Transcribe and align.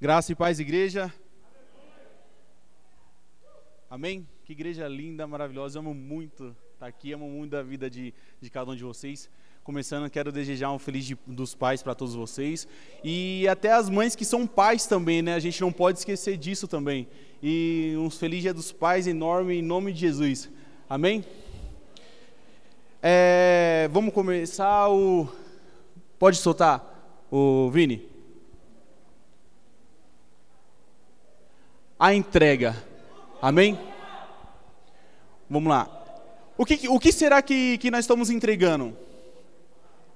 Graça 0.00 0.30
e 0.30 0.34
paz, 0.36 0.60
igreja. 0.60 1.12
Amém? 3.90 4.28
Que 4.44 4.52
igreja 4.52 4.86
linda, 4.86 5.26
maravilhosa. 5.26 5.80
Amo 5.80 5.92
muito 5.92 6.54
estar 6.72 6.86
aqui, 6.86 7.12
amo 7.12 7.28
muito 7.28 7.56
a 7.56 7.64
vida 7.64 7.90
de, 7.90 8.14
de 8.40 8.48
cada 8.48 8.70
um 8.70 8.76
de 8.76 8.84
vocês. 8.84 9.28
Começando, 9.64 10.08
quero 10.08 10.30
desejar 10.30 10.70
um 10.70 10.78
feliz 10.78 11.04
de, 11.04 11.18
dos 11.26 11.52
pais 11.52 11.82
para 11.82 11.96
todos 11.96 12.14
vocês. 12.14 12.68
E 13.02 13.44
até 13.48 13.72
as 13.72 13.90
mães 13.90 14.14
que 14.14 14.24
são 14.24 14.46
pais 14.46 14.86
também, 14.86 15.20
né? 15.20 15.34
A 15.34 15.40
gente 15.40 15.60
não 15.60 15.72
pode 15.72 15.98
esquecer 15.98 16.36
disso 16.36 16.68
também. 16.68 17.08
E 17.42 17.96
um 17.98 18.08
feliz 18.08 18.42
dia 18.42 18.54
dos 18.54 18.70
pais 18.70 19.08
enorme 19.08 19.56
em 19.56 19.62
nome 19.62 19.92
de 19.92 19.98
Jesus. 19.98 20.48
Amém? 20.88 21.24
É, 23.02 23.90
vamos 23.90 24.14
começar 24.14 24.88
o. 24.90 25.28
Pode 26.20 26.36
soltar, 26.36 27.26
o 27.32 27.68
Vini? 27.72 28.07
A 31.98 32.14
entrega. 32.14 32.76
Amém? 33.42 33.76
Vamos 35.50 35.68
lá. 35.68 35.88
O 36.56 36.64
que, 36.64 36.88
o 36.88 36.98
que 37.00 37.10
será 37.10 37.42
que, 37.42 37.76
que 37.78 37.90
nós 37.90 38.00
estamos 38.00 38.30
entregando? 38.30 38.96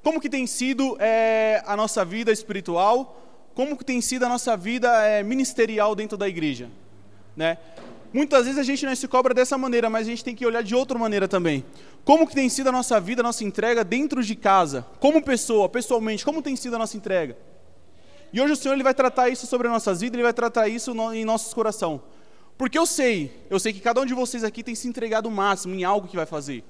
Como 0.02 0.20
que 0.20 0.28
tem 0.28 0.46
sido 0.46 0.96
é, 1.00 1.60
a 1.66 1.76
nossa 1.76 2.04
vida 2.04 2.30
espiritual? 2.30 3.20
Como 3.54 3.76
que 3.76 3.84
tem 3.84 4.00
sido 4.00 4.24
a 4.24 4.28
nossa 4.28 4.56
vida 4.56 4.88
é, 5.04 5.22
ministerial 5.22 5.94
dentro 5.94 6.16
da 6.16 6.28
igreja? 6.28 6.68
Né? 7.36 7.58
Muitas 8.12 8.44
vezes 8.44 8.60
a 8.60 8.62
gente 8.62 8.84
não 8.86 8.94
se 8.94 9.08
cobra 9.08 9.34
dessa 9.34 9.58
maneira, 9.58 9.90
mas 9.90 10.06
a 10.06 10.10
gente 10.10 10.22
tem 10.22 10.34
que 10.34 10.46
olhar 10.46 10.62
de 10.62 10.74
outra 10.74 10.98
maneira 10.98 11.26
também. 11.26 11.64
Como 12.04 12.26
que 12.26 12.34
tem 12.34 12.48
sido 12.48 12.68
a 12.68 12.72
nossa 12.72 13.00
vida, 13.00 13.22
a 13.22 13.24
nossa 13.24 13.42
entrega 13.42 13.82
dentro 13.82 14.22
de 14.22 14.36
casa? 14.36 14.86
Como 15.00 15.22
pessoa, 15.22 15.68
pessoalmente, 15.68 16.24
como 16.24 16.42
tem 16.42 16.54
sido 16.54 16.76
a 16.76 16.78
nossa 16.78 16.96
entrega? 16.96 17.36
E 18.32 18.40
hoje 18.40 18.54
o 18.54 18.56
Senhor 18.56 18.74
ele 18.74 18.82
vai 18.82 18.94
tratar 18.94 19.28
isso 19.28 19.46
sobre 19.46 19.66
as 19.66 19.72
nossas 19.72 20.00
vidas, 20.00 20.14
Ele 20.14 20.22
vai 20.22 20.32
tratar 20.32 20.68
isso 20.68 20.94
no, 20.94 21.12
em 21.12 21.24
nossos 21.24 21.52
corações. 21.52 22.00
Porque 22.56 22.78
eu 22.78 22.86
sei, 22.86 23.30
eu 23.50 23.58
sei 23.60 23.72
que 23.72 23.80
cada 23.80 24.00
um 24.00 24.06
de 24.06 24.14
vocês 24.14 24.44
aqui 24.44 24.62
tem 24.62 24.74
se 24.74 24.88
entregado 24.88 25.26
o 25.26 25.30
máximo 25.30 25.74
em 25.74 25.84
algo 25.84 26.08
que 26.08 26.16
vai 26.16 26.26
fazer. 26.26 26.64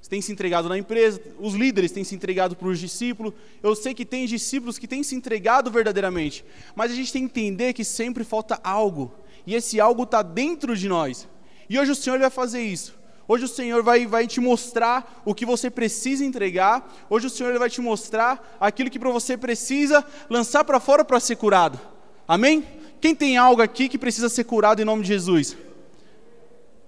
Você 0.00 0.10
tem 0.10 0.20
se 0.20 0.30
entregado 0.30 0.68
na 0.68 0.78
empresa, 0.78 1.20
os 1.38 1.54
líderes 1.54 1.90
têm 1.90 2.04
se 2.04 2.14
entregado 2.14 2.54
para 2.54 2.68
os 2.68 2.78
discípulos. 2.78 3.32
Eu 3.62 3.74
sei 3.74 3.94
que 3.94 4.04
tem 4.04 4.26
discípulos 4.26 4.78
que 4.78 4.86
têm 4.86 5.02
se 5.02 5.14
entregado 5.14 5.70
verdadeiramente. 5.70 6.44
Mas 6.74 6.92
a 6.92 6.94
gente 6.94 7.12
tem 7.12 7.26
que 7.26 7.40
entender 7.40 7.72
que 7.72 7.82
sempre 7.82 8.22
falta 8.22 8.60
algo. 8.62 9.12
E 9.46 9.54
esse 9.54 9.80
algo 9.80 10.04
está 10.04 10.22
dentro 10.22 10.76
de 10.76 10.88
nós. 10.88 11.26
E 11.68 11.78
hoje 11.78 11.90
o 11.90 11.96
Senhor 11.96 12.18
vai 12.18 12.30
fazer 12.30 12.62
isso. 12.62 12.94
Hoje 13.28 13.44
o 13.44 13.48
Senhor 13.48 13.82
vai, 13.82 14.06
vai 14.06 14.26
te 14.26 14.40
mostrar 14.40 15.22
o 15.24 15.34
que 15.34 15.44
você 15.44 15.68
precisa 15.68 16.24
entregar. 16.24 16.88
Hoje 17.10 17.26
o 17.26 17.30
Senhor 17.30 17.58
vai 17.58 17.68
te 17.68 17.80
mostrar 17.80 18.56
aquilo 18.60 18.88
que 18.88 18.98
para 18.98 19.10
você 19.10 19.36
precisa 19.36 20.04
lançar 20.30 20.64
para 20.64 20.78
fora 20.78 21.04
para 21.04 21.18
ser 21.18 21.36
curado. 21.36 21.78
Amém? 22.26 22.64
Quem 23.00 23.14
tem 23.14 23.36
algo 23.36 23.60
aqui 23.60 23.88
que 23.88 23.98
precisa 23.98 24.28
ser 24.28 24.44
curado 24.44 24.80
em 24.80 24.84
nome 24.84 25.02
de 25.02 25.08
Jesus? 25.08 25.56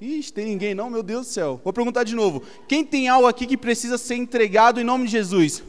Ixi, 0.01 0.33
tem 0.33 0.47
ninguém 0.47 0.77
não, 0.77 0.89
meu 0.89 1.03
Deus 1.03 1.27
do 1.27 1.33
céu. 1.33 1.61
Vou 1.65 1.73
perguntar 1.73 2.05
de 2.05 2.15
novo. 2.15 2.45
Quem 2.69 2.85
tem 2.85 3.09
algo 3.09 3.27
aqui 3.27 3.45
que 3.45 3.57
precisa 3.57 3.99
ser 3.99 4.15
entregado 4.15 4.81
em 4.81 4.85
nome 4.85 5.07
de 5.07 5.11
Jesus? 5.11 5.63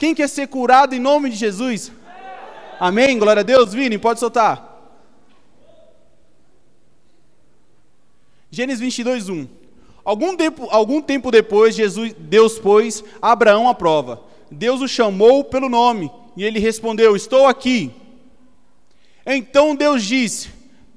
Quem 0.00 0.14
quer 0.14 0.28
ser 0.28 0.48
curado 0.48 0.96
em 0.96 1.00
nome 1.00 1.30
de 1.30 1.36
Jesus? 1.36 1.92
Amém? 2.80 3.16
Glória 3.16 3.40
a 3.40 3.44
Deus. 3.44 3.72
Vini, 3.72 3.98
pode 3.98 4.18
soltar. 4.18 4.73
Gênesis 8.54 8.78
22, 8.78 9.28
1. 9.28 9.48
Algum 10.04 10.36
tempo, 10.36 10.68
algum 10.70 11.02
tempo 11.02 11.32
depois, 11.32 11.74
Jesus, 11.74 12.14
Deus 12.16 12.56
pôs 12.56 13.02
Abraão 13.20 13.68
à 13.68 13.74
prova. 13.74 14.22
Deus 14.48 14.80
o 14.80 14.86
chamou 14.86 15.42
pelo 15.42 15.68
nome 15.68 16.08
e 16.36 16.44
ele 16.44 16.60
respondeu: 16.60 17.16
Estou 17.16 17.48
aqui. 17.48 17.90
Então 19.26 19.74
Deus 19.74 20.04
disse: 20.04 20.50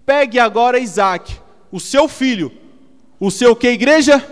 Pegue 0.05 0.37
agora 0.37 0.77
Isaac, 0.77 1.35
o 1.71 1.79
seu 1.79 2.07
filho, 2.07 2.51
o 3.19 3.31
seu 3.31 3.55
que 3.55 3.69
igreja? 3.69 4.23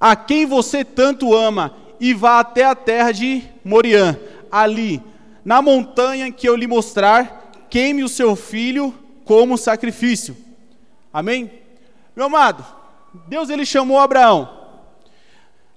A 0.00 0.16
quem 0.16 0.46
você 0.46 0.82
tanto 0.82 1.34
ama, 1.34 1.76
e 2.00 2.14
vá 2.14 2.40
até 2.40 2.64
a 2.64 2.74
terra 2.74 3.12
de 3.12 3.42
Moriã, 3.62 4.18
ali, 4.50 4.98
na 5.44 5.60
montanha 5.60 6.32
que 6.32 6.48
eu 6.48 6.56
lhe 6.56 6.66
mostrar, 6.66 7.52
queime 7.68 8.02
o 8.02 8.08
seu 8.08 8.34
filho 8.34 8.94
como 9.26 9.58
sacrifício. 9.58 10.34
Amém? 11.12 11.50
Meu 12.16 12.26
amado, 12.26 12.64
Deus 13.28 13.50
ele 13.50 13.66
chamou 13.66 13.98
Abraão. 13.98 14.60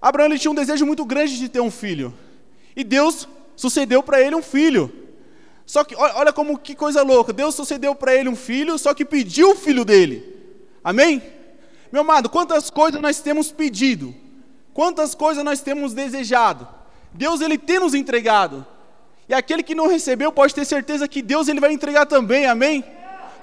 Abraão 0.01 0.27
ele 0.27 0.39
tinha 0.39 0.51
um 0.51 0.55
desejo 0.55 0.85
muito 0.85 1.03
grande 1.05 1.37
de 1.37 1.49
ter 1.49 1.59
um 1.59 1.71
filho. 1.71 2.13
E 2.75 2.83
Deus 2.83 3.27
sucedeu 3.55 4.03
para 4.03 4.21
ele 4.21 4.35
um 4.35 4.41
filho. 4.41 4.91
Só 5.65 5.83
que 5.83 5.95
olha 5.95 6.31
como 6.31 6.57
que 6.57 6.75
coisa 6.75 7.01
louca. 7.01 7.33
Deus 7.33 7.55
sucedeu 7.55 7.95
para 7.95 8.13
ele 8.13 8.29
um 8.29 8.35
filho, 8.35 8.77
só 8.77 8.93
que 8.93 9.03
pediu 9.03 9.51
o 9.51 9.55
filho 9.55 9.83
dele. 9.83 10.35
Amém? 10.83 11.21
Meu 11.91 12.01
amado, 12.01 12.29
quantas 12.29 12.69
coisas 12.69 13.01
nós 13.01 13.19
temos 13.19 13.51
pedido? 13.51 14.13
Quantas 14.73 15.15
coisas 15.15 15.43
nós 15.43 15.61
temos 15.61 15.93
desejado? 15.93 16.67
Deus 17.13 17.41
ele 17.41 17.57
tem 17.57 17.79
nos 17.79 17.93
entregado. 17.93 18.65
E 19.27 19.33
aquele 19.33 19.63
que 19.63 19.73
não 19.73 19.87
recebeu 19.87 20.31
pode 20.31 20.53
ter 20.53 20.65
certeza 20.65 21.07
que 21.07 21.21
Deus 21.21 21.47
ele 21.47 21.59
vai 21.59 21.71
entregar 21.71 22.05
também. 22.05 22.45
Amém? 22.45 22.83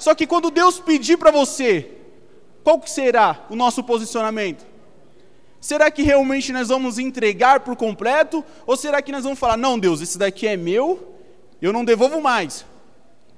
Só 0.02 0.16
que 0.16 0.26
quando 0.26 0.50
Deus 0.50 0.80
pedir 0.80 1.16
para 1.16 1.30
você, 1.30 1.88
qual 2.64 2.80
que 2.80 2.90
será 2.90 3.46
o 3.48 3.54
nosso 3.54 3.84
posicionamento? 3.84 4.66
Será 5.60 5.92
que 5.92 6.02
realmente 6.02 6.52
nós 6.52 6.70
vamos 6.70 6.98
entregar 6.98 7.60
por 7.60 7.76
completo? 7.76 8.44
Ou 8.66 8.76
será 8.76 9.00
que 9.00 9.12
nós 9.12 9.22
vamos 9.22 9.38
falar, 9.38 9.56
não, 9.56 9.78
Deus, 9.78 10.00
esse 10.00 10.18
daqui 10.18 10.48
é 10.48 10.56
meu, 10.56 11.14
eu 11.62 11.72
não 11.72 11.84
devolvo 11.84 12.20
mais. 12.20 12.66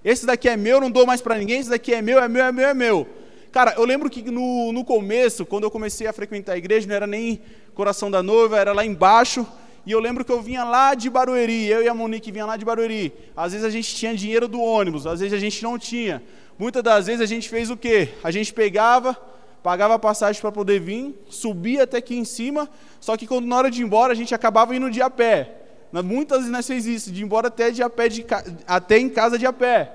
Esse 0.03 0.25
daqui 0.25 0.49
é 0.49 0.57
meu, 0.57 0.81
não 0.81 0.91
dou 0.91 1.05
mais 1.05 1.21
para 1.21 1.37
ninguém, 1.37 1.61
esse 1.61 1.69
daqui 1.69 1.93
é 1.93 2.01
meu, 2.01 2.19
é 2.19 2.29
meu, 2.29 2.43
é 2.43 2.51
meu, 2.51 2.67
é 2.67 2.73
meu. 2.73 3.09
Cara, 3.53 3.75
eu 3.77 3.85
lembro 3.85 4.09
que 4.09 4.23
no, 4.23 4.73
no 4.73 4.87
começo, 4.87 5.45
quando 5.45 5.65
eu 5.65 5.71
comecei 5.71 6.07
a 6.07 6.15
frequentar 6.15 6.55
a 6.55 6.57
igreja, 6.57 6.89
não 6.89 6.95
era 6.95 7.07
nem 7.07 7.43
coração 7.75 8.11
da 8.11 8.23
noiva, 8.23 8.59
era 8.59 8.73
lá 8.73 8.87
embaixo. 8.87 9.47
E 9.85 9.93
eu 9.93 10.01
lembro 10.01 10.25
que 10.25 10.33
eu 10.33 10.41
vinha 10.41 10.65
lá 10.65 10.95
de 10.95 11.11
Barueri, 11.11 11.67
eu 11.67 11.83
e 11.83 11.89
a 11.89 11.93
Monique 11.93 12.33
vinha 12.33 12.47
lá 12.47 12.57
de 12.57 12.65
Barueri. 12.65 13.13
Às 13.37 13.53
vezes 13.53 13.67
a 13.67 13.71
gente 13.71 13.95
tinha 13.95 14.15
dinheiro 14.15 14.49
do 14.49 14.63
ônibus, 14.63 15.07
às 15.07 15.21
vezes 15.21 15.35
a 15.35 15.39
gente 15.39 15.63
não 15.63 15.79
tinha. 15.79 16.23
Muitas 16.59 16.83
das 16.83 17.07
vezes 17.07 17.21
a 17.21 17.27
gente 17.27 17.49
fez 17.49 17.71
o 17.71 17.77
quê? 17.77 18.11
A 18.23 18.31
gente 18.31 18.53
pegava, 18.53 19.17
pagava 19.63 19.95
a 19.95 19.99
passagem 19.99 20.41
para 20.41 20.53
poder 20.53 20.81
vir, 20.81 21.19
subia 21.29 21.83
até 21.83 21.99
aqui 21.99 22.17
em 22.17 22.25
cima, 22.25 22.69
só 23.01 23.17
que 23.17 23.27
quando 23.27 23.47
na 23.47 23.57
hora 23.57 23.71
de 23.71 23.83
ir 23.83 23.85
embora 23.85 24.13
a 24.13 24.17
gente 24.17 24.35
acabava 24.35 24.75
indo 24.75 24.91
de 24.91 25.03
a 25.03 25.11
pé. 25.11 25.57
Muitas 25.93 26.39
vezes 26.39 26.53
nós 26.53 26.67
fez 26.67 26.87
isso, 26.87 27.13
de 27.13 27.23
ir 27.23 27.25
embora 27.25 27.49
até, 27.49 27.71
de 27.71 27.83
a 27.83 27.91
pé 27.91 28.09
de, 28.09 28.25
até 28.67 28.99
em 28.99 29.09
casa 29.09 29.39
de 29.39 29.47
a 29.47 29.53
pé. 29.53 29.93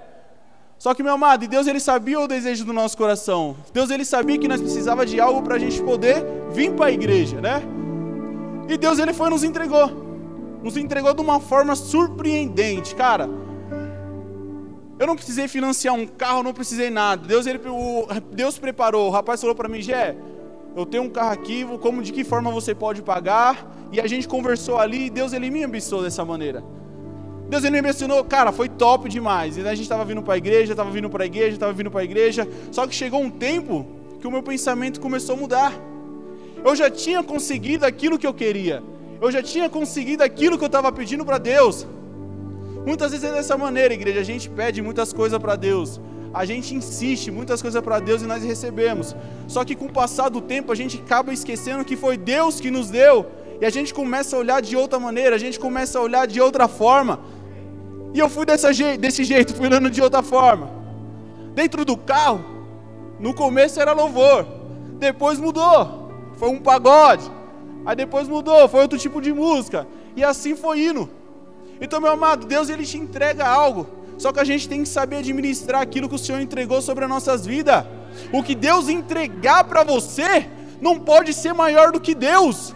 Só 0.77 0.93
que, 0.93 1.03
meu 1.03 1.13
amado, 1.13 1.45
Deus 1.45 1.67
ele 1.67 1.79
sabia 1.79 2.17
o 2.19 2.27
desejo 2.27 2.63
do 2.63 2.71
nosso 2.71 2.97
coração. 2.97 3.57
Deus 3.73 3.89
ele 3.89 4.05
sabia 4.05 4.37
que 4.37 4.47
nós 4.47 4.61
precisava 4.61 5.05
de 5.05 5.19
algo 5.19 5.41
para 5.41 5.55
a 5.55 5.59
gente 5.59 5.81
poder 5.83 6.23
vir 6.51 6.71
para 6.71 6.85
a 6.85 6.91
igreja, 6.91 7.41
né? 7.41 7.61
E 8.69 8.77
Deus 8.77 8.97
ele 8.97 9.11
foi 9.11 9.29
nos 9.29 9.43
entregou. 9.43 9.91
Nos 10.63 10.77
entregou 10.77 11.13
de 11.13 11.19
uma 11.19 11.41
forma 11.41 11.75
surpreendente, 11.75 12.95
cara. 12.95 13.29
Eu 14.99 15.07
não 15.07 15.15
precisei 15.15 15.47
financiar 15.47 15.95
um 15.95 16.05
carro, 16.05 16.43
não 16.43 16.53
precisei 16.53 16.89
nada. 16.89 17.25
Deus, 17.25 17.47
ele, 17.47 17.57
o, 17.69 18.05
Deus 18.33 18.59
preparou. 18.59 19.07
O 19.07 19.09
rapaz 19.09 19.39
falou 19.39 19.55
para 19.55 19.69
mim, 19.69 19.81
Gé, 19.81 20.13
eu 20.75 20.85
tenho 20.85 21.03
um 21.03 21.09
carro 21.09 21.31
aqui, 21.31 21.65
como 21.81 22.03
de 22.03 22.11
que 22.11 22.25
forma 22.25 22.51
você 22.51 22.75
pode 22.75 23.01
pagar? 23.01 23.65
E 23.93 24.01
a 24.01 24.07
gente 24.07 24.27
conversou 24.27 24.77
ali 24.77 25.05
e 25.05 25.09
Deus 25.09 25.31
ele 25.31 25.49
me 25.49 25.63
abençoou 25.63 26.03
dessa 26.03 26.25
maneira. 26.25 26.61
Deus 27.47 27.63
ele 27.63 27.77
me 27.77 27.81
mencionou, 27.81 28.23
cara, 28.25 28.51
foi 28.51 28.67
top 28.67 29.07
demais. 29.07 29.57
E 29.57 29.61
a 29.61 29.73
gente 29.73 29.83
estava 29.83 30.03
vindo 30.03 30.21
para 30.21 30.33
a 30.33 30.37
igreja, 30.37 30.73
estava 30.73 30.91
vindo 30.91 31.09
para 31.09 31.23
a 31.23 31.25
igreja, 31.25 31.53
estava 31.53 31.71
vindo 31.71 31.89
para 31.89 32.01
a 32.01 32.03
igreja. 32.03 32.45
Só 32.69 32.85
que 32.85 32.93
chegou 32.93 33.21
um 33.21 33.29
tempo 33.29 33.87
que 34.19 34.27
o 34.27 34.31
meu 34.31 34.43
pensamento 34.43 34.99
começou 34.99 35.35
a 35.35 35.39
mudar. 35.39 35.73
Eu 36.63 36.75
já 36.75 36.89
tinha 36.89 37.23
conseguido 37.23 37.85
aquilo 37.85 38.19
que 38.19 38.27
eu 38.27 38.33
queria. 38.33 38.83
Eu 39.21 39.31
já 39.31 39.41
tinha 39.41 39.69
conseguido 39.69 40.23
aquilo 40.23 40.57
que 40.57 40.63
eu 40.63 40.67
estava 40.67 40.91
pedindo 40.91 41.23
para 41.23 41.37
Deus. 41.37 41.87
Muitas 42.85 43.11
vezes 43.11 43.29
é 43.29 43.33
dessa 43.33 43.57
maneira, 43.57 43.93
igreja. 43.93 44.19
A 44.19 44.23
gente 44.23 44.49
pede 44.49 44.81
muitas 44.81 45.13
coisas 45.13 45.39
para 45.39 45.55
Deus. 45.55 45.99
A 46.33 46.45
gente 46.45 46.75
insiste 46.75 47.31
muitas 47.31 47.61
coisas 47.61 47.81
para 47.81 47.99
Deus 47.99 48.21
e 48.21 48.25
nós 48.25 48.43
recebemos. 48.43 49.15
Só 49.47 49.65
que 49.65 49.75
com 49.75 49.85
o 49.85 49.91
passar 49.91 50.29
do 50.29 50.41
tempo 50.41 50.71
a 50.71 50.75
gente 50.75 51.01
acaba 51.03 51.33
esquecendo 51.33 51.83
que 51.83 51.95
foi 51.97 52.17
Deus 52.17 52.59
que 52.59 52.69
nos 52.69 52.89
deu. 52.89 53.25
E 53.59 53.65
a 53.65 53.69
gente 53.69 53.93
começa 53.93 54.35
a 54.35 54.39
olhar 54.39 54.61
de 54.61 54.77
outra 54.77 54.99
maneira, 54.99 55.35
a 55.35 55.39
gente 55.39 55.59
começa 55.59 55.99
a 55.99 56.01
olhar 56.01 56.25
de 56.27 56.39
outra 56.39 56.67
forma. 56.67 57.19
E 58.13 58.19
eu 58.19 58.29
fui 58.29 58.45
jeito, 58.73 58.99
desse 58.99 59.23
jeito 59.23 59.55
fui 59.55 59.67
olhando 59.67 59.89
de 59.89 60.01
outra 60.01 60.23
forma. 60.23 60.71
Dentro 61.53 61.83
do 61.83 61.97
carro, 61.97 62.43
no 63.19 63.33
começo 63.33 63.79
era 63.79 63.91
louvor, 63.91 64.45
depois 64.97 65.37
mudou, 65.39 66.09
foi 66.37 66.49
um 66.49 66.59
pagode. 66.59 67.29
Aí 67.85 67.95
depois 67.95 68.27
mudou, 68.27 68.67
foi 68.69 68.81
outro 68.81 68.97
tipo 68.97 69.21
de 69.21 69.33
música. 69.33 69.87
E 70.15 70.23
assim 70.23 70.55
foi 70.55 70.85
indo. 70.85 71.09
Então, 71.81 72.01
meu 72.01 72.11
amado, 72.11 72.45
Deus 72.45 72.69
ele 72.69 72.85
te 72.85 72.97
entrega 72.97 73.47
algo. 73.47 73.87
Só 74.17 74.33
que 74.33 74.39
a 74.39 74.43
gente 74.43 74.67
tem 74.67 74.83
que 74.83 74.89
saber 74.89 75.17
administrar 75.17 75.81
aquilo 75.81 76.09
que 76.09 76.15
o 76.15 76.19
Senhor 76.19 76.41
entregou 76.41 76.81
sobre 76.81 77.05
as 77.05 77.09
nossas 77.09 77.45
vidas. 77.45 77.85
O 78.33 78.43
que 78.43 78.53
Deus 78.53 78.89
entregar 78.89 79.63
para 79.63 79.83
você 79.83 80.45
não 80.81 80.99
pode 80.99 81.33
ser 81.33 81.53
maior 81.53 81.91
do 81.91 82.01
que 82.01 82.13
Deus. 82.13 82.75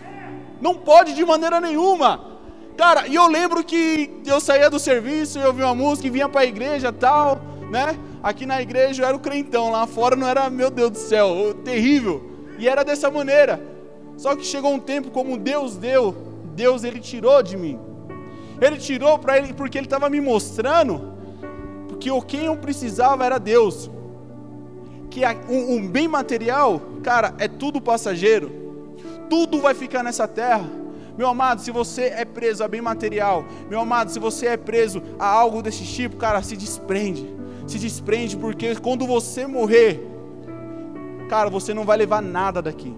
Não 0.61 0.75
pode 0.75 1.13
de 1.13 1.25
maneira 1.25 1.59
nenhuma. 1.59 2.33
Cara, 2.77 3.07
e 3.07 3.15
eu 3.15 3.27
lembro 3.27 3.63
que 3.63 4.21
eu 4.25 4.39
saía 4.39 4.69
do 4.69 4.79
serviço, 4.79 5.37
eu 5.37 5.47
ouvia 5.47 5.65
uma 5.65 5.75
música 5.75 6.07
e 6.07 6.11
vinha 6.11 6.29
para 6.29 6.41
a 6.41 6.45
igreja 6.45 6.91
tal, 6.91 7.41
né? 7.69 7.99
Aqui 8.23 8.45
na 8.45 8.61
igreja 8.61 9.03
eu 9.03 9.07
era 9.07 9.15
o 9.15 9.19
crentão, 9.19 9.69
lá 9.69 9.85
fora 9.85 10.15
não 10.15 10.27
era, 10.27 10.49
meu 10.49 10.71
Deus 10.71 10.91
do 10.91 10.97
céu, 10.97 11.53
terrível. 11.65 12.23
E 12.57 12.67
era 12.67 12.83
dessa 12.83 13.11
maneira. 13.11 13.61
Só 14.15 14.35
que 14.35 14.45
chegou 14.45 14.73
um 14.73 14.79
tempo, 14.79 15.11
como 15.11 15.37
Deus 15.37 15.75
deu, 15.75 16.15
Deus 16.55 16.83
ele 16.83 16.99
tirou 16.99 17.43
de 17.43 17.57
mim. 17.57 17.77
Ele 18.61 18.77
tirou 18.77 19.17
para 19.19 19.37
ele 19.37 19.53
porque 19.53 19.77
ele 19.77 19.85
estava 19.85 20.09
me 20.09 20.21
mostrando 20.21 21.13
que 21.99 22.11
o 22.11 22.21
quem 22.21 22.45
eu 22.45 22.57
precisava 22.57 23.25
era 23.25 23.39
Deus. 23.39 23.89
Que 25.09 25.21
um, 25.49 25.75
um 25.75 25.87
bem 25.87 26.07
material, 26.07 26.81
cara, 27.03 27.33
é 27.37 27.47
tudo 27.47 27.81
passageiro. 27.81 28.51
Tudo 29.29 29.61
vai 29.61 29.73
ficar 29.73 30.03
nessa 30.03 30.27
terra 30.27 30.83
meu 31.17 31.27
amado, 31.27 31.61
se 31.61 31.69
você 31.69 32.05
é 32.05 32.25
preso 32.25 32.63
a 32.63 32.67
bem 32.67 32.81
material, 32.81 33.45
meu 33.69 33.79
amado, 33.79 34.09
se 34.09 34.17
você 34.17 34.47
é 34.47 34.57
preso 34.57 35.01
a 35.19 35.27
algo 35.27 35.61
desse 35.61 35.83
tipo, 35.85 36.17
cara, 36.17 36.41
se 36.41 36.57
desprende. 36.57 37.31
Se 37.67 37.77
desprende, 37.77 38.35
porque 38.35 38.75
quando 38.75 39.05
você 39.05 39.45
morrer, 39.45 40.03
cara, 41.29 41.49
você 41.49 41.73
não 41.73 41.83
vai 41.83 41.97
levar 41.97 42.21
nada 42.21 42.61
daqui. 42.61 42.95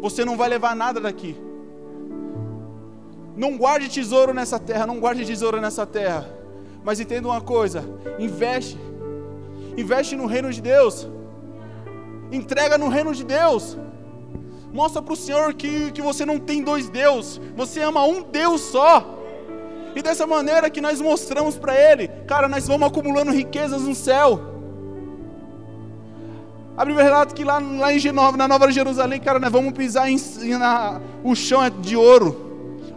Você 0.00 0.24
não 0.24 0.36
vai 0.36 0.48
levar 0.48 0.74
nada 0.74 1.00
daqui. 1.00 1.36
Não 3.38 3.56
guarde 3.56 3.88
tesouro 3.88 4.34
nessa 4.34 4.58
terra, 4.58 4.84
não 4.84 4.98
guarde 4.98 5.24
tesouro 5.24 5.60
nessa 5.60 5.86
terra. 5.86 6.28
Mas 6.84 6.98
entenda 6.98 7.28
uma 7.28 7.40
coisa: 7.40 7.84
investe. 8.18 8.76
Investe 9.76 10.16
no 10.16 10.26
reino 10.26 10.52
de 10.52 10.60
Deus. 10.60 11.06
Entrega 12.32 12.76
no 12.76 12.88
reino 12.88 13.14
de 13.14 13.24
Deus. 13.24 13.78
Mostra 14.72 15.00
para 15.00 15.14
o 15.14 15.16
Senhor 15.16 15.54
que, 15.54 15.92
que 15.92 16.02
você 16.02 16.26
não 16.26 16.40
tem 16.40 16.64
dois 16.64 16.88
deuses, 16.88 17.40
você 17.56 17.80
ama 17.80 18.04
um 18.04 18.22
Deus 18.22 18.60
só. 18.60 19.14
E 19.94 20.02
dessa 20.02 20.26
maneira 20.26 20.68
que 20.68 20.80
nós 20.80 21.00
mostramos 21.00 21.56
para 21.56 21.74
Ele, 21.74 22.08
cara, 22.26 22.48
nós 22.48 22.66
vamos 22.66 22.88
acumulando 22.88 23.30
riquezas 23.30 23.82
no 23.82 23.94
céu. 23.94 24.40
A 26.76 26.84
Bíblia 26.84 27.04
relata 27.04 27.34
que 27.34 27.44
lá, 27.44 27.58
lá 27.58 27.92
em 27.92 27.98
Genova, 27.98 28.36
na 28.36 28.48
Nova 28.48 28.70
Jerusalém, 28.70 29.20
cara, 29.20 29.38
nós 29.38 29.50
vamos 29.50 29.72
pisar 29.72 30.10
em, 30.10 30.18
na, 30.58 31.00
o 31.22 31.34
chão 31.36 31.62
é 31.64 31.70
de 31.70 31.96
ouro. 31.96 32.47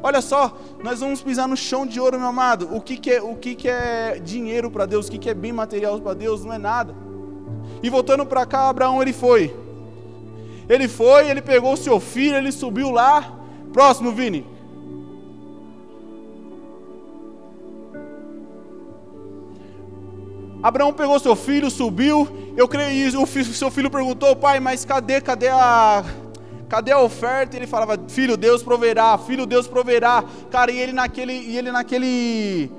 Olha 0.04 0.22
só, 0.22 0.58
nós 0.84 1.00
vamos 1.00 1.22
pisar 1.22 1.48
no 1.48 1.56
chão 1.56 1.86
de 1.86 2.00
ouro, 2.00 2.18
meu 2.18 2.28
amado. 2.28 2.68
O 2.76 2.82
que, 2.82 2.98
que, 2.98 3.12
é, 3.12 3.22
o 3.22 3.36
que, 3.36 3.54
que 3.54 3.70
é 3.70 4.20
dinheiro 4.24 4.72
para 4.72 4.86
Deus? 4.86 5.08
O 5.08 5.12
que, 5.12 5.18
que 5.18 5.30
é 5.30 5.34
bem 5.34 5.52
material 5.52 6.00
para 6.00 6.16
Deus? 6.16 6.44
Não 6.44 6.54
é 6.54 6.58
nada. 6.58 6.96
E 7.84 7.90
voltando 7.90 8.26
para 8.26 8.46
cá, 8.46 8.70
Abraão 8.70 9.02
ele 9.02 9.14
foi. 9.14 9.56
Ele 10.68 10.88
foi, 10.88 11.30
ele 11.30 11.42
pegou 11.42 11.74
o 11.74 11.78
seu 11.78 12.00
filho, 12.00 12.36
ele 12.36 12.52
subiu 12.52 12.90
lá. 12.90 13.38
Próximo, 13.72 14.12
Vini. 14.12 14.46
Abraão 20.64 20.94
pegou 20.94 21.20
seu 21.20 21.36
filho, 21.36 21.70
subiu. 21.70 22.28
Eu 22.56 22.68
creio, 22.68 23.22
o 23.22 23.28
seu 23.28 23.72
filho 23.72 23.90
perguntou, 23.90 24.36
pai, 24.36 24.60
mas 24.60 24.86
cadê, 24.86 25.20
cadê 25.20 25.48
a, 25.48 26.04
cadê 26.72 26.94
a 26.94 27.02
oferta? 27.02 27.58
Ele 27.58 27.68
falava, 27.68 28.00
filho, 28.08 28.38
Deus 28.38 28.64
proverá, 28.64 29.18
filho, 29.18 29.46
Deus 29.46 29.68
proverá. 29.68 30.24
Cara, 30.50 30.72
e 30.72 30.80
ele 30.80 30.94
naquele, 30.94 31.34
e 31.34 31.58
ele 31.58 31.70
naquele, 31.70 32.72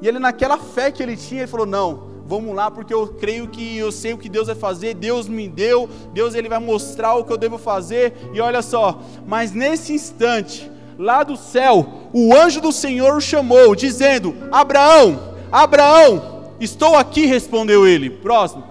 e 0.00 0.06
ele 0.06 0.20
naquela 0.20 0.56
fé 0.56 0.92
que 0.92 1.02
ele 1.02 1.16
tinha, 1.16 1.40
ele 1.40 1.50
falou, 1.50 1.66
não, 1.66 2.10
vamos 2.24 2.54
lá, 2.54 2.70
porque 2.70 2.94
eu 2.94 3.08
creio 3.08 3.48
que 3.48 3.76
eu 3.76 3.90
sei 3.90 4.12
o 4.12 4.18
que 4.18 4.28
Deus 4.28 4.46
vai 4.46 4.54
fazer, 4.54 4.94
Deus 4.94 5.26
me 5.26 5.48
deu, 5.48 5.90
Deus 6.12 6.36
ele 6.36 6.48
vai 6.48 6.60
mostrar 6.60 7.16
o 7.16 7.24
que 7.24 7.32
eu 7.32 7.36
devo 7.36 7.58
fazer, 7.58 8.30
e 8.32 8.40
olha 8.40 8.62
só, 8.62 9.00
mas 9.26 9.50
nesse 9.50 9.92
instante, 9.92 10.70
lá 10.96 11.24
do 11.24 11.36
céu, 11.36 11.88
o 12.12 12.32
anjo 12.32 12.60
do 12.60 12.70
Senhor 12.70 13.16
o 13.16 13.20
chamou, 13.20 13.74
dizendo: 13.74 14.32
Abraão, 14.52 15.34
Abraão, 15.50 16.52
estou 16.60 16.94
aqui, 16.94 17.26
respondeu 17.26 17.84
ele. 17.84 18.10
Próximo. 18.10 18.62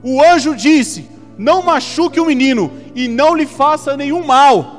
O 0.00 0.22
anjo 0.22 0.54
disse: 0.54 1.15
Não 1.36 1.62
machuque 1.62 2.20
o 2.20 2.26
menino 2.26 2.72
e 2.94 3.08
não 3.08 3.34
lhe 3.34 3.46
faça 3.46 3.96
nenhum 3.96 4.24
mal. 4.24 4.76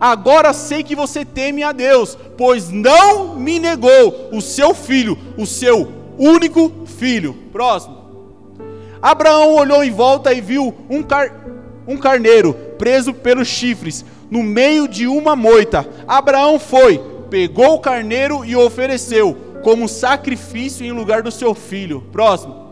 Agora 0.00 0.52
sei 0.52 0.82
que 0.82 0.96
você 0.96 1.24
teme 1.24 1.62
a 1.62 1.72
Deus, 1.72 2.18
pois 2.36 2.70
não 2.70 3.36
me 3.36 3.58
negou 3.58 4.28
o 4.32 4.40
seu 4.40 4.74
filho, 4.74 5.16
o 5.38 5.46
seu 5.46 5.90
único 6.18 6.72
filho. 6.86 7.34
Próximo. 7.52 8.04
Abraão 9.00 9.54
olhou 9.54 9.84
em 9.84 9.90
volta 9.90 10.32
e 10.32 10.40
viu 10.40 10.74
um, 10.88 11.02
car 11.02 11.32
um 11.86 11.96
carneiro 11.96 12.54
preso 12.78 13.12
pelos 13.12 13.46
chifres 13.46 14.04
no 14.30 14.42
meio 14.42 14.88
de 14.88 15.06
uma 15.06 15.36
moita. 15.36 15.86
Abraão 16.08 16.58
foi, 16.58 17.00
pegou 17.30 17.74
o 17.74 17.80
carneiro 17.80 18.44
e 18.44 18.56
o 18.56 18.64
ofereceu 18.64 19.36
como 19.62 19.88
sacrifício 19.88 20.84
em 20.84 20.92
lugar 20.92 21.22
do 21.22 21.30
seu 21.30 21.54
filho. 21.54 22.02
Próximo. 22.12 22.63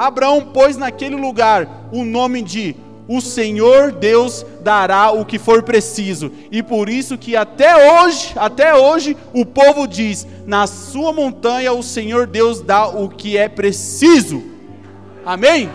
Abraão 0.00 0.40
pôs 0.40 0.78
naquele 0.78 1.14
lugar 1.14 1.90
o 1.92 2.06
nome 2.06 2.40
de 2.40 2.74
o 3.06 3.20
Senhor 3.20 3.92
Deus 3.92 4.46
dará 4.62 5.10
o 5.10 5.26
que 5.26 5.38
for 5.38 5.62
preciso. 5.62 6.32
E 6.50 6.62
por 6.62 6.88
isso 6.88 7.18
que 7.18 7.36
até 7.36 7.92
hoje, 7.92 8.32
até 8.34 8.74
hoje, 8.74 9.14
o 9.34 9.44
povo 9.44 9.86
diz: 9.86 10.26
na 10.46 10.66
sua 10.66 11.12
montanha 11.12 11.74
o 11.74 11.82
Senhor 11.82 12.26
Deus 12.26 12.62
dá 12.62 12.88
o 12.88 13.10
que 13.10 13.36
é 13.36 13.46
preciso. 13.46 14.42
Amém? 15.22 15.68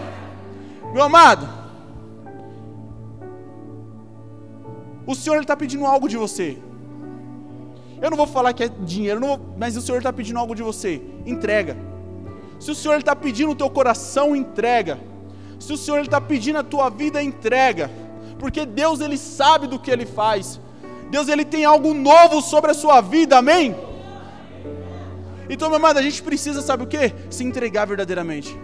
Meu 0.91 1.03
amado, 1.03 1.47
o 5.05 5.13
Senhor 5.13 5.39
está 5.39 5.55
pedindo 5.55 5.85
algo 5.85 6.09
de 6.09 6.17
você. 6.17 6.57
Eu 8.01 8.09
não 8.09 8.17
vou 8.17 8.25
falar 8.25 8.53
que 8.53 8.63
é 8.63 8.69
dinheiro, 8.69 9.19
vou, 9.19 9.39
mas 9.55 9.77
o 9.77 9.81
Senhor 9.81 9.99
está 9.99 10.11
pedindo 10.11 10.39
algo 10.39 10.55
de 10.55 10.63
você. 10.63 10.99
Entrega. 11.27 11.77
Se 12.59 12.71
o 12.71 12.75
Senhor 12.75 12.97
está 12.97 13.15
pedindo 13.15 13.51
o 13.51 13.55
teu 13.55 13.69
coração, 13.69 14.35
entrega. 14.35 14.99
Se 15.59 15.73
o 15.73 15.77
Senhor 15.77 16.01
está 16.01 16.19
pedindo 16.19 16.59
a 16.59 16.63
tua 16.63 16.89
vida, 16.89 17.21
entrega, 17.21 17.89
porque 18.39 18.65
Deus 18.65 18.99
ele 18.99 19.17
sabe 19.17 19.67
do 19.67 19.79
que 19.79 19.91
ele 19.91 20.05
faz. 20.05 20.59
Deus 21.09 21.27
ele 21.27 21.45
tem 21.45 21.65
algo 21.65 21.93
novo 21.93 22.41
sobre 22.41 22.71
a 22.71 22.73
sua 22.73 23.01
vida, 23.01 23.37
amém? 23.37 23.75
Então, 25.49 25.69
meu 25.69 25.77
amado, 25.77 25.97
a 25.97 26.01
gente 26.01 26.21
precisa, 26.23 26.61
sabe 26.61 26.83
o 26.83 26.87
que? 26.87 27.13
Se 27.29 27.43
entregar 27.43 27.85
verdadeiramente. 27.85 28.57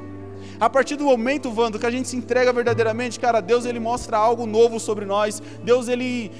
A 0.59 0.69
partir 0.69 0.95
do 0.95 1.05
momento, 1.05 1.51
Vando, 1.51 1.79
que 1.79 1.85
a 1.85 1.91
gente 1.91 2.07
se 2.07 2.15
entrega 2.15 2.51
verdadeiramente, 2.51 3.19
cara, 3.19 3.39
Deus 3.41 3.65
ele 3.65 3.79
mostra 3.79 4.17
algo 4.17 4.45
novo 4.45 4.79
sobre 4.79 5.05
nós. 5.05 5.41
Deus 5.63 5.87
ele 5.87 6.31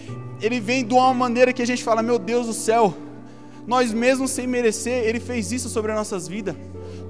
ele 0.41 0.59
vem 0.59 0.83
de 0.83 0.93
uma 0.93 1.13
maneira 1.13 1.53
que 1.53 1.61
a 1.61 1.65
gente 1.65 1.83
fala, 1.83 2.01
meu 2.01 2.17
Deus 2.17 2.47
do 2.47 2.53
céu, 2.53 2.95
nós 3.67 3.93
mesmos 3.93 4.31
sem 4.31 4.47
merecer, 4.47 5.03
ele 5.05 5.19
fez 5.19 5.51
isso 5.51 5.69
sobre 5.69 5.91
as 5.91 5.97
nossas 5.97 6.27
vidas. 6.27 6.55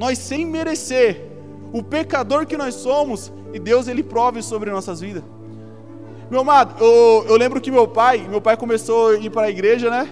Nós 0.01 0.17
sem 0.17 0.47
merecer, 0.47 1.21
o 1.71 1.83
pecador 1.83 2.47
que 2.47 2.57
nós 2.57 2.73
somos, 2.73 3.31
e 3.53 3.59
Deus 3.59 3.87
ele 3.87 4.01
prove 4.01 4.41
sobre 4.41 4.71
nossas 4.71 4.99
vidas. 4.99 5.21
Meu 6.27 6.39
amado, 6.39 6.83
eu, 6.83 7.25
eu 7.27 7.35
lembro 7.37 7.61
que 7.61 7.69
meu 7.69 7.87
pai, 7.87 8.27
meu 8.27 8.41
pai 8.41 8.57
começou 8.57 9.09
a 9.09 9.13
ir 9.17 9.29
para 9.29 9.43
a 9.43 9.49
igreja, 9.51 9.91
né? 9.91 10.09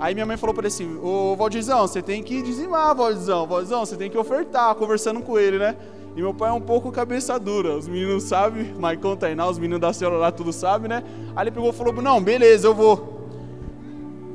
Aí 0.00 0.12
minha 0.12 0.26
mãe 0.26 0.36
falou 0.36 0.52
para 0.52 0.62
ele 0.62 0.74
assim: 0.74 0.98
Ô 1.00 1.36
Valdizão, 1.36 1.86
você 1.86 2.02
tem 2.02 2.20
que 2.20 2.42
dizimar, 2.42 2.96
Valdizão, 2.96 3.46
Valdizão, 3.46 3.86
você 3.86 3.96
tem 3.96 4.10
que 4.10 4.18
ofertar, 4.18 4.74
conversando 4.74 5.20
com 5.22 5.38
ele, 5.38 5.56
né? 5.56 5.76
E 6.16 6.20
meu 6.20 6.34
pai 6.34 6.50
é 6.50 6.52
um 6.52 6.60
pouco 6.60 6.90
cabeça 6.90 7.38
dura, 7.38 7.76
os 7.76 7.86
meninos 7.86 8.24
sabem, 8.24 8.74
Maicon, 8.74 9.14
Tainá, 9.14 9.48
os 9.48 9.56
meninos 9.56 9.80
da 9.80 9.92
célula 9.92 10.18
lá 10.18 10.32
tudo 10.32 10.52
sabem, 10.52 10.88
né? 10.88 11.04
Aí 11.36 11.44
ele 11.44 11.52
pegou 11.52 11.70
e 11.70 11.72
falou: 11.72 11.92
Não, 11.92 12.20
beleza, 12.20 12.66
eu 12.66 12.74
vou. 12.74 13.20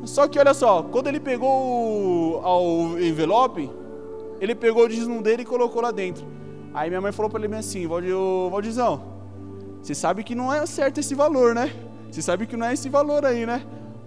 Só 0.05 0.29
que 0.29 0.39
olha 0.39 0.53
só, 0.53 0.81
quando 0.81 1.07
ele 1.07 1.19
pegou 1.19 1.50
o, 1.50 2.93
o 2.93 3.00
envelope, 3.01 3.69
ele 4.43 4.55
pegou 4.55 4.83
o 4.83 4.89
dízimo 4.89 5.21
dele 5.21 5.43
e 5.43 5.45
colocou 5.45 5.81
lá 5.81 5.91
dentro. 5.91 6.25
Aí 6.73 6.89
minha 6.89 7.00
mãe 7.00 7.12
falou 7.12 7.29
para 7.29 7.43
ele 7.43 7.55
assim, 7.55 7.88
Valdizão, 7.88 9.03
você 9.81 9.95
sabe 9.95 10.23
que 10.23 10.35
não 10.35 10.53
é 10.53 10.65
certo 10.65 11.00
esse 11.00 11.15
valor, 11.15 11.53
né? 11.55 11.73
Você 12.12 12.21
sabe 12.21 12.45
que 12.45 12.57
não 12.57 12.65
é 12.65 12.73
esse 12.73 12.89
valor 12.89 13.25
aí, 13.25 13.45
né? 13.45 13.63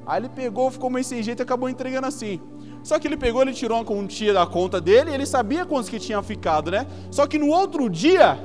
Aí 0.07 0.21
ele 0.21 0.28
pegou, 0.28 0.71
ficou 0.71 0.90
meio 0.90 1.05
sem 1.05 1.23
jeito 1.23 1.40
e 1.40 1.43
acabou 1.43 1.69
entregando 1.69 2.07
assim. 2.07 2.40
Só 2.83 2.99
que 2.99 3.09
ele 3.09 3.16
pegou, 3.16 3.43
ele 3.43 3.52
tirou 3.52 3.78
uma 3.78 3.85
quantia 3.85 4.33
da 4.33 4.47
conta 4.47 4.81
dele, 4.81 5.11
ele 5.12 5.26
sabia 5.26 5.64
quantos 5.64 5.88
que 5.88 5.99
tinha 5.99 6.23
ficado, 6.23 6.71
né? 6.71 6.87
Só 7.11 7.26
que 7.26 7.38
no 7.38 7.49
outro 7.49 7.90
dia, 7.90 8.38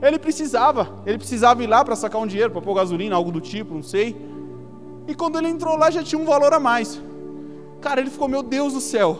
ele 0.00 0.18
precisava, 0.18 1.02
ele 1.04 1.18
precisava 1.18 1.64
ir 1.64 1.66
lá 1.66 1.84
para 1.84 1.96
sacar 1.96 2.20
um 2.20 2.26
dinheiro, 2.26 2.52
para 2.52 2.60
pôr 2.60 2.74
gasolina, 2.74 3.16
algo 3.16 3.32
do 3.32 3.40
tipo, 3.40 3.74
não 3.74 3.82
sei. 3.82 4.16
E 5.08 5.14
quando 5.14 5.38
ele 5.38 5.48
entrou 5.48 5.76
lá, 5.76 5.90
já 5.90 6.02
tinha 6.02 6.20
um 6.20 6.24
valor 6.24 6.52
a 6.54 6.60
mais. 6.60 7.02
Cara, 7.80 8.00
ele 8.00 8.10
ficou, 8.10 8.28
meu 8.28 8.42
Deus 8.42 8.74
do 8.74 8.80
céu, 8.80 9.18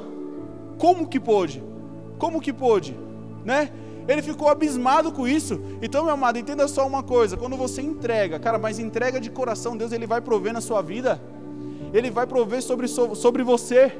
como 0.78 1.08
que 1.08 1.18
pôde? 1.18 1.62
Como 2.25 2.40
que 2.40 2.54
pôde? 2.54 2.97
Né? 3.45 3.71
Ele 4.09 4.23
ficou 4.23 4.49
abismado 4.49 5.12
com 5.12 5.28
isso. 5.28 5.61
Então, 5.83 6.04
meu 6.04 6.14
amado, 6.14 6.38
entenda 6.38 6.66
só 6.66 6.87
uma 6.87 7.02
coisa: 7.02 7.37
quando 7.37 7.54
você 7.54 7.83
entrega, 7.83 8.38
cara, 8.38 8.59
mas 8.59 8.78
entrega 8.78 9.21
de 9.21 9.28
coração, 9.28 9.76
Deus 9.76 9.93
ele 9.93 10.07
vai 10.07 10.23
prover 10.23 10.50
na 10.50 10.62
sua 10.62 10.81
vida, 10.81 11.21
Ele 11.93 12.11
vai 12.11 12.26
prover 12.26 12.62
sobre, 12.62 12.88
sobre 12.88 13.43
você. 13.43 13.93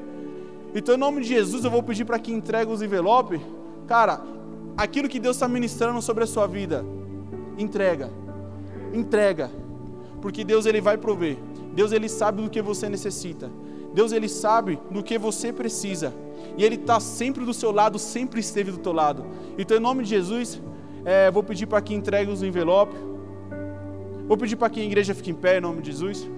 Então, 0.75 0.95
em 0.95 0.99
nome 0.99 1.21
de 1.21 1.29
Jesus, 1.29 1.67
eu 1.67 1.71
vou 1.71 1.83
pedir 1.83 2.07
para 2.07 2.19
que 2.19 2.33
entregue 2.33 2.73
os 2.73 2.81
envelopes. 2.81 3.43
Cara, 3.87 4.23
aquilo 4.75 5.07
que 5.07 5.21
Deus 5.21 5.37
está 5.37 5.47
ministrando 5.47 6.01
sobre 6.01 6.25
a 6.25 6.27
sua 6.27 6.47
vida, 6.47 6.83
entrega, 7.59 8.11
entrega, 8.95 9.51
porque 10.23 10.43
Deus 10.45 10.65
ele 10.65 10.81
vai 10.81 10.97
prover. 10.97 11.37
Deus 11.75 11.93
ele 11.93 12.09
sabe 12.09 12.41
do 12.41 12.49
que 12.49 12.63
você 12.63 12.89
necessita. 12.89 13.51
Deus 13.95 14.11
ele 14.11 14.29
sabe 14.29 14.81
do 14.91 15.05
que 15.05 15.17
você 15.17 15.53
precisa. 15.53 16.13
E 16.59 16.65
Ele 16.65 16.75
está 16.75 16.99
sempre 16.99 17.45
do 17.45 17.55
seu 17.55 17.71
lado, 17.71 17.97
sempre 17.99 18.41
esteve 18.41 18.73
do 18.73 18.79
teu 18.79 18.93
lado. 18.93 19.25
Então, 19.57 19.77
em 19.77 19.81
nome 19.81 20.03
de 20.03 20.11
Jesus, 20.11 20.61
é, 21.05 21.31
vou 21.31 21.45
pedir 21.45 21.67
para 21.67 21.81
que 21.81 21.95
entregue 21.95 22.31
os 22.31 22.43
envelopes. 22.43 22.99
Vou 24.27 24.37
pedir 24.37 24.57
para 24.57 24.69
que 24.69 24.81
a 24.81 24.85
igreja 24.85 25.15
fique 25.15 25.31
em 25.31 25.35
pé, 25.35 25.59
em 25.59 25.61
nome 25.61 25.81
de 25.81 25.93
Jesus. 25.93 26.29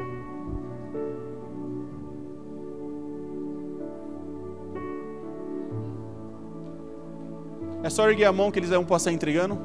É 7.82 7.88
só 7.88 8.08
erguer 8.10 8.24
a 8.24 8.32
mão 8.32 8.50
que 8.50 8.58
eles 8.58 8.70
vão 8.70 8.84
passar 8.84 9.12
entregando. 9.12 9.58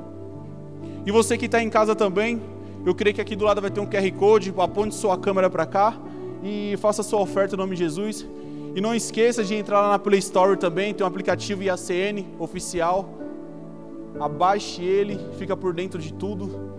E 1.06 1.12
você 1.12 1.38
que 1.38 1.46
está 1.46 1.62
em 1.62 1.70
casa 1.70 1.94
também, 1.94 2.42
eu 2.86 2.96
creio 2.96 3.16
que 3.16 3.22
aqui 3.22 3.36
do 3.36 3.44
lado 3.44 3.60
vai 3.60 3.72
ter 3.72 3.82
um 3.82 3.86
QR 3.86 4.12
Code, 4.18 4.54
aponte 4.58 4.96
sua 4.96 5.18
câmera 5.18 5.50
para 5.50 5.66
cá 5.66 5.98
e 6.44 6.76
faça 6.78 7.04
sua 7.04 7.20
oferta 7.20 7.56
em 7.56 7.58
nome 7.58 7.76
de 7.76 7.84
Jesus. 7.84 8.26
E 8.76 8.82
não 8.82 8.96
esqueça 8.96 9.44
de 9.44 9.54
entrar 9.54 9.82
lá 9.82 9.90
na 9.92 10.00
Play 10.00 10.20
Store 10.20 10.58
também, 10.58 10.94
tem 10.94 11.04
um 11.04 11.08
aplicativo 11.08 11.62
IACN 11.64 12.26
oficial. 12.40 13.10
Abaixe 14.20 14.84
ele, 14.84 15.20
fica 15.38 15.56
por 15.58 15.74
dentro 15.74 16.00
de 16.00 16.14
tudo. 16.14 16.71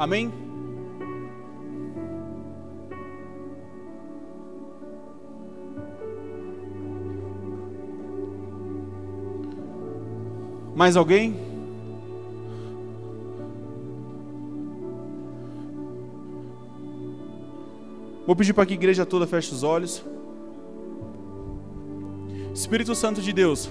Amém? 0.00 0.32
Mais 10.74 10.96
alguém? 10.96 11.36
Vou 18.26 18.34
pedir 18.34 18.54
para 18.54 18.64
que 18.64 18.72
a 18.72 18.76
igreja 18.76 19.04
toda 19.04 19.26
feche 19.26 19.52
os 19.52 19.62
olhos. 19.62 20.02
Espírito 22.54 22.94
Santo 22.94 23.20
de 23.20 23.34
Deus, 23.34 23.70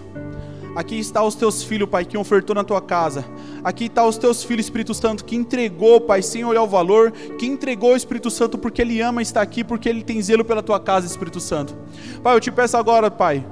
Aqui 0.75 0.99
está 0.99 1.23
os 1.23 1.35
teus 1.35 1.63
filhos, 1.63 1.89
Pai, 1.89 2.05
que 2.05 2.17
ofertou 2.17 2.55
na 2.55 2.63
tua 2.63 2.81
casa. 2.81 3.25
Aqui 3.63 3.85
está 3.85 4.05
os 4.05 4.17
teus 4.17 4.43
filhos, 4.43 4.65
Espírito 4.65 4.93
Santo, 4.93 5.25
que 5.25 5.35
entregou, 5.35 5.99
Pai, 6.01 6.21
sem 6.21 6.45
olhar 6.45 6.63
o 6.63 6.67
valor, 6.67 7.11
que 7.11 7.45
entregou 7.45 7.93
o 7.93 7.97
Espírito 7.97 8.29
Santo 8.29 8.57
porque 8.57 8.81
ele 8.81 9.01
ama 9.01 9.21
estar 9.21 9.41
aqui, 9.41 9.63
porque 9.63 9.89
ele 9.89 10.03
tem 10.03 10.21
zelo 10.21 10.45
pela 10.45 10.61
tua 10.63 10.79
casa, 10.79 11.07
Espírito 11.07 11.39
Santo. 11.39 11.75
Pai, 12.21 12.35
eu 12.35 12.39
te 12.39 12.51
peço 12.51 12.77
agora, 12.77 13.09
Pai, 13.09 13.43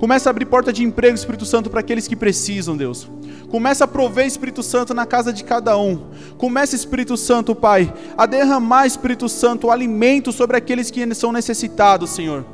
Começa 0.00 0.30
a 0.30 0.32
abrir 0.32 0.46
porta 0.46 0.72
de 0.72 0.82
emprego, 0.82 1.14
Espírito 1.14 1.44
Santo, 1.44 1.68
para 1.68 1.80
aqueles 1.80 2.08
que 2.08 2.16
precisam, 2.16 2.74
Deus. 2.74 3.06
Começa 3.50 3.84
a 3.84 3.86
prover, 3.86 4.26
Espírito 4.26 4.62
Santo, 4.62 4.94
na 4.94 5.04
casa 5.04 5.30
de 5.30 5.44
cada 5.44 5.76
um. 5.76 6.06
Começa, 6.38 6.74
Espírito 6.74 7.18
Santo, 7.18 7.54
Pai, 7.54 7.92
a 8.16 8.24
derramar, 8.24 8.86
Espírito 8.86 9.28
Santo, 9.28 9.66
o 9.66 9.70
alimento 9.70 10.32
sobre 10.32 10.56
aqueles 10.56 10.90
que 10.90 11.14
são 11.14 11.32
necessitados, 11.32 12.08
Senhor. 12.08 12.46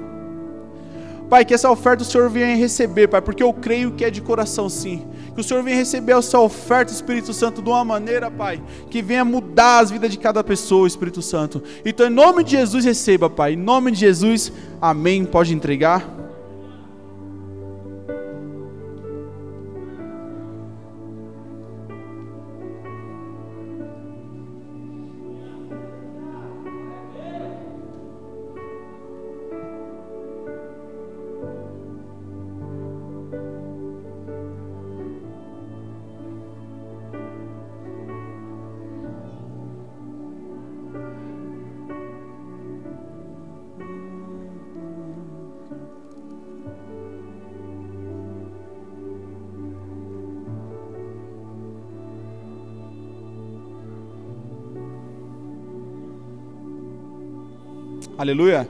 Pai, 1.28 1.44
que 1.44 1.54
essa 1.54 1.70
oferta 1.70 2.02
o 2.02 2.06
Senhor 2.06 2.30
venha 2.30 2.54
receber, 2.54 3.08
Pai, 3.08 3.20
porque 3.20 3.42
eu 3.42 3.52
creio 3.52 3.92
que 3.92 4.04
é 4.04 4.10
de 4.10 4.20
coração 4.20 4.68
sim. 4.68 5.06
Que 5.34 5.40
o 5.40 5.44
Senhor 5.44 5.62
venha 5.62 5.76
receber 5.76 6.12
essa 6.12 6.38
oferta, 6.38 6.92
Espírito 6.92 7.34
Santo, 7.34 7.60
de 7.60 7.68
uma 7.68 7.84
maneira, 7.84 8.30
Pai, 8.30 8.62
que 8.88 9.02
venha 9.02 9.24
mudar 9.24 9.80
as 9.80 9.90
vidas 9.90 10.10
de 10.10 10.18
cada 10.18 10.42
pessoa, 10.44 10.86
Espírito 10.86 11.20
Santo. 11.20 11.62
Então, 11.84 12.06
em 12.06 12.10
nome 12.10 12.44
de 12.44 12.52
Jesus, 12.52 12.84
receba, 12.84 13.28
Pai. 13.28 13.54
Em 13.54 13.56
nome 13.56 13.90
de 13.90 13.98
Jesus, 13.98 14.52
amém. 14.80 15.24
Pode 15.24 15.52
entregar. 15.52 16.25
Aleluia. 58.26 58.68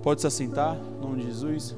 Pode 0.00 0.20
se 0.20 0.26
assentar, 0.28 0.76
em 0.76 1.00
nome 1.00 1.22
de 1.22 1.26
Jesus. 1.26 1.76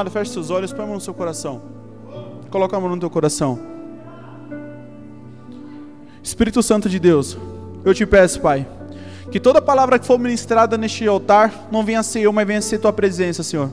Amado, 0.00 0.10
feche 0.10 0.32
seus 0.32 0.50
olhos, 0.50 0.72
põe 0.72 0.84
a 0.84 0.86
mão 0.86 0.94
no 0.94 1.00
seu 1.00 1.12
coração. 1.12 1.60
Coloca 2.50 2.74
a 2.76 2.80
mão 2.80 2.88
no 2.88 2.98
teu 2.98 3.10
coração. 3.10 3.58
Espírito 6.22 6.62
Santo 6.62 6.88
de 6.88 6.98
Deus, 6.98 7.36
eu 7.84 7.94
te 7.94 8.06
peço, 8.06 8.40
Pai, 8.40 8.66
que 9.30 9.38
toda 9.38 9.60
palavra 9.60 9.98
que 9.98 10.06
for 10.06 10.18
ministrada 10.18 10.78
neste 10.78 11.06
altar 11.06 11.68
não 11.70 11.84
venha 11.84 12.02
ser 12.02 12.20
eu, 12.20 12.32
mas 12.32 12.46
venha 12.46 12.62
ser 12.62 12.78
tua 12.78 12.92
presença, 12.92 13.42
Senhor. 13.42 13.70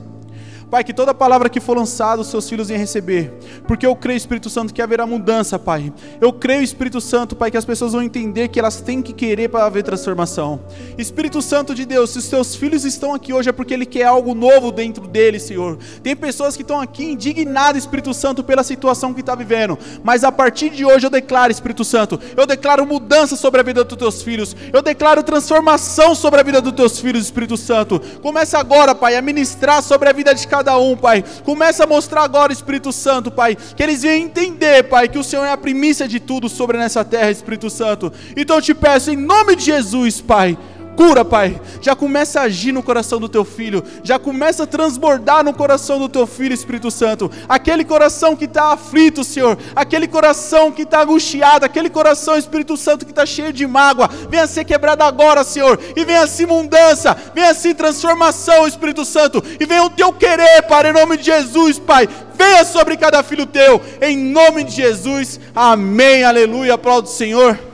Pai, 0.70 0.84
que 0.84 0.92
toda 0.92 1.14
palavra 1.14 1.48
que 1.48 1.60
for 1.60 1.76
lançada, 1.76 2.20
os 2.20 2.28
seus 2.28 2.46
filhos 2.46 2.68
venham 2.68 2.80
receber. 2.80 3.32
Porque 3.66 3.86
eu 3.86 3.96
creio, 3.96 4.18
Espírito 4.18 4.50
Santo, 4.50 4.74
que 4.74 4.82
haverá 4.82 5.06
mudança, 5.06 5.58
Pai. 5.58 5.90
Eu 6.20 6.30
creio, 6.30 6.62
Espírito 6.62 7.00
Santo, 7.00 7.34
Pai, 7.34 7.50
que 7.50 7.56
as 7.56 7.64
pessoas 7.64 7.92
vão 7.92 8.02
entender 8.02 8.48
que 8.48 8.58
elas 8.58 8.78
têm 8.82 9.00
que 9.00 9.14
querer 9.14 9.48
para 9.48 9.64
haver 9.64 9.82
transformação. 9.82 10.60
Espírito 10.98 11.40
Santo 11.40 11.74
de 11.74 11.86
Deus, 11.86 12.10
se 12.10 12.18
os 12.18 12.28
teus 12.28 12.54
filhos 12.54 12.84
estão 12.84 13.14
aqui 13.14 13.32
hoje 13.32 13.48
é 13.48 13.52
porque 13.52 13.72
Ele 13.72 13.86
quer 13.86 14.04
algo 14.04 14.34
novo 14.34 14.70
dentro 14.70 15.06
deles, 15.06 15.44
Senhor. 15.44 15.78
Tem 16.02 16.14
pessoas 16.14 16.54
que 16.54 16.62
estão 16.62 16.78
aqui 16.78 17.12
indignadas, 17.12 17.82
Espírito 17.82 18.12
Santo, 18.12 18.44
pela 18.44 18.62
situação 18.62 19.14
que 19.14 19.20
está 19.20 19.34
vivendo. 19.34 19.78
Mas 20.04 20.22
a 20.22 20.30
partir 20.30 20.68
de 20.68 20.84
hoje 20.84 21.06
eu 21.06 21.10
declaro, 21.10 21.50
Espírito 21.50 21.82
Santo, 21.82 22.20
eu 22.36 22.46
declaro 22.46 22.86
mudança 22.86 23.36
sobre 23.36 23.60
a 23.60 23.64
vida 23.64 23.84
dos 23.84 23.96
teus 23.96 24.20
filhos. 24.20 24.54
Eu 24.70 24.82
declaro 24.82 25.22
transformação 25.22 26.14
sobre 26.14 26.40
a 26.40 26.42
vida 26.42 26.60
dos 26.60 26.74
teus 26.74 27.00
filhos, 27.00 27.24
Espírito 27.24 27.56
Santo. 27.56 27.98
Começa 28.20 28.58
agora, 28.58 28.94
Pai, 28.94 29.16
a 29.16 29.22
ministrar 29.22 29.82
sobre 29.82 30.10
a 30.10 30.12
vida 30.12 30.34
de 30.34 30.46
cada 30.46 30.57
cada 30.58 30.76
um, 30.78 30.96
Pai. 30.96 31.24
Começa 31.44 31.84
a 31.84 31.86
mostrar 31.86 32.22
agora, 32.22 32.52
Espírito 32.52 32.92
Santo, 32.92 33.30
Pai, 33.30 33.56
que 33.56 33.82
eles 33.82 34.02
venham 34.02 34.26
entender, 34.26 34.84
Pai, 34.84 35.08
que 35.08 35.18
o 35.18 35.24
Senhor 35.24 35.44
é 35.44 35.52
a 35.52 35.56
primícia 35.56 36.08
de 36.08 36.18
tudo 36.18 36.48
sobre 36.48 36.76
nessa 36.76 37.04
terra, 37.04 37.30
Espírito 37.30 37.70
Santo. 37.70 38.12
Então 38.36 38.56
eu 38.56 38.62
te 38.62 38.74
peço, 38.74 39.10
em 39.10 39.16
nome 39.16 39.54
de 39.54 39.64
Jesus, 39.64 40.20
Pai, 40.20 40.58
cura, 40.98 41.24
Pai. 41.24 41.60
Já 41.80 41.94
começa 41.94 42.40
a 42.40 42.42
agir 42.42 42.72
no 42.72 42.82
coração 42.82 43.20
do 43.20 43.28
teu 43.28 43.44
filho, 43.44 43.84
já 44.02 44.18
começa 44.18 44.64
a 44.64 44.66
transbordar 44.66 45.44
no 45.44 45.54
coração 45.54 45.96
do 45.96 46.08
teu 46.08 46.26
filho, 46.26 46.52
Espírito 46.52 46.90
Santo. 46.90 47.30
Aquele 47.48 47.84
coração 47.84 48.34
que 48.34 48.46
está 48.46 48.72
aflito, 48.72 49.22
Senhor, 49.22 49.56
aquele 49.76 50.08
coração 50.08 50.72
que 50.72 50.82
está 50.82 51.02
angustiado, 51.02 51.64
aquele 51.64 51.88
coração, 51.88 52.36
Espírito 52.36 52.76
Santo, 52.76 53.04
que 53.04 53.12
está 53.12 53.24
cheio 53.24 53.52
de 53.52 53.64
mágoa, 53.64 54.10
venha 54.28 54.48
ser 54.48 54.64
quebrado 54.64 55.04
agora, 55.04 55.44
Senhor, 55.44 55.78
e 55.94 56.04
venha 56.04 56.24
assim 56.24 56.46
mudança, 56.46 57.16
venha 57.32 57.50
assim 57.50 57.72
transformação, 57.72 58.66
Espírito 58.66 59.04
Santo, 59.04 59.40
e 59.60 59.64
venha 59.64 59.84
o 59.84 59.90
teu 59.90 60.12
querer, 60.12 60.62
Pai, 60.62 60.90
em 60.90 60.92
nome 60.92 61.16
de 61.16 61.26
Jesus, 61.26 61.78
Pai. 61.78 62.08
Venha 62.34 62.64
sobre 62.64 62.96
cada 62.96 63.22
filho 63.22 63.46
teu, 63.46 63.80
em 64.02 64.16
nome 64.16 64.64
de 64.64 64.72
Jesus, 64.72 65.38
amém, 65.54 66.24
aleluia, 66.24 66.74
aplaudo 66.74 67.06
o 67.06 67.12
Senhor. 67.12 67.67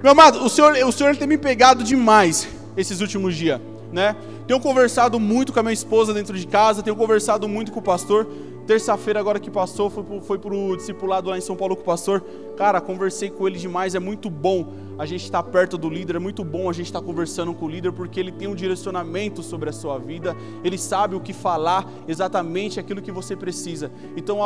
Meu 0.00 0.12
amado, 0.12 0.44
o 0.44 0.48
Senhor, 0.48 0.74
o 0.86 0.92
Senhor 0.92 1.16
tem 1.16 1.26
me 1.26 1.36
pegado 1.36 1.82
demais 1.82 2.46
esses 2.76 3.00
últimos 3.00 3.34
dias, 3.34 3.60
né? 3.92 4.14
Tenho 4.46 4.60
conversado 4.60 5.18
muito 5.18 5.52
com 5.52 5.58
a 5.58 5.62
minha 5.62 5.72
esposa 5.72 6.14
dentro 6.14 6.38
de 6.38 6.46
casa, 6.46 6.84
tenho 6.84 6.94
conversado 6.94 7.48
muito 7.48 7.72
com 7.72 7.80
o 7.80 7.82
pastor. 7.82 8.28
Terça-feira, 8.68 9.18
agora 9.18 9.40
que 9.40 9.50
passou, 9.50 9.88
foi 9.88 10.04
pro, 10.04 10.20
foi 10.20 10.38
pro 10.38 10.76
discipulado 10.76 11.30
lá 11.30 11.38
em 11.38 11.40
São 11.40 11.56
Paulo 11.56 11.74
com 11.74 11.80
o 11.80 11.86
pastor. 11.86 12.22
Cara, 12.54 12.82
conversei 12.82 13.30
com 13.30 13.48
ele 13.48 13.58
demais, 13.58 13.94
é 13.94 13.98
muito 13.98 14.28
bom 14.28 14.74
a 14.98 15.06
gente 15.06 15.24
estar 15.24 15.42
tá 15.42 15.50
perto 15.50 15.78
do 15.78 15.88
líder, 15.88 16.16
é 16.16 16.18
muito 16.18 16.44
bom 16.44 16.68
a 16.68 16.72
gente 16.74 16.84
estar 16.84 17.00
tá 17.00 17.06
conversando 17.06 17.54
com 17.54 17.64
o 17.64 17.68
líder, 17.70 17.92
porque 17.92 18.20
ele 18.20 18.30
tem 18.30 18.46
um 18.46 18.54
direcionamento 18.54 19.42
sobre 19.42 19.70
a 19.70 19.72
sua 19.72 19.98
vida, 19.98 20.36
ele 20.62 20.76
sabe 20.76 21.14
o 21.14 21.20
que 21.20 21.32
falar, 21.32 21.90
exatamente 22.06 22.78
aquilo 22.78 23.00
que 23.00 23.10
você 23.10 23.34
precisa. 23.34 23.90
Então, 24.14 24.38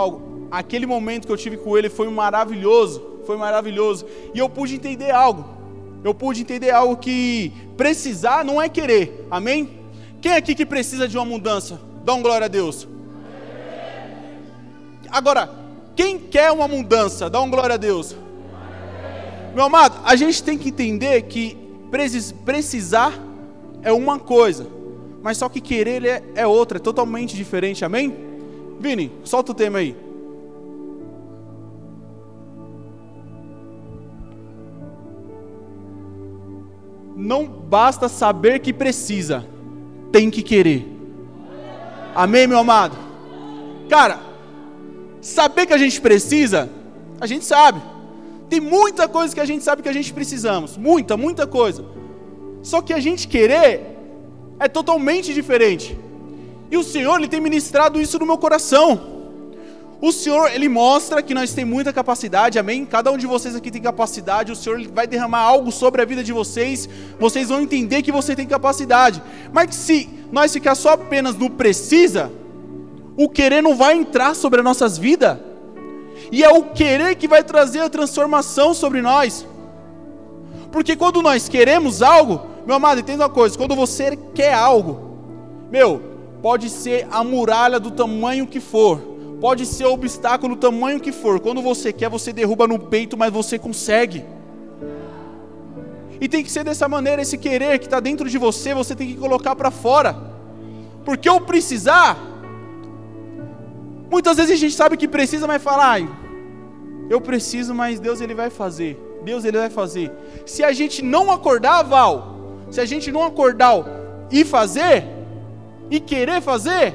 aquele 0.53 0.87
momento 0.87 1.27
que 1.27 1.33
eu 1.33 1.37
tive 1.37 1.57
com 1.57 1.77
ele 1.77 1.89
foi 1.89 2.09
maravilhoso, 2.09 3.03
foi 3.27 3.37
maravilhoso. 3.37 4.07
E 4.33 4.39
eu 4.39 4.49
pude 4.49 4.77
entender 4.77 5.11
algo, 5.11 5.45
eu 6.05 6.15
pude 6.15 6.43
entender 6.43 6.71
algo 6.71 6.97
que 6.97 7.53
precisar 7.77 8.45
não 8.45 8.63
é 8.63 8.69
querer, 8.69 9.27
amém? 9.29 9.81
Quem 10.21 10.31
aqui 10.31 10.55
que 10.55 10.65
precisa 10.65 11.09
de 11.09 11.19
uma 11.19 11.27
mudança? 11.27 11.81
Dá 12.05 12.15
um 12.15 12.23
glória 12.23 12.45
a 12.45 12.49
Deus. 12.49 12.92
Agora, 15.13 15.51
quem 15.95 16.19
quer 16.19 16.51
uma 16.51 16.67
mudança? 16.67 17.29
Dá 17.29 17.39
um 17.39 17.51
glória 17.51 17.75
a 17.75 17.77
Deus. 17.77 18.17
Meu 19.55 19.65
amado, 19.65 20.01
a 20.07 20.17
gente 20.17 20.43
tem 20.43 20.57
que 20.57 20.71
entender 20.71 21.21
que 21.23 21.55
precisar 22.43 23.13
é 23.83 23.93
uma 23.93 24.19
coisa, 24.19 24.67
mas 25.23 25.37
só 25.37 25.51
que 25.51 25.61
querer 25.61 26.03
é, 26.07 26.23
é 26.35 26.47
outra, 26.47 26.79
é 26.79 26.81
totalmente 26.81 27.37
diferente, 27.37 27.85
amém? 27.85 28.17
Vini, 28.81 29.13
solta 29.23 29.53
o 29.53 29.55
tema 29.55 29.81
aí. 29.81 29.95
Não 37.15 37.47
basta 37.47 38.09
saber 38.09 38.61
que 38.61 38.73
precisa, 38.73 39.47
tem 40.11 40.31
que 40.31 40.43
querer. 40.43 40.89
Amém, 42.15 42.47
meu 42.47 42.59
amado? 42.59 42.97
Cara, 43.91 44.32
saber 45.23 45.65
que 45.67 45.73
a 45.73 45.79
gente 45.79 46.01
precisa, 46.01 46.69
a 47.21 47.27
gente 47.27 47.45
sabe. 47.45 47.81
Tem 48.51 48.61
muita 48.61 49.09
coisa 49.09 49.33
que 49.33 49.41
a 49.41 49.47
gente 49.47 49.65
sabe 49.65 49.83
que 49.83 49.89
a 49.89 49.93
gente 49.93 50.13
precisamos. 50.13 50.77
Muita, 50.77 51.17
muita 51.17 51.47
coisa. 51.47 51.85
Só 52.63 52.83
que 52.83 52.93
a 52.93 53.01
gente 53.01 53.27
querer 53.27 53.81
é 54.59 54.69
totalmente 54.69 55.33
diferente. 55.33 55.97
E 56.71 56.77
o 56.77 56.83
Senhor, 56.83 57.17
Ele 57.17 57.29
tem 57.29 57.41
ministrado 57.41 58.01
isso 58.01 58.19
no 58.19 58.27
meu 58.27 58.37
coração. 58.37 59.13
O 60.01 60.11
Senhor, 60.11 60.51
Ele 60.53 60.69
mostra 60.69 61.23
que 61.23 61.33
nós 61.33 61.55
temos 61.55 61.73
muita 61.73 61.93
capacidade, 61.93 62.59
amém? 62.59 62.85
Cada 62.85 63.11
um 63.13 63.17
de 63.17 63.27
vocês 63.27 63.55
aqui 63.55 63.71
tem 63.71 63.81
capacidade, 63.81 64.51
o 64.51 64.57
Senhor 64.57 64.83
vai 64.89 65.07
derramar 65.07 65.41
algo 65.41 65.71
sobre 65.71 66.03
a 66.03 66.05
vida 66.05 66.25
de 66.25 66.33
vocês, 66.33 66.89
vocês 67.21 67.49
vão 67.49 67.61
entender 67.61 68.03
que 68.03 68.11
você 68.11 68.35
tem 68.35 68.47
capacidade. 68.47 69.23
Mas 69.53 69.75
se 69.75 70.11
nós 70.33 70.53
ficar 70.53 70.75
só 70.75 70.91
apenas 70.95 71.37
no 71.37 71.49
precisa, 71.49 72.33
o 73.17 73.29
querer 73.29 73.63
não 73.63 73.77
vai 73.77 73.97
entrar 73.97 74.35
sobre 74.35 74.61
as 74.61 74.65
nossas 74.65 74.99
vidas. 74.99 75.39
E 76.31 76.43
é 76.43 76.49
o 76.49 76.65
querer 76.65 77.15
que 77.17 77.29
vai 77.29 77.43
trazer 77.43 77.81
a 77.81 77.91
transformação 77.91 78.73
sobre 78.73 79.03
nós. 79.03 79.47
Porque 80.71 80.97
quando 80.97 81.21
nós 81.21 81.49
queremos 81.49 82.03
algo, 82.03 82.47
meu 82.67 82.77
amado, 82.77 83.01
entenda 83.01 83.25
uma 83.25 83.31
coisa: 83.31 83.57
quando 83.57 83.75
você 83.75 84.19
quer 84.35 84.55
algo, 84.55 85.19
meu, 85.71 86.01
pode 86.41 86.71
ser 86.71 87.07
a 87.11 87.23
muralha 87.23 87.79
do 87.79 87.91
tamanho 87.91 88.47
que 88.47 88.61
for, 88.61 89.13
Pode 89.43 89.67
ser 89.67 89.87
o 89.87 89.93
obstáculo, 89.93 90.55
o 90.55 90.57
tamanho 90.57 91.01
que 91.01 91.11
for. 91.11 91.41
Quando 91.41 91.61
você 91.61 91.93
quer, 91.93 92.09
você 92.09 92.33
derruba 92.33 92.69
no 92.69 92.79
peito, 92.79 93.17
mas 93.17 93.33
você 93.33 93.59
consegue. 93.59 94.25
E 96.21 96.29
tem 96.29 96.45
que 96.45 96.53
ser 96.53 96.63
dessa 96.63 96.89
maneira, 96.89 97.21
esse 97.21 97.37
querer 97.37 97.77
que 97.81 97.87
está 97.87 97.99
dentro 97.99 98.31
de 98.31 98.39
você, 98.39 98.73
você 98.73 98.95
tem 98.95 99.09
que 99.09 99.17
colocar 99.17 99.57
para 99.57 99.73
fora. 99.73 100.17
Porque 101.05 101.29
eu 101.29 101.41
precisar, 101.41 102.17
muitas 104.13 104.37
vezes 104.37 104.53
a 104.53 104.57
gente 104.57 104.75
sabe 104.75 104.99
que 104.99 105.09
precisa, 105.09 105.47
mas 105.47 105.63
fala, 105.63 105.87
ai, 105.87 106.09
eu 107.09 107.19
preciso, 107.19 107.75
mas 107.75 107.99
Deus 107.99 108.21
ele 108.21 108.35
vai 108.35 108.51
fazer. 108.51 108.93
Deus 109.25 109.43
ele 109.43 109.57
vai 109.57 109.71
fazer. 109.71 110.13
Se 110.45 110.63
a 110.63 110.73
gente 110.73 111.03
não 111.03 111.33
acordar, 111.33 111.83
Val, 111.83 112.15
se 112.71 112.79
a 112.79 112.85
gente 112.85 113.11
não 113.11 113.25
acordar 113.25 113.83
e 114.31 114.45
fazer, 114.45 115.07
e 115.91 115.99
querer 115.99 116.43
fazer, 116.43 116.95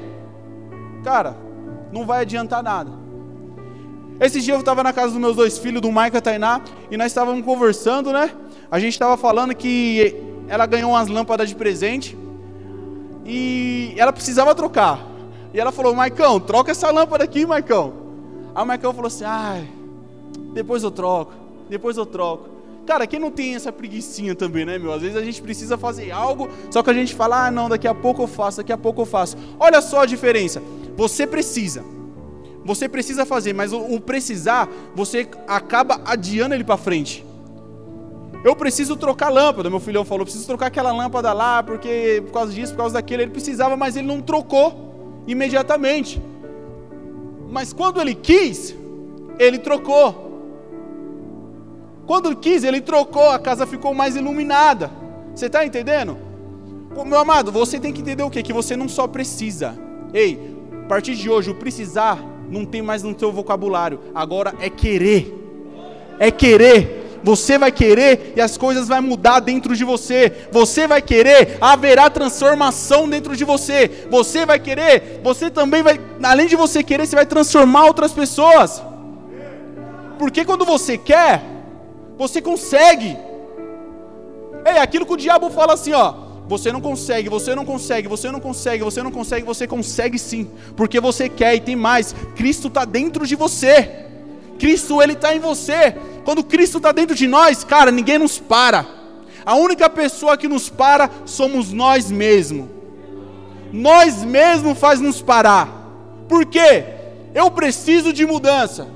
cara, 1.04 1.36
não 1.92 2.06
vai 2.06 2.22
adiantar 2.22 2.62
nada. 2.62 2.92
Esse 4.20 4.40
dia 4.40 4.54
eu 4.54 4.60
estava 4.60 4.84
na 4.84 4.94
casa 4.94 5.12
dos 5.14 5.20
meus 5.20 5.36
dois 5.36 5.58
filhos, 5.58 5.82
do 5.82 5.92
Maica 5.92 6.20
e 6.20 6.22
Tainá, 6.22 6.62
e 6.92 6.98
nós 6.98 7.08
estávamos 7.08 7.44
conversando, 7.44 8.12
né? 8.12 8.30
A 8.70 8.80
gente 8.80 8.94
estava 8.94 9.18
falando 9.18 9.56
que 9.56 10.16
ela 10.48 10.68
ganhou 10.68 10.92
umas 10.92 11.08
lâmpadas 11.08 11.50
de 11.50 11.56
presente 11.56 12.16
e 13.26 13.96
ela 13.98 14.14
precisava 14.14 14.54
trocar. 14.54 15.17
E 15.58 15.60
ela 15.60 15.72
falou: 15.72 15.96
Maicão, 15.96 16.40
troca 16.40 16.70
essa 16.70 16.92
lâmpada 16.92 17.24
aqui, 17.24 17.44
Maicão. 17.44 17.92
Aí 18.54 18.64
o 18.64 18.68
Maicão 18.68 18.94
falou 18.94 19.08
assim: 19.08 19.24
ai, 19.24 19.68
depois 20.54 20.84
eu 20.84 20.92
troco, 20.92 21.34
depois 21.68 21.98
eu 21.98 22.06
troco. 22.06 22.48
Cara, 22.86 23.08
quem 23.08 23.20
não 23.20 23.32
tem 23.32 23.56
essa 23.56 23.72
preguiçinha 23.72 24.36
também, 24.36 24.66
né, 24.66 24.78
meu? 24.78 24.94
Às 24.94 25.02
vezes 25.02 25.18
a 25.18 25.24
gente 25.24 25.42
precisa 25.42 25.76
fazer 25.76 26.12
algo, 26.12 26.48
só 26.70 26.84
que 26.84 26.92
a 26.92 26.94
gente 26.94 27.16
fala: 27.16 27.48
ah, 27.48 27.50
não, 27.50 27.68
daqui 27.68 27.88
a 27.88 27.96
pouco 27.96 28.22
eu 28.22 28.28
faço, 28.28 28.58
daqui 28.58 28.72
a 28.72 28.78
pouco 28.78 29.02
eu 29.02 29.06
faço. 29.08 29.36
Olha 29.60 29.82
só 29.82 30.02
a 30.02 30.06
diferença. 30.06 30.62
Você 30.96 31.26
precisa. 31.26 31.84
Você 32.64 32.88
precisa 32.88 33.26
fazer, 33.26 33.54
mas 33.54 33.74
o, 33.74 34.00
precisar, 34.00 34.70
você 34.94 35.28
acaba 35.48 36.02
adiando 36.06 36.54
ele 36.54 36.64
para 36.64 36.78
frente. 36.78 37.26
Eu 38.44 38.56
preciso 38.56 38.96
trocar 38.96 39.30
lâmpada, 39.30 39.72
meu 39.72 39.80
filhão 39.80 40.06
falou, 40.06 40.24
preciso 40.24 40.46
trocar 40.46 40.68
aquela 40.68 40.92
lâmpada 40.92 41.34
lá, 41.34 41.64
porque 41.64 42.22
por 42.28 42.34
causa 42.34 42.54
disso, 42.54 42.74
por 42.74 42.80
causa 42.80 42.94
daquele, 42.94 43.24
ele 43.24 43.32
precisava, 43.32 43.76
mas 43.76 43.96
ele 43.96 44.06
não 44.06 44.22
trocou 44.22 44.88
imediatamente. 45.28 46.22
Mas 47.50 47.74
quando 47.74 48.00
ele 48.02 48.16
quis, 48.16 48.76
ele 49.38 49.60
trocou. 49.60 50.26
Quando 52.06 52.28
ele 52.28 52.38
quis, 52.38 52.64
ele 52.64 52.82
trocou, 52.82 53.30
a 53.30 53.38
casa 53.38 53.68
ficou 53.68 53.94
mais 53.94 54.16
iluminada. 54.16 54.90
Você 55.36 55.48
está 55.48 55.66
entendendo? 55.66 56.18
Meu 57.06 57.20
amado, 57.20 57.52
você 57.52 57.80
tem 57.80 57.94
que 57.94 58.02
entender 58.02 58.24
o 58.24 58.30
quê? 58.30 58.42
Que 58.42 58.54
você 58.54 58.76
não 58.76 58.90
só 58.90 59.06
precisa. 59.06 59.78
Ei, 60.14 60.56
a 60.84 60.88
partir 60.88 61.16
de 61.16 61.30
hoje, 61.30 61.52
o 61.52 61.56
precisar 61.56 62.18
não 62.50 62.66
tem 62.66 62.82
mais 62.82 63.04
no 63.04 63.14
teu 63.14 63.32
vocabulário. 63.32 64.00
Agora 64.16 64.56
é 64.60 64.70
querer. 64.70 65.34
É 66.18 66.32
querer. 66.32 66.97
Você 67.24 67.58
vai 67.58 67.72
querer 67.72 68.34
e 68.36 68.42
as 68.42 68.58
coisas 68.58 68.88
vão 68.88 69.02
mudar 69.02 69.40
dentro 69.40 69.76
de 69.76 69.84
você. 69.84 70.48
Você 70.52 70.88
vai 70.88 71.02
querer, 71.02 71.58
haverá 71.60 72.10
transformação 72.10 73.10
dentro 73.10 73.36
de 73.36 73.44
você. 73.44 74.08
Você 74.10 74.46
vai 74.46 74.60
querer, 74.60 75.22
você 75.24 75.50
também 75.50 75.84
vai, 75.84 76.00
além 76.24 76.48
de 76.48 76.56
você 76.56 76.84
querer, 76.84 77.06
você 77.06 77.16
vai 77.16 77.26
transformar 77.26 77.86
outras 77.86 78.12
pessoas. 78.12 78.82
Porque 80.18 80.46
quando 80.46 80.66
você 80.66 80.98
quer, 80.98 81.44
você 82.18 82.42
consegue. 82.42 83.18
É 84.66 84.80
aquilo 84.80 85.06
que 85.06 85.14
o 85.14 85.18
diabo 85.18 85.50
fala 85.50 85.74
assim, 85.74 85.94
ó. 85.94 86.28
Você 86.48 86.72
não 86.72 86.80
consegue, 86.80 87.28
você 87.28 87.54
não 87.54 87.66
consegue, 87.66 88.08
você 88.08 88.32
não 88.32 88.40
consegue, 88.40 88.82
você 88.82 89.04
não 89.04 89.12
consegue, 89.12 89.46
você 89.46 89.68
consegue 89.68 90.18
sim, 90.18 90.50
porque 90.78 90.98
você 90.98 91.28
quer 91.28 91.56
e 91.56 91.60
tem 91.60 91.76
mais. 91.76 92.16
Cristo 92.38 92.70
está 92.70 92.86
dentro 92.86 93.28
de 93.28 93.36
você. 93.36 94.06
Cristo 94.58 95.02
ele 95.02 95.14
está 95.14 95.36
em 95.36 95.40
você. 95.40 95.96
Quando 96.28 96.44
Cristo 96.44 96.76
está 96.76 96.92
dentro 96.92 97.16
de 97.16 97.26
nós, 97.26 97.64
cara, 97.64 97.90
ninguém 97.90 98.18
nos 98.18 98.38
para. 98.38 98.86
A 99.46 99.56
única 99.56 99.90
pessoa 99.90 100.36
que 100.36 100.46
nos 100.46 100.68
para 100.70 101.10
somos 101.26 101.72
nós 101.72 102.12
mesmos. 102.12 102.68
Nós 103.72 104.26
mesmos 104.26 104.78
faz 104.78 105.00
nos 105.00 105.22
parar. 105.22 105.70
Por 106.28 106.46
quê? 106.46 106.84
Eu 107.34 107.50
preciso 107.50 108.12
de 108.12 108.26
mudança. 108.26 108.90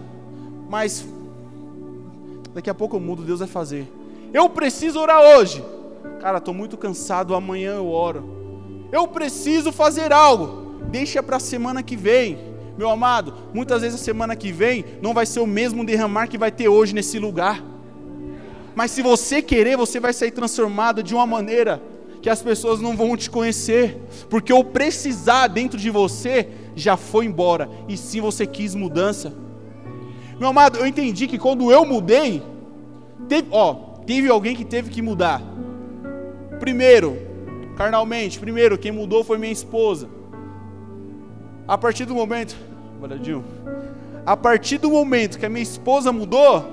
Mas 0.70 1.06
daqui 2.54 2.70
a 2.70 2.74
pouco 2.74 2.98
eu 2.98 3.00
mudo, 3.00 3.24
Deus 3.24 3.40
vai 3.40 3.48
fazer. 3.48 3.90
Eu 4.34 4.50
preciso 4.50 5.00
orar 5.00 5.22
hoje. 5.22 5.64
Cara, 6.20 6.40
estou 6.40 6.54
muito 6.54 6.76
cansado, 6.78 7.34
amanhã 7.34 7.76
eu 7.76 7.88
oro. 7.88 8.90
Eu 8.92 9.08
preciso 9.08 9.72
fazer 9.72 10.12
algo. 10.12 10.82
Deixa 10.90 11.24
para 11.24 11.38
a 11.38 11.40
semana 11.40 11.82
que 11.82 11.96
vem. 11.96 12.51
Meu 12.78 12.90
amado, 12.90 13.34
muitas 13.54 13.82
vezes 13.82 14.00
a 14.00 14.04
semana 14.04 14.36
que 14.36 14.52
vem 14.52 14.86
não 15.02 15.14
vai 15.14 15.26
ser 15.26 15.40
o 15.40 15.48
mesmo 15.48 15.86
derramar 15.86 16.28
que 16.28 16.38
vai 16.38 16.52
ter 16.52 16.68
hoje 16.68 16.94
nesse 16.94 17.20
lugar. 17.20 17.64
Mas 18.74 18.92
se 18.92 19.02
você 19.02 19.42
querer, 19.42 19.76
você 19.76 20.00
vai 20.00 20.14
sair 20.14 20.32
transformado 20.32 21.04
de 21.04 21.14
uma 21.14 21.28
maneira 21.28 21.82
que 22.22 22.30
as 22.30 22.42
pessoas 22.42 22.80
não 22.80 22.96
vão 22.96 23.18
te 23.18 23.30
conhecer, 23.30 24.00
porque 24.30 24.54
o 24.54 24.64
precisar 24.64 25.48
dentro 25.48 25.80
de 25.80 25.90
você 25.90 26.48
já 26.76 26.96
foi 26.96 27.26
embora, 27.26 27.70
e 27.88 27.98
sim 27.98 28.22
você 28.22 28.46
quis 28.46 28.76
mudança. 28.76 29.34
Meu 30.40 30.50
amado, 30.50 30.78
eu 30.78 30.86
entendi 30.86 31.28
que 31.28 31.38
quando 31.38 31.72
eu 31.72 31.84
mudei, 31.86 32.42
teve, 33.28 33.48
ó, 33.52 33.74
teve 34.06 34.30
alguém 34.30 34.56
que 34.56 34.64
teve 34.64 34.90
que 34.90 35.02
mudar. 35.02 35.42
Primeiro, 36.60 37.18
carnalmente, 37.76 38.40
primeiro, 38.40 38.78
quem 38.78 38.92
mudou 38.92 39.24
foi 39.24 39.38
minha 39.38 39.52
esposa. 39.52 40.08
A 41.72 41.78
partir 41.78 42.04
do 42.04 42.14
momento, 42.14 42.54
Valadinho, 43.00 43.46
a 44.26 44.36
partir 44.36 44.78
do 44.78 44.90
momento 44.90 45.40
que 45.40 45.46
a 45.46 45.50
minha 45.50 45.64
esposa 45.64 46.12
mudou, 46.12 46.66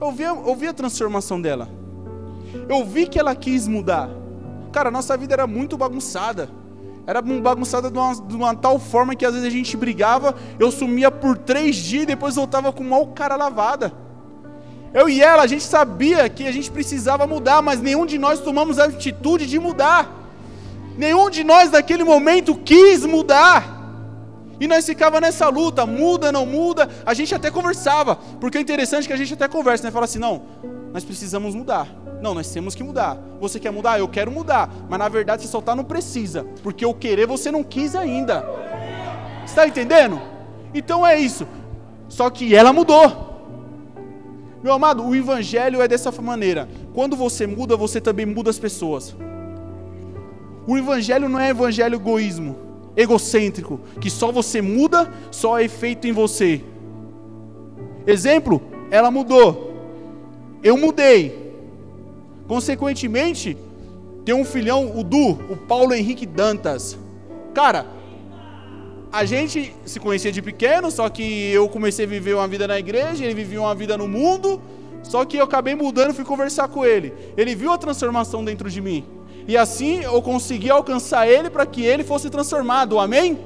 Eu 0.00 0.10
vi, 0.12 0.22
eu 0.22 0.56
vi 0.56 0.66
a 0.66 0.72
transformação 0.72 1.38
dela. 1.38 1.68
Eu 2.70 2.82
vi 2.86 3.06
que 3.06 3.18
ela 3.18 3.36
quis 3.36 3.68
mudar. 3.68 4.08
Cara, 4.72 4.90
nossa 4.90 5.14
vida 5.18 5.34
era 5.34 5.46
muito 5.46 5.76
bagunçada. 5.76 6.48
Era 7.06 7.20
bagunçada 7.20 7.90
de 7.90 7.98
uma, 7.98 8.14
de 8.14 8.34
uma, 8.34 8.54
tal 8.54 8.78
forma 8.78 9.14
que 9.14 9.26
às 9.26 9.34
vezes 9.34 9.46
a 9.46 9.50
gente 9.50 9.76
brigava, 9.76 10.34
eu 10.58 10.70
sumia 10.70 11.10
por 11.10 11.36
três 11.36 11.76
dias 11.76 12.04
e 12.04 12.06
depois 12.06 12.36
voltava 12.36 12.72
com 12.72 12.82
mal 12.82 13.08
cara 13.08 13.36
lavada. 13.36 13.92
Eu 14.94 15.06
e 15.06 15.20
ela, 15.20 15.42
a 15.42 15.46
gente 15.46 15.64
sabia 15.64 16.30
que 16.30 16.46
a 16.46 16.52
gente 16.52 16.70
precisava 16.70 17.26
mudar, 17.26 17.60
mas 17.60 17.78
nenhum 17.78 18.06
de 18.06 18.16
nós 18.16 18.40
tomamos 18.40 18.78
a 18.78 18.84
atitude 18.84 19.46
de 19.46 19.58
mudar. 19.58 20.23
Nenhum 20.96 21.28
de 21.28 21.42
nós 21.42 21.70
naquele 21.70 22.04
momento 22.04 22.54
quis 22.54 23.04
mudar. 23.04 23.74
E 24.60 24.66
nós 24.66 24.86
ficava 24.86 25.20
nessa 25.20 25.48
luta, 25.48 25.84
muda, 25.84 26.30
não 26.30 26.46
muda. 26.46 26.88
A 27.04 27.12
gente 27.12 27.34
até 27.34 27.50
conversava, 27.50 28.16
porque 28.40 28.58
é 28.58 28.60
interessante 28.60 29.06
que 29.06 29.12
a 29.12 29.16
gente 29.16 29.34
até 29.34 29.48
conversa, 29.48 29.84
né? 29.84 29.90
Fala 29.90 30.04
assim, 30.04 30.18
não, 30.18 30.42
nós 30.92 31.04
precisamos 31.04 31.54
mudar. 31.54 31.88
Não, 32.22 32.34
nós 32.34 32.50
temos 32.50 32.74
que 32.74 32.82
mudar. 32.82 33.18
Você 33.40 33.58
quer 33.58 33.70
mudar? 33.70 33.98
Eu 33.98 34.08
quero 34.08 34.30
mudar. 34.30 34.70
Mas 34.88 34.98
na 34.98 35.08
verdade 35.08 35.42
você 35.42 35.48
só 35.48 35.58
está 35.58 35.74
no 35.74 35.84
precisa. 35.84 36.46
Porque 36.62 36.86
o 36.86 36.94
querer 36.94 37.26
você 37.26 37.50
não 37.50 37.62
quis 37.62 37.94
ainda. 37.94 38.46
Está 39.44 39.66
entendendo? 39.66 40.22
Então 40.72 41.06
é 41.06 41.18
isso. 41.18 41.46
Só 42.08 42.30
que 42.30 42.54
ela 42.54 42.72
mudou. 42.72 43.34
Meu 44.62 44.72
amado, 44.72 45.06
o 45.06 45.14
evangelho 45.14 45.82
é 45.82 45.88
dessa 45.88 46.10
maneira. 46.12 46.68
Quando 46.94 47.16
você 47.16 47.46
muda, 47.46 47.76
você 47.76 48.00
também 48.00 48.24
muda 48.24 48.48
as 48.48 48.58
pessoas. 48.58 49.14
O 50.66 50.76
evangelho 50.78 51.28
não 51.28 51.38
é 51.38 51.50
evangelho 51.50 51.96
egoísmo, 51.96 52.56
egocêntrico, 52.96 53.80
que 54.00 54.08
só 54.08 54.32
você 54.32 54.62
muda, 54.62 55.12
só 55.30 55.58
é 55.58 55.68
feito 55.68 56.06
em 56.06 56.12
você. 56.12 56.62
Exemplo, 58.06 58.62
ela 58.90 59.10
mudou. 59.10 59.74
Eu 60.62 60.76
mudei. 60.76 61.52
Consequentemente, 62.46 63.56
tem 64.24 64.34
um 64.34 64.44
filhão, 64.44 64.98
o 64.98 65.04
Du, 65.04 65.32
o 65.50 65.56
Paulo 65.56 65.94
Henrique 65.94 66.24
Dantas. 66.24 66.98
Cara, 67.52 67.86
a 69.12 69.24
gente 69.24 69.74
se 69.84 70.00
conhecia 70.00 70.32
de 70.32 70.42
pequeno, 70.42 70.90
só 70.90 71.08
que 71.08 71.52
eu 71.52 71.68
comecei 71.68 72.04
a 72.04 72.08
viver 72.08 72.34
uma 72.34 72.48
vida 72.48 72.66
na 72.66 72.78
igreja, 72.78 73.24
ele 73.24 73.34
vivia 73.34 73.60
uma 73.60 73.74
vida 73.74 73.96
no 73.96 74.08
mundo, 74.08 74.60
só 75.02 75.24
que 75.24 75.36
eu 75.36 75.44
acabei 75.44 75.74
mudando 75.74 76.14
fui 76.14 76.24
conversar 76.24 76.68
com 76.68 76.84
ele. 76.84 77.12
Ele 77.36 77.54
viu 77.54 77.70
a 77.70 77.78
transformação 77.78 78.44
dentro 78.44 78.70
de 78.70 78.80
mim. 78.80 79.04
E 79.46 79.56
assim 79.56 80.00
eu 80.02 80.20
consegui 80.22 80.70
alcançar 80.70 81.28
ele 81.28 81.50
para 81.50 81.66
que 81.66 81.84
ele 81.84 82.04
fosse 82.04 82.30
transformado. 82.30 82.98
Amém? 82.98 83.38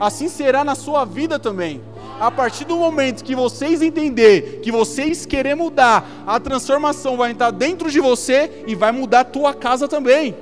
Assim 0.00 0.28
será 0.28 0.64
na 0.64 0.74
sua 0.74 1.04
vida 1.04 1.38
também 1.38 1.80
a 2.18 2.30
partir 2.30 2.64
do 2.64 2.76
momento 2.76 3.22
que 3.22 3.34
vocês 3.34 3.82
entender, 3.82 4.60
que 4.62 4.72
vocês 4.72 5.26
querer 5.26 5.54
mudar, 5.54 6.06
a 6.26 6.40
transformação 6.40 7.16
vai 7.16 7.30
entrar 7.30 7.50
dentro 7.50 7.90
de 7.90 8.00
você 8.00 8.64
e 8.66 8.74
vai 8.74 8.90
mudar 8.90 9.20
a 9.20 9.24
tua 9.24 9.52
casa 9.52 9.86
também. 9.86 10.34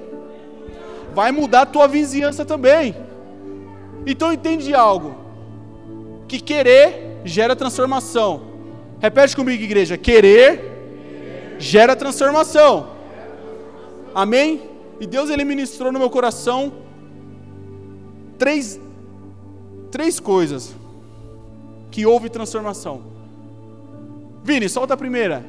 Vai 1.13 1.33
mudar 1.33 1.63
a 1.63 1.67
tua 1.67 1.89
vizinhança 1.89 2.45
também. 2.45 2.95
Então 4.07 4.33
entende 4.33 4.75
algo. 4.75 5.17
Que 6.29 6.41
querer 6.41 7.21
gera 7.25 7.57
transformação. 7.57 8.43
Repete 9.01 9.35
comigo, 9.35 9.63
igreja. 9.63 9.97
Querer 9.97 11.57
gera 11.59 11.97
transformação. 11.97 12.94
Amém? 14.15 14.71
E 15.01 15.07
Deus 15.07 15.29
ele 15.29 15.45
ministrou 15.45 15.91
no 15.91 15.99
meu 15.99 16.09
coração 16.09 16.73
três 18.39 18.81
três 19.91 20.21
coisas 20.21 20.75
que 21.91 22.05
houve 22.05 22.29
transformação. 22.29 23.03
Vini, 24.43 24.69
solta 24.69 24.95
a 24.95 24.97
primeira. 24.97 25.45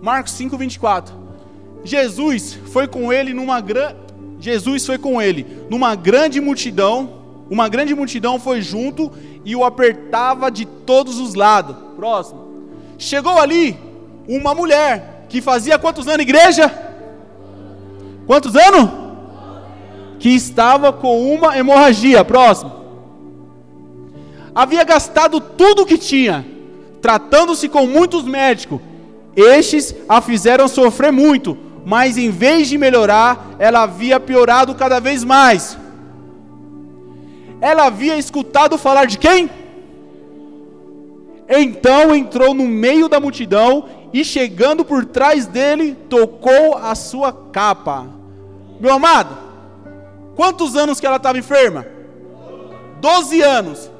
Marcos 0.00 0.32
5:24. 0.32 1.12
Jesus 1.84 2.54
foi 2.72 2.88
com 2.88 3.12
ele 3.12 3.32
numa 3.32 3.60
grande 3.60 4.08
Jesus 4.40 4.86
foi 4.86 4.98
com 4.98 5.20
ele 5.20 5.44
numa 5.68 5.94
grande 5.96 6.40
multidão, 6.40 7.22
uma 7.50 7.68
grande 7.68 7.94
multidão 7.94 8.38
foi 8.38 8.62
junto 8.62 9.10
e 9.44 9.56
o 9.56 9.64
apertava 9.64 10.50
de 10.50 10.64
todos 10.64 11.18
os 11.18 11.34
lados. 11.34 11.76
Próximo. 11.96 12.47
Chegou 12.98 13.38
ali 13.38 13.78
uma 14.28 14.54
mulher 14.54 15.24
que 15.28 15.40
fazia 15.40 15.78
quantos 15.78 16.06
anos 16.06 16.22
igreja? 16.22 16.70
Quantos 18.26 18.54
anos? 18.54 19.08
que 20.18 20.30
estava 20.30 20.92
com 20.92 21.32
uma 21.32 21.56
hemorragia. 21.56 22.24
Próximo. 22.24 22.72
Havia 24.54 24.82
gastado 24.84 25.40
tudo 25.40 25.82
o 25.82 25.86
que 25.86 25.96
tinha, 25.96 26.44
tratando-se 27.00 27.68
com 27.68 27.86
muitos 27.86 28.24
médicos. 28.24 28.80
Estes 29.36 29.94
a 30.08 30.20
fizeram 30.20 30.66
sofrer 30.66 31.12
muito, 31.12 31.56
mas 31.86 32.18
em 32.18 32.30
vez 32.30 32.68
de 32.68 32.76
melhorar, 32.76 33.50
ela 33.58 33.82
havia 33.82 34.18
piorado 34.18 34.74
cada 34.74 34.98
vez 34.98 35.22
mais. 35.22 35.78
Ela 37.60 37.86
havia 37.86 38.18
escutado 38.18 38.76
falar 38.76 39.04
de 39.04 39.18
quem? 39.18 39.48
Então 41.48 42.14
entrou 42.14 42.52
no 42.52 42.66
meio 42.66 43.08
da 43.08 43.18
multidão 43.18 43.88
e, 44.12 44.24
chegando 44.24 44.84
por 44.84 45.04
trás 45.04 45.46
dele, 45.46 45.94
tocou 46.08 46.76
a 46.76 46.94
sua 46.94 47.32
capa. 47.32 48.06
Meu 48.80 48.92
amado, 48.92 49.48
Quantos 50.38 50.76
anos 50.76 51.00
que 51.00 51.06
ela 51.06 51.16
estava 51.16 51.36
enferma? 51.36 51.84
Doze 53.00 53.42
anos. 53.42 53.90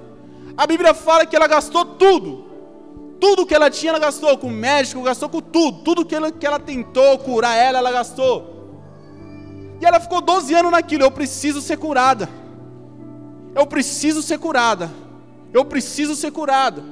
A 0.57 0.69
Bíblia 0.69 0.95
fala 0.95 1.27
que 1.27 1.35
ela 1.35 1.49
gastou 1.49 1.85
tudo. 1.85 2.47
Tudo 3.19 3.45
que 3.45 3.53
ela 3.53 3.69
tinha, 3.69 3.91
ela 3.91 3.99
gastou 3.99 4.39
com 4.39 4.49
médico, 4.49 5.03
gastou 5.03 5.29
com 5.29 5.41
tudo. 5.41 5.83
Tudo 5.83 6.07
que 6.07 6.15
ela, 6.15 6.31
que 6.31 6.47
ela 6.47 6.61
tentou 6.61 7.19
curar 7.19 7.57
ela, 7.57 7.79
ela 7.79 7.91
gastou. 7.91 8.71
E 9.81 9.85
ela 9.85 9.99
ficou 9.99 10.21
12 10.21 10.55
anos 10.55 10.71
naquilo. 10.71 11.03
Eu 11.03 11.11
preciso 11.11 11.61
ser 11.61 11.77
curada. 11.77 12.29
Eu 13.53 13.67
preciso 13.67 14.23
ser 14.23 14.39
curada. 14.39 14.93
Eu 15.53 15.65
preciso 15.65 16.15
ser 16.15 16.31
curada. 16.31 16.85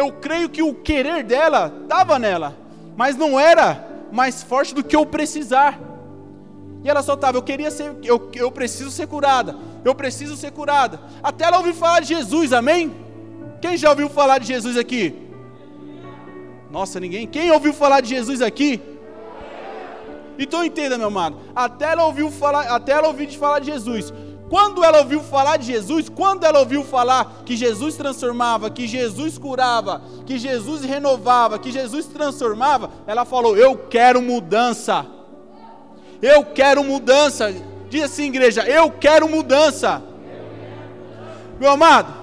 Eu 0.00 0.10
creio 0.12 0.48
que 0.48 0.62
o 0.62 0.74
querer 0.74 1.22
dela 1.22 1.70
estava 1.82 2.18
nela, 2.18 2.56
mas 2.96 3.16
não 3.16 3.38
era 3.38 3.86
mais 4.10 4.42
forte 4.42 4.74
do 4.74 4.82
que 4.82 4.96
eu 4.96 5.04
precisar. 5.04 5.78
E 6.82 6.88
ela 6.88 7.02
só 7.02 7.12
estava, 7.12 7.36
eu 7.36 7.42
queria 7.42 7.70
ser, 7.70 7.94
eu, 8.02 8.30
eu 8.34 8.50
preciso 8.50 8.90
ser 8.90 9.06
curada, 9.06 9.54
eu 9.84 9.94
preciso 9.94 10.38
ser 10.38 10.52
curada. 10.52 10.98
Até 11.22 11.44
ela 11.44 11.58
ouviu 11.58 11.74
falar 11.74 12.00
de 12.00 12.06
Jesus, 12.14 12.54
amém? 12.54 12.94
Quem 13.60 13.76
já 13.76 13.90
ouviu 13.90 14.08
falar 14.08 14.38
de 14.38 14.46
Jesus 14.46 14.78
aqui? 14.78 15.14
Nossa, 16.70 16.98
ninguém. 16.98 17.26
Quem 17.26 17.50
ouviu 17.50 17.74
falar 17.74 18.00
de 18.00 18.08
Jesus 18.08 18.40
aqui? 18.40 18.80
Então 20.38 20.64
entenda, 20.64 20.96
meu 20.96 21.08
amado. 21.08 21.36
Até 21.54 21.92
ela 21.92 22.06
ouviu 22.06 22.30
falar, 22.30 22.62
até 22.74 22.92
ela 22.92 23.08
ouviu 23.08 23.26
de 23.26 23.36
falar 23.36 23.58
de 23.58 23.66
Jesus. 23.66 24.14
Quando 24.50 24.84
ela 24.84 24.98
ouviu 24.98 25.22
falar 25.22 25.56
de 25.56 25.66
Jesus, 25.66 26.10
quando 26.10 26.44
ela 26.44 26.58
ouviu 26.58 26.84
falar 26.84 27.42
que 27.46 27.56
Jesus 27.56 27.96
transformava, 27.96 28.68
que 28.68 28.86
Jesus 28.86 29.38
curava, 29.38 30.02
que 30.26 30.36
Jesus 30.38 30.82
renovava, 30.82 31.58
que 31.58 31.72
Jesus 31.72 32.04
transformava, 32.06 32.90
ela 33.06 33.24
falou: 33.24 33.56
"Eu 33.56 33.78
quero 33.88 34.20
mudança". 34.20 35.06
Eu 36.22 36.44
quero 36.44 36.84
mudança. 36.84 37.54
Diz 37.88 38.04
assim, 38.04 38.26
igreja: 38.26 38.62
Eu 38.68 38.90
quero 38.90 39.28
mudança. 39.28 40.02
Meu 41.58 41.70
amado. 41.70 42.20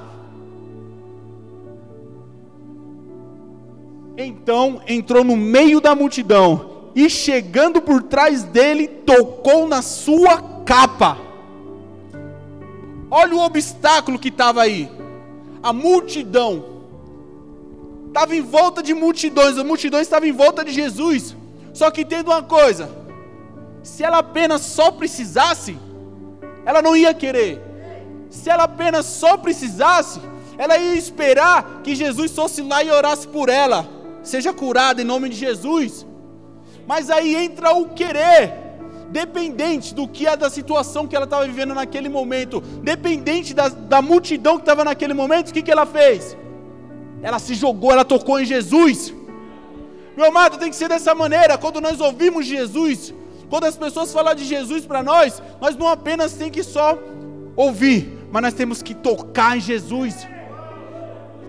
Então 4.17 4.81
entrou 4.87 5.23
no 5.23 5.35
meio 5.35 5.79
da 5.79 5.93
multidão 5.93 6.89
e, 6.95 7.09
chegando 7.09 7.81
por 7.81 8.01
trás 8.03 8.43
dele, 8.43 8.87
tocou 8.87 9.67
na 9.67 9.81
sua 9.81 10.41
capa. 10.65 11.26
Olha 13.09 13.35
o 13.35 13.39
obstáculo 13.39 14.19
que 14.19 14.29
estava 14.29 14.61
aí. 14.61 14.91
A 15.63 15.71
multidão 15.71 16.65
estava 18.07 18.35
em 18.35 18.41
volta 18.41 18.81
de 18.81 18.93
multidões, 18.93 19.57
a 19.57 19.63
multidão 19.63 19.99
estava 19.99 20.27
em 20.27 20.31
volta 20.31 20.63
de 20.63 20.71
Jesus. 20.71 21.35
Só 21.73 21.89
que 21.91 22.01
entenda 22.01 22.31
uma 22.31 22.43
coisa: 22.43 22.89
se 23.83 24.03
ela 24.03 24.19
apenas 24.19 24.61
só 24.61 24.91
precisasse, 24.91 25.77
ela 26.65 26.81
não 26.81 26.95
ia 26.95 27.13
querer. 27.13 27.61
Se 28.29 28.49
ela 28.49 28.63
apenas 28.63 29.05
só 29.05 29.37
precisasse, 29.37 30.19
ela 30.57 30.77
ia 30.77 30.95
esperar 30.95 31.81
que 31.83 31.95
Jesus 31.95 32.31
fosse 32.31 32.61
lá 32.61 32.83
e 32.83 32.91
orasse 32.91 33.27
por 33.27 33.47
ela. 33.47 33.87
Seja 34.23 34.51
curada 34.51 35.01
em 35.01 35.05
nome 35.05 35.29
de 35.29 35.35
Jesus. 35.35 36.05
Mas 36.85 37.09
aí 37.09 37.35
entra 37.35 37.73
o 37.73 37.89
querer, 37.89 38.53
dependente 39.09 39.93
do 39.93 40.07
que 40.07 40.27
é 40.27 40.35
da 40.35 40.49
situação 40.49 41.07
que 41.07 41.15
ela 41.15 41.25
estava 41.25 41.45
vivendo 41.45 41.73
naquele 41.73 42.09
momento, 42.09 42.61
dependente 42.61 43.53
da, 43.53 43.69
da 43.69 44.01
multidão 44.01 44.55
que 44.55 44.63
estava 44.63 44.83
naquele 44.83 45.13
momento, 45.13 45.49
o 45.49 45.53
que, 45.53 45.61
que 45.61 45.71
ela 45.71 45.85
fez? 45.85 46.35
Ela 47.21 47.39
se 47.39 47.53
jogou, 47.53 47.91
ela 47.91 48.05
tocou 48.05 48.39
em 48.39 48.45
Jesus. 48.45 49.13
Meu 50.15 50.27
amado, 50.27 50.57
tem 50.57 50.69
que 50.69 50.75
ser 50.75 50.89
dessa 50.89 51.13
maneira. 51.13 51.57
Quando 51.57 51.79
nós 51.79 51.99
ouvimos 51.99 52.45
Jesus, 52.45 53.13
quando 53.49 53.65
as 53.65 53.77
pessoas 53.77 54.11
falam 54.11 54.35
de 54.35 54.43
Jesus 54.43 54.85
para 54.85 55.01
nós, 55.03 55.41
nós 55.61 55.75
não 55.75 55.87
apenas 55.87 56.33
tem 56.33 56.51
que 56.51 56.63
só 56.63 56.97
ouvir, 57.55 58.27
mas 58.31 58.41
nós 58.41 58.53
temos 58.53 58.81
que 58.81 58.93
tocar 58.93 59.57
em 59.57 59.61
Jesus. 59.61 60.27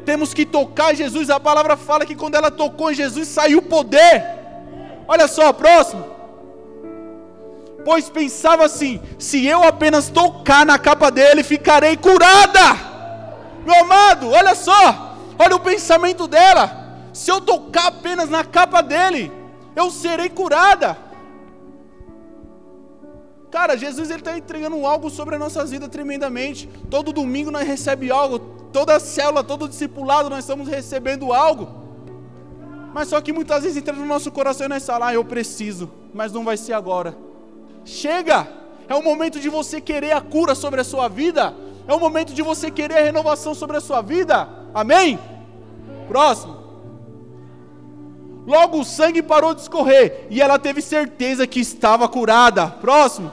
temos 0.04 0.32
que 0.32 0.46
tocar 0.46 0.94
em 0.94 0.96
Jesus. 0.96 1.28
A 1.28 1.38
palavra 1.38 1.76
fala 1.76 2.06
que 2.06 2.14
quando 2.14 2.34
ela 2.34 2.50
tocou 2.50 2.90
em 2.90 2.94
Jesus 2.94 3.28
saiu 3.28 3.60
poder. 3.60 4.24
Olha 5.06 5.28
só, 5.28 5.52
próximo. 5.52 6.17
Pois 7.84 8.08
pensava 8.08 8.64
assim: 8.64 9.00
se 9.18 9.46
eu 9.46 9.62
apenas 9.62 10.08
tocar 10.08 10.66
na 10.66 10.78
capa 10.78 11.10
dele, 11.10 11.42
ficarei 11.42 11.96
curada. 11.96 12.60
Meu 13.64 13.82
amado, 13.82 14.30
olha 14.30 14.54
só, 14.54 15.16
olha 15.38 15.56
o 15.56 15.60
pensamento 15.60 16.26
dela. 16.26 16.86
Se 17.12 17.30
eu 17.30 17.40
tocar 17.40 17.88
apenas 17.88 18.28
na 18.28 18.44
capa 18.44 18.80
dele, 18.80 19.32
eu 19.74 19.90
serei 19.90 20.28
curada. 20.28 20.96
Cara, 23.50 23.76
Jesus 23.76 24.10
ele 24.10 24.18
está 24.18 24.36
entregando 24.36 24.86
algo 24.86 25.08
sobre 25.08 25.36
a 25.36 25.38
nossa 25.38 25.64
vida 25.64 25.88
tremendamente. 25.88 26.68
Todo 26.90 27.12
domingo 27.12 27.50
nós 27.50 27.66
recebemos 27.66 28.16
algo, 28.16 28.38
toda 28.72 29.00
célula, 29.00 29.42
todo 29.42 29.68
discipulado 29.68 30.28
nós 30.28 30.40
estamos 30.40 30.68
recebendo 30.68 31.32
algo. 31.32 31.68
Mas 32.92 33.08
só 33.08 33.20
que 33.20 33.32
muitas 33.32 33.62
vezes 33.62 33.78
entra 33.78 33.94
no 33.94 34.04
nosso 34.04 34.30
coração 34.30 34.66
e 34.66 34.68
nós 34.68 34.84
falamos, 34.84 35.08
ah, 35.08 35.14
eu 35.14 35.24
preciso, 35.24 35.90
mas 36.12 36.32
não 36.32 36.44
vai 36.44 36.56
ser 36.56 36.74
agora. 36.74 37.16
Chega! 37.88 38.46
É 38.86 38.94
o 38.94 39.02
momento 39.02 39.40
de 39.40 39.48
você 39.48 39.80
querer 39.80 40.12
a 40.12 40.20
cura 40.20 40.54
sobre 40.54 40.80
a 40.80 40.84
sua 40.84 41.08
vida. 41.08 41.54
É 41.86 41.94
o 41.94 41.98
momento 41.98 42.34
de 42.34 42.42
você 42.42 42.70
querer 42.70 42.98
a 42.98 43.02
renovação 43.02 43.54
sobre 43.54 43.78
a 43.78 43.80
sua 43.80 44.02
vida. 44.02 44.46
Amém? 44.74 45.18
Próximo. 46.06 46.56
Logo 48.46 48.80
o 48.80 48.84
sangue 48.84 49.22
parou 49.22 49.54
de 49.54 49.62
escorrer 49.62 50.26
e 50.30 50.40
ela 50.40 50.58
teve 50.58 50.82
certeza 50.82 51.46
que 51.46 51.60
estava 51.60 52.08
curada. 52.08 52.66
Próximo. 52.66 53.32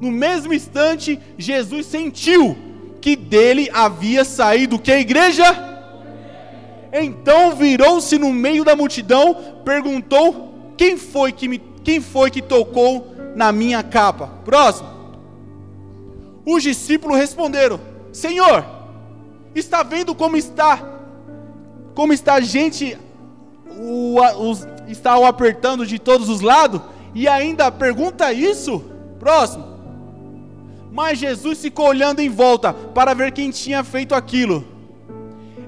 No 0.00 0.10
mesmo 0.10 0.54
instante, 0.54 1.18
Jesus 1.36 1.86
sentiu 1.86 2.56
que 3.00 3.14
dele 3.14 3.68
havia 3.72 4.24
saído 4.24 4.78
que 4.78 4.90
a 4.90 4.98
igreja? 4.98 5.44
Então 6.92 7.54
virou-se 7.56 8.18
no 8.18 8.32
meio 8.32 8.64
da 8.64 8.74
multidão, 8.74 9.34
perguntou: 9.64 10.74
"Quem 10.76 10.96
foi 10.96 11.30
que 11.32 11.48
me 11.48 11.69
quem 11.84 12.00
foi 12.00 12.30
que 12.30 12.42
tocou 12.42 13.14
na 13.34 13.52
minha 13.52 13.82
capa?" 13.82 14.28
Próximo. 14.44 14.88
Os 16.46 16.62
discípulos 16.62 17.18
responderam: 17.18 17.80
"Senhor, 18.12 18.64
está 19.54 19.82
vendo 19.82 20.14
como 20.14 20.36
está 20.36 20.90
como 21.94 22.12
está 22.12 22.34
a 22.34 22.40
gente 22.40 22.96
o, 23.78 24.20
os, 24.38 24.66
está 24.88 25.18
o 25.18 25.24
apertando 25.24 25.86
de 25.86 25.98
todos 25.98 26.28
os 26.28 26.40
lados 26.40 26.80
e 27.14 27.26
ainda 27.26 27.70
pergunta 27.70 28.32
isso? 28.32 28.82
Próximo. 29.18 29.64
Mas 30.92 31.18
Jesus 31.18 31.60
ficou 31.60 31.88
olhando 31.88 32.20
em 32.20 32.28
volta 32.28 32.72
para 32.72 33.14
ver 33.14 33.32
quem 33.32 33.50
tinha 33.50 33.84
feito 33.84 34.14
aquilo. 34.14 34.64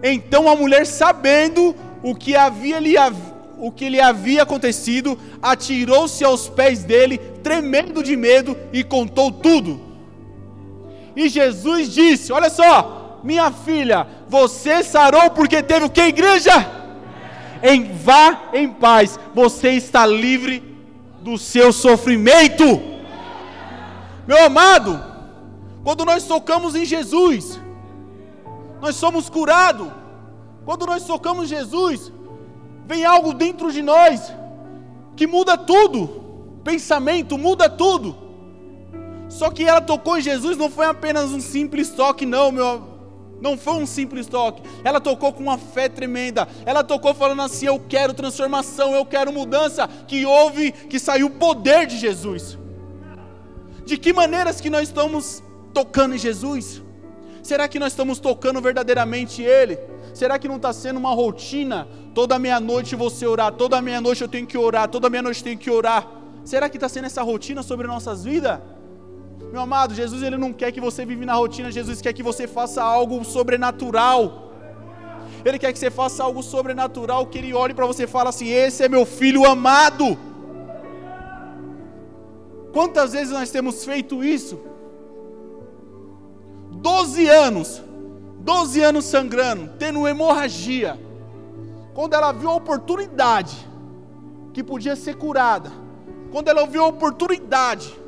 Então 0.03 0.49
a 0.49 0.57
mulher, 0.57 0.85
sabendo 0.85 1.75
o 2.03 2.15
que 2.15 2.35
havia 2.35 2.81
lhe, 2.81 2.97
o 3.63 3.71
que 3.71 3.89
lhe 3.89 4.01
havia 4.01 4.43
acontecido, 4.43 5.19
atirou-se 5.41 6.23
aos 6.23 6.49
pés 6.49 6.85
dele, 6.85 7.17
tremendo 7.43 8.03
de 8.03 8.17
medo, 8.17 8.55
e 8.73 8.85
contou 8.85 9.31
tudo. 9.31 9.81
E 11.17 11.29
Jesus 11.29 11.91
disse: 11.91 12.33
Olha 12.33 12.51
só, 12.51 13.21
minha 13.25 13.51
filha, 13.51 14.07
você 14.29 14.83
sarou 14.83 15.31
porque 15.31 15.63
teve 15.63 15.87
o 15.87 15.91
que, 15.91 16.03
igreja? 16.03 16.83
em 17.63 17.93
vá 17.93 18.49
em 18.53 18.69
paz, 18.69 19.19
você 19.33 19.71
está 19.71 20.05
livre 20.05 20.61
do 21.21 21.39
seu 21.39 21.73
sofrimento. 21.73 22.65
Meu 24.27 24.45
amado, 24.45 25.03
quando 25.85 26.05
nós 26.05 26.25
tocamos 26.25 26.75
em 26.75 26.85
Jesus, 26.85 27.61
nós 28.81 28.97
somos 28.97 29.31
curados. 29.31 29.89
Quando 30.65 30.87
nós 30.87 31.05
tocamos 31.05 31.45
em 31.45 31.57
Jesus, 31.57 32.13
vem 32.93 33.07
algo 33.07 33.33
dentro 33.33 33.73
de 33.73 33.81
nós 33.81 34.31
que 35.17 35.27
muda 35.27 35.57
tudo. 35.57 36.21
Pensamento 36.63 37.39
muda 37.39 37.67
tudo. 37.69 38.15
Só 39.31 39.51
que 39.51 39.65
ela 39.65 39.81
tocou 39.81 40.19
em 40.19 40.21
Jesus 40.21 40.59
não 40.59 40.71
foi 40.71 40.85
apenas 40.85 41.31
um 41.31 41.41
simples 41.41 41.89
toque, 41.89 42.27
não, 42.27 42.53
meu, 42.53 42.83
não 43.41 43.57
foi 43.57 43.77
um 43.77 43.87
simples 43.87 44.27
toque. 44.27 44.63
Ela 44.85 45.01
tocou 45.01 45.33
com 45.33 45.43
uma 45.43 45.57
fé 45.57 45.89
tremenda. 45.89 46.47
Ela 46.67 46.85
tocou 46.85 47.15
falando 47.15 47.41
assim: 47.41 47.65
Eu 47.67 47.81
quero 47.81 48.13
transformação, 48.13 48.95
eu 48.95 49.07
quero 49.07 49.33
mudança. 49.33 49.89
Que 50.07 50.27
houve, 50.27 50.71
que 50.71 50.99
saiu 50.99 51.29
o 51.29 51.31
poder 51.31 51.87
de 51.87 51.97
Jesus. 51.97 52.59
De 53.87 53.97
que 53.97 54.13
maneiras 54.13 54.61
que 54.61 54.69
nós 54.69 54.83
estamos 54.83 55.43
tocando 55.73 56.15
em 56.15 56.19
Jesus? 56.19 56.83
Será 57.43 57.67
que 57.67 57.79
nós 57.79 57.93
estamos 57.93 58.21
tocando 58.21 58.61
verdadeiramente 58.61 59.43
Ele? 59.43 59.79
Será 60.15 60.39
que 60.39 60.49
não 60.49 60.57
está 60.57 60.73
sendo 60.73 60.99
uma 60.99 61.15
rotina? 61.15 61.89
Toda 62.15 62.39
meia-noite 62.39 62.95
você 62.95 63.27
orar, 63.27 63.53
toda 63.53 63.81
meia-noite 63.81 64.23
eu 64.23 64.29
tenho 64.29 64.47
que 64.47 64.59
orar, 64.59 64.89
toda 64.89 65.09
meia-noite 65.09 65.41
eu 65.41 65.45
tenho 65.45 65.59
que 65.59 65.71
orar. 65.71 66.07
Será 66.45 66.69
que 66.69 66.77
está 66.77 66.89
sendo 66.89 67.07
essa 67.07 67.23
rotina 67.23 67.63
sobre 67.63 67.87
nossas 67.87 68.25
vidas? 68.25 68.59
Meu 69.53 69.61
amado, 69.61 69.95
Jesus 69.95 70.23
ele 70.23 70.37
não 70.37 70.53
quer 70.53 70.73
que 70.73 70.81
você 70.81 71.05
vive 71.05 71.25
na 71.25 71.35
rotina, 71.35 71.71
Jesus 71.71 72.01
quer 72.01 72.13
que 72.13 72.23
você 72.23 72.47
faça 72.47 72.83
algo 72.83 73.25
sobrenatural. 73.25 74.51
Ele 75.45 75.59
quer 75.59 75.73
que 75.73 75.79
você 75.79 75.91
faça 75.91 76.23
algo 76.23 76.43
sobrenatural, 76.43 77.27
que 77.27 77.39
ele 77.39 77.53
olhe 77.53 77.75
para 77.75 77.87
você 77.87 78.05
e 78.05 78.07
fale 78.07 78.29
assim: 78.29 78.49
"Esse 78.49 78.83
é 78.83 78.89
meu 78.89 79.05
filho 79.05 79.45
amado". 79.45 80.17
Quantas 82.73 83.13
vezes 83.13 83.33
nós 83.33 83.51
temos 83.51 83.85
feito 83.85 84.25
isso? 84.25 84.59
Doze 86.89 87.29
anos, 87.29 87.83
doze 88.43 88.83
anos 88.83 89.05
sangrando, 89.05 89.73
tendo 89.79 90.07
hemorragia. 90.07 90.99
Quando 91.95 92.15
ela 92.15 92.33
viu 92.33 92.51
a 92.51 92.55
oportunidade 92.55 93.57
que 94.53 94.63
podia 94.63 94.97
ser 94.97 95.17
curada, 95.17 95.71
quando 96.31 96.49
ela 96.49 96.67
viu 96.67 96.83
a 96.83 96.89
oportunidade 96.89 98.03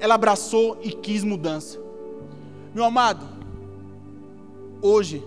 ela 0.00 0.14
abraçou 0.14 0.78
e 0.82 0.92
quis 0.92 1.24
mudança. 1.24 1.78
Meu 2.74 2.84
amado, 2.84 3.26
hoje, 4.80 5.24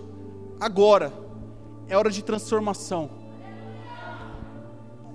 agora, 0.58 1.12
é 1.88 1.96
hora 1.96 2.10
de 2.10 2.22
transformação. 2.22 3.10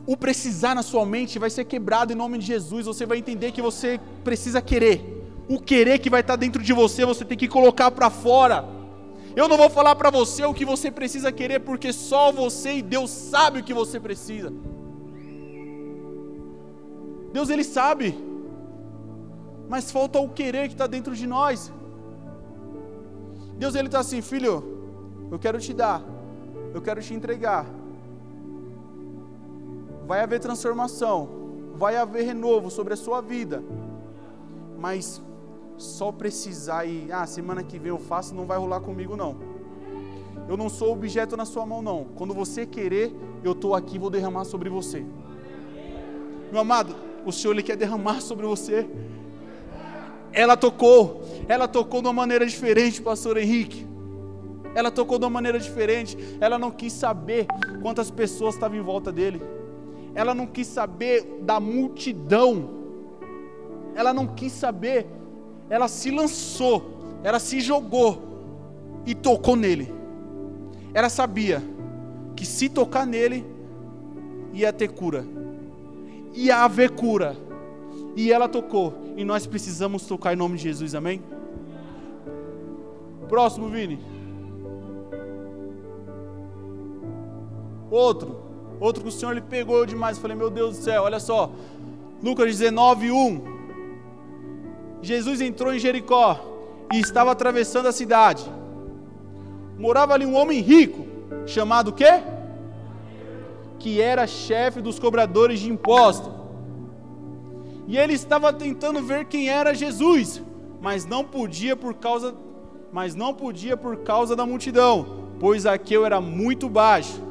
O 0.06 0.16
precisar 0.16 0.74
na 0.74 0.84
sua 0.84 1.06
mente 1.06 1.38
vai 1.38 1.50
ser 1.50 1.66
quebrado 1.66 2.14
em 2.14 2.16
nome 2.16 2.38
de 2.38 2.46
Jesus. 2.46 2.86
Você 2.86 3.06
vai 3.06 3.18
entender 3.18 3.52
que 3.52 3.62
você 3.62 4.00
precisa 4.24 4.62
querer. 4.62 5.16
O 5.50 5.60
querer 5.60 6.00
que 6.00 6.10
vai 6.10 6.22
estar 6.22 6.36
dentro 6.36 6.62
de 6.62 6.72
você, 6.72 7.04
você 7.04 7.26
tem 7.26 7.38
que 7.38 7.48
colocar 7.48 7.92
para 7.92 8.10
fora. 8.10 8.77
Eu 9.40 9.48
não 9.48 9.58
vou 9.62 9.70
falar 9.70 9.96
para 9.96 10.10
você 10.20 10.44
o 10.46 10.54
que 10.60 10.66
você 10.74 10.90
precisa 11.00 11.32
querer, 11.40 11.60
porque 11.70 11.92
só 11.94 12.24
você 12.32 12.78
e 12.78 12.82
Deus 12.96 13.12
sabe 13.34 13.60
o 13.60 13.64
que 13.68 13.80
você 13.82 14.00
precisa. 14.08 14.52
Deus 17.36 17.50
ele 17.50 17.64
sabe 17.64 18.08
mas 19.68 19.92
falta 19.92 20.20
o 20.20 20.30
querer 20.30 20.68
que 20.68 20.74
está 20.74 20.88
dentro 20.88 21.16
de 21.16 21.28
nós. 21.28 21.72
Deus 23.58 23.76
ele 23.76 23.88
está 23.88 24.00
assim, 24.00 24.22
filho, 24.22 24.64
eu 25.32 25.38
quero 25.38 25.60
te 25.60 25.74
dar, 25.74 26.02
eu 26.74 26.82
quero 26.82 27.02
te 27.02 27.14
entregar. 27.14 27.66
Vai 30.06 30.22
haver 30.22 30.40
transformação, 30.40 31.28
vai 31.76 31.98
haver 31.98 32.24
renovo 32.24 32.70
sobre 32.70 32.94
a 32.94 32.98
sua 32.98 33.20
vida, 33.20 33.62
mas 34.80 35.22
só 35.78 36.12
precisar 36.12 36.86
e 36.86 37.12
ah, 37.12 37.26
semana 37.26 37.64
que 37.64 37.78
vem 37.78 37.90
eu 37.90 38.00
faço, 38.00 38.34
não 38.36 38.46
vai 38.46 38.58
rolar 38.58 38.82
comigo 38.82 39.16
não. 39.16 39.38
Eu 40.48 40.58
não 40.58 40.70
sou 40.70 40.94
objeto 40.94 41.36
na 41.36 41.46
sua 41.46 41.66
mão 41.66 41.82
não. 41.82 42.06
Quando 42.16 42.34
você 42.34 42.66
querer, 42.66 43.14
eu 43.44 43.52
estou 43.52 43.76
aqui, 43.76 44.00
vou 44.00 44.10
derramar 44.10 44.46
sobre 44.46 44.70
você. 44.70 45.06
Meu 46.52 46.62
amado, 46.62 46.96
o 47.26 47.32
Senhor 47.32 47.54
ele 47.54 47.64
quer 47.64 47.76
derramar 47.76 48.22
sobre 48.22 48.46
você 48.46 48.88
ela 50.38 50.56
tocou, 50.56 51.24
ela 51.48 51.68
tocou 51.68 52.00
de 52.00 52.08
uma 52.08 52.14
maneira 52.14 52.46
diferente, 52.46 53.02
pastor 53.02 53.38
Henrique. 53.38 53.88
Ela 54.76 54.92
tocou 54.92 55.18
de 55.18 55.26
uma 55.26 55.32
maneira 55.32 55.60
diferente. 55.60 56.16
Ela 56.40 56.60
não 56.60 56.70
quis 56.70 56.94
saber 56.94 57.48
quantas 57.82 58.12
pessoas 58.12 58.54
estavam 58.54 58.78
em 58.78 58.82
volta 58.82 59.12
dele. 59.12 59.42
Ela 60.14 60.36
não 60.36 60.46
quis 60.46 60.68
saber 60.68 61.40
da 61.42 61.60
multidão. 61.60 62.70
Ela 63.96 64.14
não 64.14 64.28
quis 64.28 64.52
saber. 64.52 65.08
Ela 65.70 65.88
se 65.88 66.12
lançou, 66.12 67.20
ela 67.24 67.40
se 67.40 67.60
jogou 67.60 68.22
e 69.06 69.14
tocou 69.14 69.56
nele. 69.56 69.94
Ela 70.94 71.10
sabia 71.10 71.62
que 72.36 72.46
se 72.46 72.70
tocar 72.70 73.06
nele 73.06 73.46
ia 74.54 74.72
ter 74.72 74.90
cura. 74.90 75.26
Ia 76.34 76.64
haver 76.64 76.92
cura. 76.92 77.36
E 78.16 78.32
ela 78.32 78.48
tocou 78.48 78.94
e 79.16 79.26
nós 79.26 79.48
precisamos 79.48 80.06
tocar 80.06 80.34
em 80.34 80.36
nome 80.36 80.58
de 80.58 80.64
Jesus, 80.64 80.94
amém? 80.94 81.22
Próximo, 83.28 83.68
Vini. 83.68 84.00
Outro, 87.90 88.38
outro 88.80 89.02
que 89.02 89.10
o 89.10 89.12
Senhor 89.12 89.32
ele 89.32 89.42
pegou 89.42 89.86
demais. 89.86 90.18
Eu 90.18 90.22
falei, 90.22 90.38
meu 90.38 90.50
Deus 90.50 90.78
do 90.78 90.84
céu, 90.84 91.04
olha 91.04 91.20
só. 91.20 91.52
Lucas 92.22 92.46
19, 92.48 93.12
1. 93.12 93.57
Jesus 95.02 95.42
entrou 95.42 95.74
em 95.74 95.80
Jericó 95.80 96.40
e 96.94 97.00
estava 97.00 97.32
atravessando 97.32 97.88
a 97.88 97.92
cidade. 97.92 98.44
morava 99.78 100.14
ali 100.14 100.26
um 100.26 100.36
homem 100.36 100.60
rico, 100.60 101.06
chamado 101.46 101.94
quê? 101.94 102.22
Que 103.78 104.02
era 104.02 104.26
chefe 104.26 104.82
dos 104.82 104.98
cobradores 104.98 105.60
de 105.60 105.70
impostos. 105.70 106.32
E 107.88 107.98
ele 107.98 108.14
estava 108.14 108.52
tentando 108.52 109.02
ver 109.02 109.26
quem 109.26 109.50
era 109.50 109.74
Jesus, 109.74 110.42
mas 110.82 111.06
não 111.06 111.24
podia 111.24 111.76
por 111.76 111.94
causa 111.94 112.36
mas 112.92 113.14
não 113.16 113.34
podia 113.34 113.76
por 113.76 113.98
causa 113.98 114.36
da 114.36 114.46
multidão, 114.46 115.28
pois 115.40 115.64
Zaqueu 115.64 116.06
era 116.06 116.22
muito 116.22 116.70
baixo. 116.70 117.22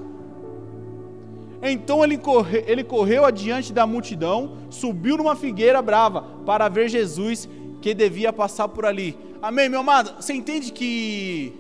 Então 1.63 2.05
ele, 2.05 2.19
corre, 2.19 2.63
ele 2.67 2.85
correu 2.85 3.25
adiante 3.25 3.73
da 3.73 3.87
multidão, 3.87 4.59
subiu 4.71 5.17
numa 5.17 5.35
figueira 5.35 5.81
brava 5.81 6.23
para 6.45 6.69
ver 6.69 6.89
Jesus 6.89 7.49
que 7.87 7.95
devia 7.95 8.33
passar 8.33 8.67
por 8.67 8.85
ali. 8.85 9.17
Amém, 9.41 9.69
meu 9.69 9.79
amado? 9.79 10.21
Você 10.21 10.33
entende 10.33 10.73
que 10.73 11.53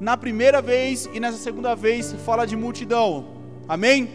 na 0.00 0.16
primeira 0.16 0.60
vez 0.60 1.08
e 1.14 1.20
nessa 1.20 1.38
segunda 1.38 1.76
vez 1.76 2.12
fala 2.26 2.44
de 2.44 2.56
multidão? 2.56 3.24
Amém? 3.68 4.08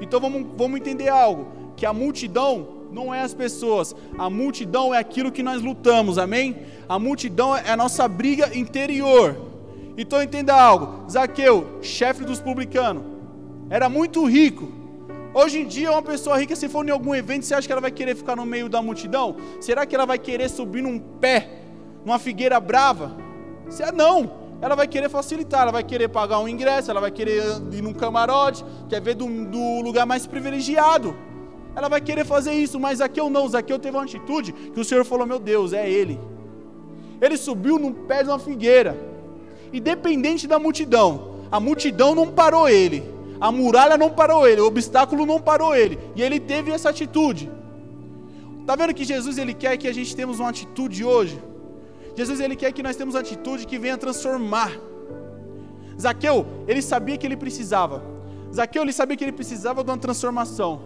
Então 0.00 0.20
vamos, 0.20 0.46
vamos 0.56 0.78
entender 0.78 1.08
algo: 1.08 1.48
que 1.76 1.84
a 1.84 1.92
multidão 1.92 2.86
não 2.92 3.12
é 3.12 3.22
as 3.22 3.34
pessoas, 3.34 3.96
a 4.16 4.30
multidão 4.30 4.94
é 4.94 4.98
aquilo 4.98 5.32
que 5.32 5.42
nós 5.42 5.60
lutamos, 5.60 6.18
amém? 6.18 6.56
A 6.88 7.00
multidão 7.00 7.56
é 7.56 7.72
a 7.72 7.76
nossa 7.76 8.06
briga 8.06 8.56
interior. 8.56 9.36
Então 9.96 10.22
entenda 10.22 10.54
algo: 10.54 11.10
Zaqueu, 11.10 11.80
chefe 11.82 12.22
dos 12.22 12.40
publicanos, 12.40 13.02
era 13.68 13.88
muito 13.88 14.24
rico. 14.24 14.77
Hoje 15.40 15.60
em 15.60 15.66
dia, 15.68 15.92
uma 15.92 16.02
pessoa 16.02 16.36
rica, 16.36 16.56
se 16.56 16.68
for 16.68 16.84
em 16.84 16.90
algum 16.90 17.14
evento, 17.14 17.44
você 17.44 17.54
acha 17.54 17.64
que 17.64 17.70
ela 17.70 17.80
vai 17.80 17.92
querer 17.92 18.16
ficar 18.16 18.34
no 18.34 18.44
meio 18.44 18.68
da 18.68 18.82
multidão? 18.82 19.36
Será 19.60 19.86
que 19.86 19.94
ela 19.94 20.04
vai 20.04 20.18
querer 20.18 20.48
subir 20.50 20.82
num 20.82 20.98
pé, 20.98 21.48
numa 22.04 22.18
figueira 22.18 22.58
brava? 22.58 23.16
Se 23.68 23.84
é 23.84 23.92
não, 23.92 24.32
ela 24.60 24.74
vai 24.74 24.88
querer 24.88 25.08
facilitar, 25.08 25.62
ela 25.62 25.70
vai 25.70 25.84
querer 25.84 26.08
pagar 26.08 26.40
um 26.40 26.48
ingresso, 26.48 26.90
ela 26.90 27.00
vai 27.00 27.12
querer 27.12 27.40
ir 27.70 27.80
num 27.80 27.92
camarote, 27.92 28.64
quer 28.88 29.00
ver 29.00 29.14
do, 29.14 29.26
do 29.46 29.80
lugar 29.80 30.04
mais 30.04 30.26
privilegiado. 30.26 31.14
Ela 31.76 31.88
vai 31.88 32.00
querer 32.00 32.24
fazer 32.24 32.54
isso, 32.54 32.80
mas 32.80 32.98
Zaqueu 32.98 33.30
não. 33.30 33.48
Zaqueu 33.48 33.78
teve 33.78 33.96
uma 33.96 34.02
atitude 34.02 34.52
que 34.52 34.80
o 34.80 34.84
Senhor 34.84 35.04
falou: 35.04 35.24
Meu 35.24 35.38
Deus, 35.38 35.72
é 35.72 35.88
ele. 35.88 36.18
Ele 37.20 37.36
subiu 37.36 37.78
no 37.78 37.94
pé 37.94 38.24
de 38.24 38.28
uma 38.28 38.40
figueira, 38.40 38.98
independente 39.72 40.48
da 40.48 40.58
multidão. 40.58 41.36
A 41.48 41.60
multidão 41.60 42.12
não 42.12 42.26
parou 42.26 42.68
ele, 42.68 43.04
a 43.40 43.52
muralha 43.52 43.96
não 43.96 44.10
parou 44.10 44.46
ele, 44.46 44.60
o 44.60 44.66
obstáculo 44.66 45.24
não 45.24 45.40
parou 45.40 45.74
ele, 45.74 45.98
e 46.16 46.22
ele 46.22 46.40
teve 46.40 46.70
essa 46.70 46.90
atitude. 46.90 47.50
Tá 48.66 48.76
vendo 48.76 48.92
que 48.92 49.04
Jesus 49.04 49.38
ele 49.38 49.54
quer 49.54 49.76
que 49.76 49.88
a 49.88 49.94
gente 49.94 50.14
temos 50.14 50.40
uma 50.40 50.50
atitude 50.50 51.04
hoje? 51.04 51.40
Jesus 52.14 52.40
ele 52.40 52.56
quer 52.56 52.72
que 52.72 52.82
nós 52.82 52.96
temos 52.96 53.14
uma 53.14 53.20
atitude 53.20 53.66
que 53.66 53.78
venha 53.78 53.96
transformar. 53.96 54.72
Zaqueu, 56.00 56.46
ele 56.66 56.82
sabia 56.82 57.16
que 57.16 57.26
ele 57.26 57.36
precisava. 57.36 58.02
Zaqueu, 58.54 58.82
ele 58.82 58.92
sabia 58.92 59.16
que 59.16 59.24
ele 59.24 59.32
precisava 59.32 59.82
de 59.82 59.90
uma 59.90 59.98
transformação. 59.98 60.82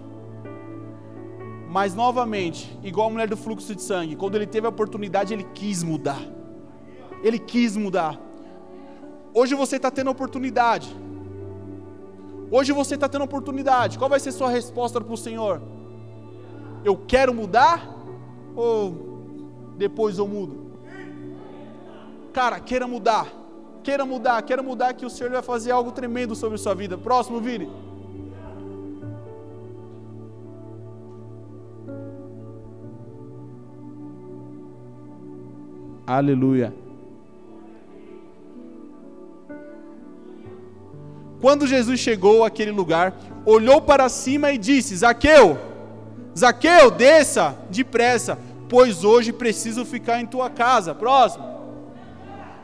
Mas 1.69 1.95
novamente, 1.95 2.79
igual 2.83 3.09
a 3.09 3.11
mulher 3.11 3.29
do 3.29 3.37
fluxo 3.37 3.75
de 3.75 3.83
sangue, 3.83 4.15
quando 4.15 4.35
ele 4.35 4.47
teve 4.47 4.67
a 4.67 4.71
oportunidade, 4.71 5.33
ele 5.33 5.47
quis 5.55 5.83
mudar. 5.83 6.21
Ele 7.23 7.39
quis 7.39 7.77
mudar. 7.77 8.21
Hoje 9.33 9.55
você 9.55 9.77
está 9.77 9.91
tendo 9.91 10.09
a 10.09 10.11
oportunidade. 10.11 10.95
Hoje 12.55 12.71
você 12.71 12.97
está 12.97 13.09
tendo 13.09 13.25
oportunidade. 13.25 13.99
Qual 13.99 14.11
vai 14.11 14.21
ser 14.21 14.31
sua 14.31 14.51
resposta 14.51 15.01
para 15.01 15.15
o 15.15 15.17
Senhor? 15.17 15.63
Eu 16.85 16.95
quero 16.99 17.33
mudar? 17.33 17.89
Ou 18.55 19.75
depois 19.79 20.19
eu 20.19 20.29
mudo? 20.29 20.71
Cara, 22.31 22.61
queira 22.61 22.87
mudar. 22.87 23.27
Queira 23.83 24.05
mudar, 24.05 24.43
queira 24.43 24.63
mudar 24.63 24.93
que 24.93 25.07
o 25.07 25.11
Senhor 25.11 25.33
vai 25.33 25.41
fazer 25.41 25.71
algo 25.71 25.93
tremendo 25.93 26.35
sobre 26.35 26.57
a 26.57 26.59
sua 26.59 26.75
vida. 26.75 26.99
Próximo, 26.99 27.41
Vini. 27.41 27.71
Aleluia. 36.07 36.82
Quando 41.43 41.67
Jesus 41.67 41.99
chegou 41.99 42.45
àquele 42.45 42.71
lugar, 42.71 43.15
olhou 43.45 43.83
para 43.83 44.09
cima 44.09 44.53
e 44.53 44.57
disse: 44.57 44.97
Zaqueu, 44.97 45.59
Zaqueu, 46.39 46.89
desça 46.89 47.59
depressa, 47.69 48.39
pois 48.69 49.03
hoje 49.03 49.33
preciso 49.33 49.85
ficar 49.85 50.21
em 50.21 50.25
tua 50.25 50.49
casa. 50.49 50.95
Próximo. 50.95 51.45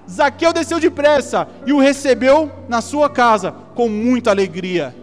Zaqueu 0.08 0.52
desceu 0.52 0.78
depressa 0.78 1.48
e 1.66 1.72
o 1.72 1.80
recebeu 1.80 2.50
na 2.68 2.80
sua 2.80 3.10
casa 3.10 3.52
com 3.74 3.88
muita 3.88 4.30
alegria. 4.30 4.94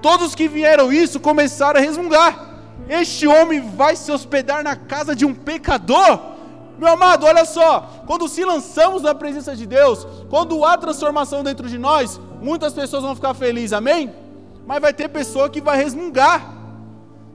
Todos 0.00 0.34
que 0.34 0.48
vieram 0.48 0.90
isso 0.90 1.20
começaram 1.20 1.78
a 1.78 1.82
resmungar. 1.82 2.48
Este 2.88 3.26
homem 3.26 3.60
vai 3.60 3.94
se 3.94 4.10
hospedar 4.10 4.64
na 4.64 4.74
casa 4.74 5.14
de 5.14 5.26
um 5.26 5.34
pecador? 5.34 6.18
Meu 6.80 6.88
amado, 6.88 7.26
olha 7.26 7.44
só, 7.44 8.04
quando 8.06 8.26
se 8.26 8.42
lançamos 8.42 9.02
na 9.02 9.14
presença 9.14 9.54
de 9.54 9.66
Deus, 9.66 10.06
quando 10.30 10.64
há 10.64 10.78
transformação 10.78 11.44
dentro 11.44 11.68
de 11.68 11.76
nós, 11.76 12.18
muitas 12.40 12.72
pessoas 12.72 13.02
vão 13.02 13.14
ficar 13.14 13.34
felizes, 13.34 13.74
amém? 13.74 14.10
Mas 14.66 14.80
vai 14.80 14.94
ter 14.94 15.08
pessoa 15.08 15.50
que 15.50 15.60
vai 15.60 15.76
resmungar. 15.76 16.54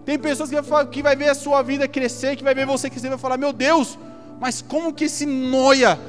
Tem 0.03 0.17
pessoas 0.17 0.49
que 0.49 0.59
vai, 0.59 0.87
que 0.87 1.03
vai 1.03 1.15
ver 1.15 1.29
a 1.29 1.35
sua 1.35 1.61
vida 1.61 1.87
crescer, 1.87 2.35
que 2.35 2.43
vai 2.43 2.55
ver 2.55 2.65
você 2.65 2.89
crescer 2.89 3.05
e 3.05 3.11
vai 3.11 3.19
falar: 3.19 3.37
Meu 3.37 3.53
Deus, 3.53 3.99
mas 4.39 4.63
como 4.63 4.91
que 4.91 5.03
esse 5.03 5.27
noia 5.27 5.99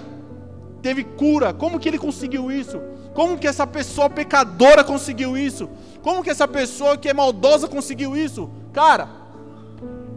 teve 0.81 1.05
cura? 1.05 1.53
Como 1.53 1.79
que 1.79 1.91
ele 1.91 1.99
conseguiu 1.99 2.51
isso? 2.51 2.81
Como 3.13 3.37
que 3.37 3.47
essa 3.47 3.67
pessoa 3.67 4.09
pecadora 4.09 4.83
conseguiu 4.83 5.37
isso? 5.37 5.69
Como 6.03 6.23
que 6.23 6.31
essa 6.31 6.49
pessoa 6.49 6.97
que 6.97 7.07
é 7.07 7.13
maldosa 7.13 7.69
conseguiu 7.69 8.17
isso? 8.17 8.49
Cara, 8.73 9.11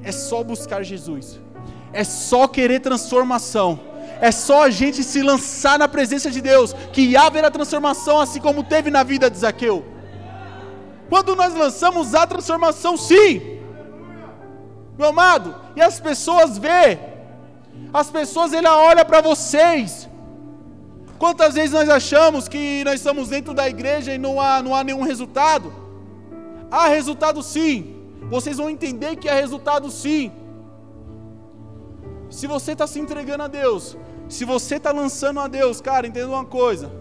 é 0.03 0.11
só 0.13 0.41
buscar 0.41 0.83
Jesus. 0.83 1.37
É 1.91 2.03
só 2.03 2.47
querer 2.47 2.79
transformação. 2.79 3.79
É 4.21 4.31
só 4.31 4.63
a 4.63 4.69
gente 4.69 5.03
se 5.03 5.21
lançar 5.21 5.79
na 5.79 5.87
presença 5.87 6.29
de 6.29 6.41
Deus 6.41 6.73
que 6.91 7.15
haverá 7.15 7.49
transformação, 7.49 8.19
assim 8.19 8.39
como 8.39 8.63
teve 8.63 8.91
na 8.91 9.03
vida 9.03 9.29
de 9.29 9.37
Zaqueu. 9.37 9.85
Quando 11.09 11.35
nós 11.35 11.53
lançamos 11.53 12.13
a 12.13 12.27
transformação, 12.27 12.97
sim, 12.97 13.59
meu 14.97 15.09
amado, 15.09 15.55
e 15.75 15.81
as 15.81 15.99
pessoas 15.99 16.57
vê, 16.57 16.99
as 17.93 18.11
pessoas 18.11 18.53
ele 18.53 18.67
olha 18.67 19.05
para 19.05 19.21
vocês. 19.21 20.07
Quantas 21.17 21.55
vezes 21.55 21.71
nós 21.71 21.89
achamos 21.89 22.47
que 22.47 22.83
nós 22.83 22.95
estamos 22.95 23.29
dentro 23.29 23.53
da 23.53 23.67
igreja 23.67 24.13
e 24.13 24.17
não 24.17 24.39
há, 24.39 24.61
não 24.61 24.75
há 24.75 24.83
nenhum 24.83 25.01
resultado? 25.01 25.73
Há 26.69 26.87
resultado 26.87 27.41
sim. 27.41 27.95
Vocês 28.29 28.57
vão 28.57 28.69
entender 28.69 29.15
que 29.15 29.27
há 29.27 29.33
resultado 29.33 29.89
sim. 29.89 30.31
Se 32.29 32.45
você 32.45 32.73
está 32.73 32.85
se 32.85 32.99
entregando 32.99 33.43
a 33.43 33.47
Deus, 33.47 33.97
se 34.27 34.45
você 34.45 34.75
está 34.75 34.91
lançando 34.91 35.39
a 35.39 35.47
Deus, 35.47 35.81
cara, 35.81 36.07
entenda 36.07 36.29
uma 36.29 36.45
coisa: 36.45 36.91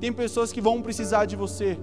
tem 0.00 0.12
pessoas 0.12 0.52
que 0.52 0.60
vão 0.60 0.82
precisar 0.82 1.24
de 1.24 1.36
você, 1.36 1.78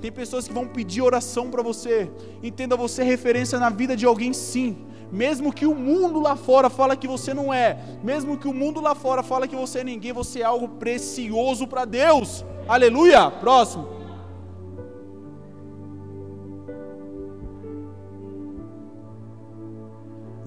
tem 0.00 0.10
pessoas 0.10 0.46
que 0.46 0.52
vão 0.52 0.66
pedir 0.66 1.02
oração 1.02 1.50
para 1.50 1.62
você. 1.62 2.10
Entenda 2.42 2.76
você 2.76 3.02
é 3.02 3.04
referência 3.04 3.58
na 3.58 3.70
vida 3.70 3.96
de 3.96 4.06
alguém, 4.06 4.32
sim. 4.32 4.78
Mesmo 5.10 5.52
que 5.52 5.64
o 5.64 5.74
mundo 5.74 6.20
lá 6.20 6.36
fora 6.36 6.68
fala 6.68 6.94
que 6.94 7.08
você 7.08 7.32
não 7.32 7.52
é, 7.52 7.78
mesmo 8.02 8.36
que 8.36 8.46
o 8.46 8.52
mundo 8.52 8.80
lá 8.80 8.94
fora 8.94 9.22
fala 9.22 9.48
que 9.48 9.56
você 9.56 9.78
é 9.78 9.84
ninguém, 9.84 10.12
você 10.12 10.40
é 10.40 10.44
algo 10.44 10.68
precioso 10.68 11.66
para 11.66 11.84
Deus. 11.84 12.44
Aleluia. 12.68 13.30
Próximo. 13.30 13.97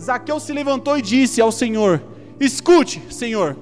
Zaqueu 0.02 0.40
se 0.40 0.52
levantou 0.52 0.98
e 0.98 1.02
disse 1.02 1.40
ao 1.40 1.52
Senhor: 1.52 2.02
Escute, 2.40 3.02
Senhor, 3.12 3.56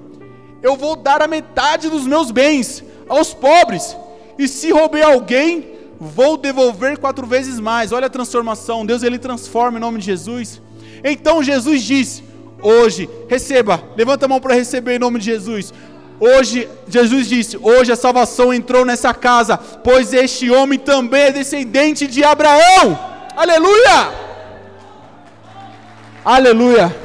eu 0.63 0.77
vou 0.77 0.95
dar 0.95 1.21
a 1.21 1.27
metade 1.27 1.89
dos 1.89 2.07
meus 2.07 2.31
bens 2.31 2.83
aos 3.09 3.33
pobres, 3.33 3.95
e 4.37 4.47
se 4.47 4.71
roubei 4.71 5.03
alguém, 5.03 5.67
vou 5.99 6.37
devolver 6.37 6.97
quatro 6.97 7.27
vezes 7.27 7.59
mais. 7.59 7.91
Olha 7.91 8.07
a 8.07 8.09
transformação, 8.09 8.85
Deus 8.85 9.03
ele 9.03 9.19
transforma 9.19 9.77
em 9.77 9.81
nome 9.81 9.99
de 9.99 10.05
Jesus. 10.05 10.61
Então 11.03 11.43
Jesus 11.43 11.81
disse: 11.81 12.23
Hoje, 12.61 13.09
receba, 13.27 13.83
levanta 13.97 14.25
a 14.25 14.29
mão 14.29 14.39
para 14.39 14.55
receber 14.55 14.95
em 14.95 14.99
nome 14.99 15.19
de 15.19 15.25
Jesus. 15.25 15.73
Hoje, 16.21 16.69
Jesus 16.87 17.27
disse: 17.27 17.57
Hoje 17.57 17.91
a 17.91 17.97
salvação 17.97 18.53
entrou 18.53 18.85
nessa 18.85 19.13
casa, 19.13 19.57
pois 19.57 20.13
este 20.13 20.49
homem 20.49 20.79
também 20.79 21.23
é 21.23 21.31
descendente 21.33 22.07
de 22.07 22.23
Abraão. 22.23 22.97
Aleluia! 23.35 24.28
Aleluia. 26.23 26.95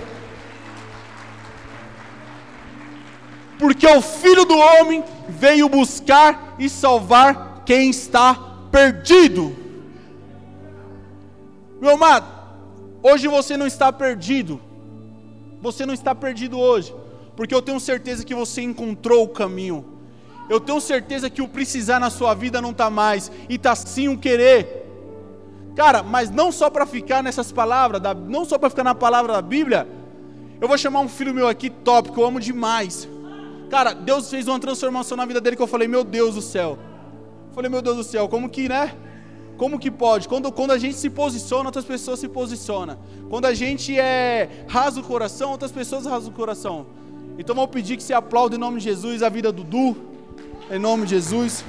Porque 3.59 3.87
o 3.87 4.03
Filho 4.03 4.45
do 4.45 4.57
Homem 4.57 5.05
veio 5.29 5.69
buscar 5.69 6.55
e 6.59 6.69
salvar 6.69 7.63
quem 7.65 7.91
está 7.91 8.35
perdido. 8.71 9.57
Meu 11.81 11.93
amado, 11.93 12.27
hoje 13.03 13.29
você 13.29 13.57
não 13.57 13.67
está 13.67 13.93
perdido. 13.93 14.61
Você 15.63 15.87
não 15.87 15.95
está 15.95 16.15
perdido 16.15 16.59
hoje, 16.59 16.95
porque 17.35 17.55
eu 17.55 17.63
tenho 17.63 17.81
certeza 17.81 18.23
que 18.23 18.35
você 18.35 18.61
encontrou 18.61 19.25
o 19.25 19.29
caminho. 19.29 19.83
Eu 20.51 20.61
tenho 20.61 20.79
certeza 20.79 21.31
que 21.31 21.41
o 21.41 21.49
precisar 21.49 21.99
na 21.99 22.11
sua 22.11 22.35
vida 22.35 22.61
não 22.61 22.71
está 22.71 22.91
mais, 22.91 23.33
e 23.49 23.55
está 23.55 23.75
sim 23.75 24.09
um 24.09 24.17
querer. 24.17 24.84
Cara, 25.75 26.03
mas 26.03 26.31
não 26.31 26.53
só 26.53 26.71
para 26.71 26.87
ficar 26.87 27.23
nessas 27.23 27.51
palavras, 27.51 28.01
não 28.27 28.45
só 28.45 28.59
para 28.59 28.71
ficar 28.71 28.85
na 28.85 28.95
palavra 28.95 29.33
da 29.33 29.43
Bíblia, 29.43 29.89
eu 30.61 30.69
vou 30.69 30.79
chamar 30.79 31.01
um 31.01 31.09
filho 31.09 31.35
meu 31.35 31.49
aqui 31.49 31.69
top, 31.69 32.13
que 32.13 32.19
eu 32.19 32.25
amo 32.25 32.39
demais. 32.39 33.09
Cara, 33.69 33.93
Deus 33.93 34.31
fez 34.31 34.47
uma 34.47 34.59
transformação 34.61 35.17
na 35.17 35.27
vida 35.27 35.41
dele 35.41 35.57
que 35.57 35.63
eu 35.63 35.67
falei, 35.67 35.89
meu 35.89 36.05
Deus 36.05 36.37
do 36.37 36.43
céu. 36.43 36.79
Eu 37.49 37.55
falei, 37.55 37.69
meu 37.69 37.83
Deus 37.83 37.97
do 37.97 38.05
céu, 38.05 38.29
como 38.29 38.49
que, 38.49 38.69
né? 38.69 38.95
Como 39.57 39.79
que 39.79 39.91
pode? 39.91 40.29
Quando, 40.29 40.51
quando 40.53 40.71
a 40.73 40.79
gente 40.79 40.97
se 40.97 41.11
posiciona, 41.11 41.69
outras 41.69 41.85
pessoas 41.85 42.19
se 42.21 42.29
posicionam. 42.29 42.99
Quando 43.29 43.47
a 43.47 43.55
gente 43.55 43.99
é 43.99 44.65
rasa 44.69 45.01
o 45.01 45.03
coração, 45.03 45.51
outras 45.51 45.73
pessoas 45.73 46.07
rasam 46.07 46.31
o 46.31 46.33
coração. 46.33 46.87
Então 47.39 47.55
vou 47.55 47.67
pedir 47.67 47.97
que 47.97 48.03
você 48.03 48.15
aplaude 48.15 48.57
em 48.57 48.59
nome 48.59 48.79
de 48.79 48.85
Jesus 48.85 49.23
a 49.23 49.29
vida 49.29 49.51
do 49.51 49.65
Du. 49.65 49.97
Em 50.71 50.79
nome 50.79 51.05
de 51.05 51.11
Jesus. 51.11 51.65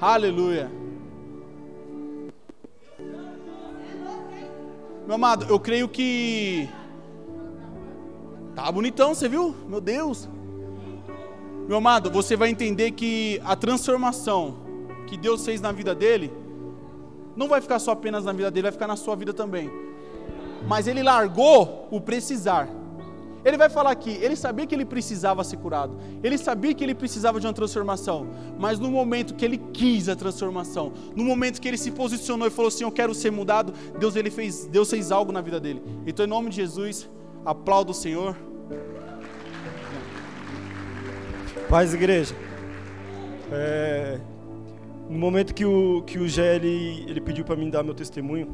Aleluia. 0.00 0.70
Meu 5.06 5.14
amado, 5.14 5.46
eu 5.48 5.58
creio 5.58 5.88
que 5.88 6.68
Tá 8.56 8.72
bonitão, 8.72 9.14
você 9.14 9.28
viu? 9.28 9.54
Meu 9.68 9.82
Deus. 9.82 10.26
Meu 11.68 11.76
amado, 11.76 12.10
você 12.10 12.34
vai 12.34 12.48
entender 12.48 12.92
que 12.92 13.38
a 13.44 13.54
transformação 13.54 14.56
que 15.06 15.14
Deus 15.14 15.44
fez 15.44 15.60
na 15.60 15.72
vida 15.72 15.94
dele 15.94 16.32
não 17.36 17.48
vai 17.48 17.60
ficar 17.60 17.78
só 17.78 17.90
apenas 17.90 18.24
na 18.24 18.32
vida 18.32 18.50
dele, 18.50 18.62
vai 18.62 18.72
ficar 18.72 18.86
na 18.86 18.96
sua 18.96 19.14
vida 19.14 19.34
também. 19.34 19.70
Mas 20.66 20.86
ele 20.86 21.02
largou 21.02 21.86
o 21.90 22.00
precisar. 22.00 22.66
Ele 23.46 23.56
vai 23.56 23.68
falar 23.70 23.92
aqui, 23.92 24.10
ele 24.20 24.34
sabia 24.34 24.66
que 24.66 24.74
ele 24.74 24.84
precisava 24.84 25.44
ser 25.44 25.56
curado. 25.58 25.96
Ele 26.20 26.36
sabia 26.36 26.74
que 26.74 26.82
ele 26.82 26.96
precisava 26.96 27.38
de 27.38 27.46
uma 27.46 27.52
transformação. 27.52 28.26
Mas 28.58 28.80
no 28.80 28.90
momento 28.90 29.34
que 29.34 29.44
ele 29.44 29.56
quis 29.72 30.08
a 30.08 30.16
transformação, 30.16 30.92
no 31.14 31.22
momento 31.22 31.60
que 31.60 31.68
ele 31.68 31.78
se 31.78 31.92
posicionou 31.92 32.48
e 32.48 32.50
falou 32.50 32.66
assim, 32.66 32.82
eu 32.82 32.90
quero 32.90 33.14
ser 33.14 33.30
mudado, 33.30 33.72
Deus 34.00 34.16
ele 34.16 34.32
fez, 34.32 34.66
Deus 34.66 34.90
fez 34.90 35.12
algo 35.12 35.30
na 35.30 35.40
vida 35.40 35.60
dele. 35.60 35.80
Então 36.04 36.26
em 36.26 36.28
nome 36.28 36.50
de 36.50 36.56
Jesus, 36.56 37.08
aplauda 37.44 37.92
o 37.92 37.94
Senhor. 37.94 38.36
Paz, 41.68 41.94
igreja. 41.94 42.34
É, 43.52 44.18
no 45.08 45.20
momento 45.20 45.54
que 45.54 45.64
o, 45.64 46.02
que 46.02 46.18
o 46.18 46.26
ele, 46.26 47.04
ele 47.06 47.20
pediu 47.20 47.44
para 47.44 47.54
mim 47.54 47.70
dar 47.70 47.84
meu 47.84 47.94
testemunho, 47.94 48.48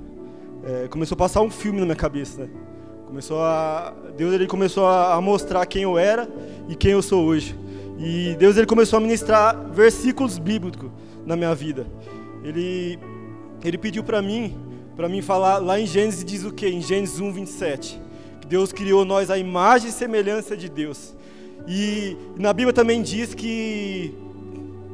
é, 0.63 0.87
começou 0.89 1.15
a 1.15 1.19
passar 1.19 1.41
um 1.41 1.51
filme 1.51 1.81
na 1.81 1.87
minha 1.87 1.97
cabeça. 1.97 2.43
Né? 2.43 2.72
Começou 3.13 3.43
a, 3.43 3.93
Deus 4.17 4.33
ele 4.33 4.47
começou 4.47 4.87
a, 4.87 5.21
mostrar 5.21 5.67
quem 5.67 5.83
eu 5.83 5.99
era 5.99 6.27
e 6.67 6.75
quem 6.75 6.93
eu 6.93 7.03
sou 7.03 7.23
hoje. 7.23 7.55
E 7.99 8.35
Deus 8.39 8.57
ele 8.57 8.65
começou 8.65 8.97
a 8.97 9.01
ministrar 9.01 9.69
versículos 9.71 10.39
bíblicos 10.39 10.91
na 11.27 11.37
minha 11.37 11.55
vida. 11.55 11.87
Ele, 12.43 12.99
ele 13.63 13.77
pediu 13.77 14.03
para 14.03 14.23
mim, 14.23 14.57
para 14.97 15.11
mim 15.11 15.21
falar 15.21 15.59
lá 15.59 15.79
em 15.79 15.85
Gênesis 15.85 16.25
diz 16.25 16.43
o 16.43 16.51
que? 16.51 16.67
Em 16.67 16.81
Gênesis 16.81 17.21
1, 17.21 17.33
27. 17.33 18.01
Que 18.41 18.47
Deus 18.47 18.73
criou 18.73 19.05
nós 19.05 19.31
a 19.31 19.37
imagem 19.37 19.91
e 19.91 19.93
semelhança 19.93 20.57
de 20.57 20.71
Deus. 20.71 21.15
E 21.69 22.17
na 22.39 22.51
Bíblia 22.55 22.73
também 22.73 23.03
diz 23.03 23.35
que 23.35 24.15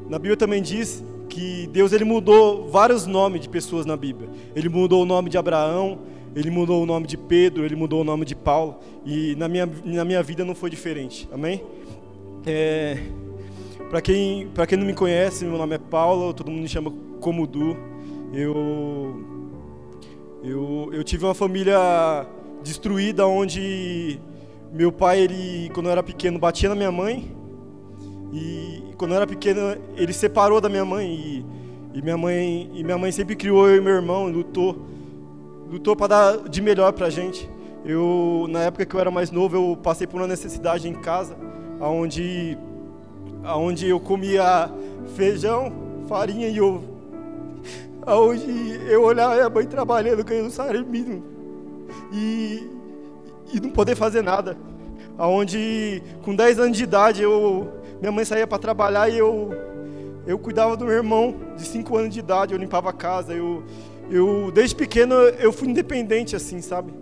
na 0.08 0.18
Bíblia 0.18 0.36
também 0.36 0.60
diz 0.60 1.04
que 1.28 1.68
Deus 1.68 1.92
ele 1.92 2.04
mudou 2.04 2.68
vários 2.68 3.06
nomes 3.06 3.40
de 3.40 3.48
pessoas 3.48 3.86
na 3.86 3.96
Bíblia. 3.96 4.28
Ele 4.54 4.68
mudou 4.68 5.02
o 5.02 5.06
nome 5.06 5.30
de 5.30 5.38
Abraão, 5.38 5.98
ele 6.34 6.50
mudou 6.50 6.82
o 6.82 6.86
nome 6.86 7.06
de 7.06 7.16
Pedro, 7.16 7.64
ele 7.64 7.76
mudou 7.76 8.00
o 8.00 8.04
nome 8.04 8.24
de 8.24 8.34
Paulo. 8.34 8.76
E 9.04 9.34
na 9.36 9.48
minha, 9.48 9.68
na 9.84 10.04
minha 10.04 10.22
vida 10.22 10.44
não 10.44 10.54
foi 10.54 10.70
diferente. 10.70 11.28
Amém? 11.32 11.62
É, 12.46 12.98
para 13.90 14.00
quem, 14.00 14.48
quem 14.68 14.78
não 14.78 14.86
me 14.86 14.94
conhece, 14.94 15.44
meu 15.44 15.58
nome 15.58 15.74
é 15.74 15.78
Paulo, 15.78 16.32
todo 16.34 16.50
mundo 16.50 16.62
me 16.62 16.68
chama 16.68 16.92
como 17.20 17.46
Du. 17.46 17.76
Eu, 18.32 19.24
eu, 20.42 20.90
eu 20.92 21.04
tive 21.04 21.24
uma 21.24 21.34
família 21.34 22.26
destruída 22.62 23.26
onde 23.26 24.20
meu 24.72 24.92
pai, 24.92 25.20
ele, 25.20 25.70
quando 25.72 25.86
eu 25.86 25.92
era 25.92 26.02
pequeno, 26.02 26.38
batia 26.38 26.68
na 26.68 26.74
minha 26.74 26.92
mãe. 26.92 27.34
E 28.32 28.82
quando 28.99 29.12
eu 29.12 29.16
era 29.16 29.26
pequeno, 29.26 29.76
ele 29.96 30.12
separou 30.12 30.61
da 30.61 30.68
minha 30.68 30.84
mãe. 30.84 31.09
E, 31.09 31.46
e 31.94 32.03
minha 32.03 32.18
mãe 32.18 32.70
e 32.74 32.84
minha 32.84 32.99
mãe 32.99 33.11
sempre 33.11 33.34
criou 33.34 33.68
eu 33.68 33.76
e 33.76 33.80
meu 33.80 33.94
irmão, 33.94 34.28
lutou. 34.28 34.76
Lutou 35.70 35.96
para 35.96 36.09
dar 36.09 36.49
de 36.49 36.61
melhor 36.61 36.92
para 36.92 37.07
a 37.07 37.11
gente. 37.11 37.49
Eu, 37.84 38.46
na 38.51 38.61
época 38.64 38.84
que 38.84 38.94
eu 38.94 39.01
era 39.01 39.11
mais 39.11 39.30
novo, 39.30 39.57
eu 39.57 39.78
passei 39.82 40.07
por 40.07 40.20
uma 40.20 40.26
necessidade 40.26 40.88
em 40.88 40.94
casa, 40.94 41.36
onde, 41.80 42.59
onde 43.44 43.88
eu 43.88 44.01
comia 44.01 44.70
feijão, 45.14 45.72
farinha 46.09 46.49
e 46.49 46.61
ovo. 46.61 46.99
Onde 48.11 48.80
eu 48.88 49.03
olhava 49.03 49.34
minha 49.34 49.51
mãe 49.51 49.66
trabalhando, 49.66 50.24
ganhando 50.24 50.51
salário 50.51 50.82
mínimo. 50.86 51.22
E 52.11 52.66
e 53.53 53.61
não 53.61 53.70
poder 53.70 53.96
fazer 53.96 54.22
nada. 54.22 54.57
Aonde 55.16 56.03
com 56.22 56.34
10 56.34 56.59
anos 56.61 56.76
de 56.76 56.84
idade 56.84 57.22
eu 57.22 57.68
minha 58.01 58.12
mãe 58.12 58.24
saía 58.24 58.46
para 58.46 58.59
trabalhar 58.59 59.09
e 59.09 59.18
eu 59.18 59.51
eu 60.26 60.38
cuidava 60.38 60.76
do 60.76 60.84
meu 60.84 60.94
irmão 60.94 61.34
de 61.57 61.64
5 61.64 61.96
anos 61.96 62.12
de 62.12 62.20
idade, 62.20 62.53
eu 62.53 62.59
limpava 62.59 62.90
a 62.90 62.92
casa, 62.92 63.32
eu 63.32 63.64
eu 64.11 64.51
desde 64.53 64.74
pequeno 64.74 65.14
eu 65.14 65.53
fui 65.53 65.68
independente 65.68 66.36
assim, 66.36 66.61
sabe? 66.61 66.92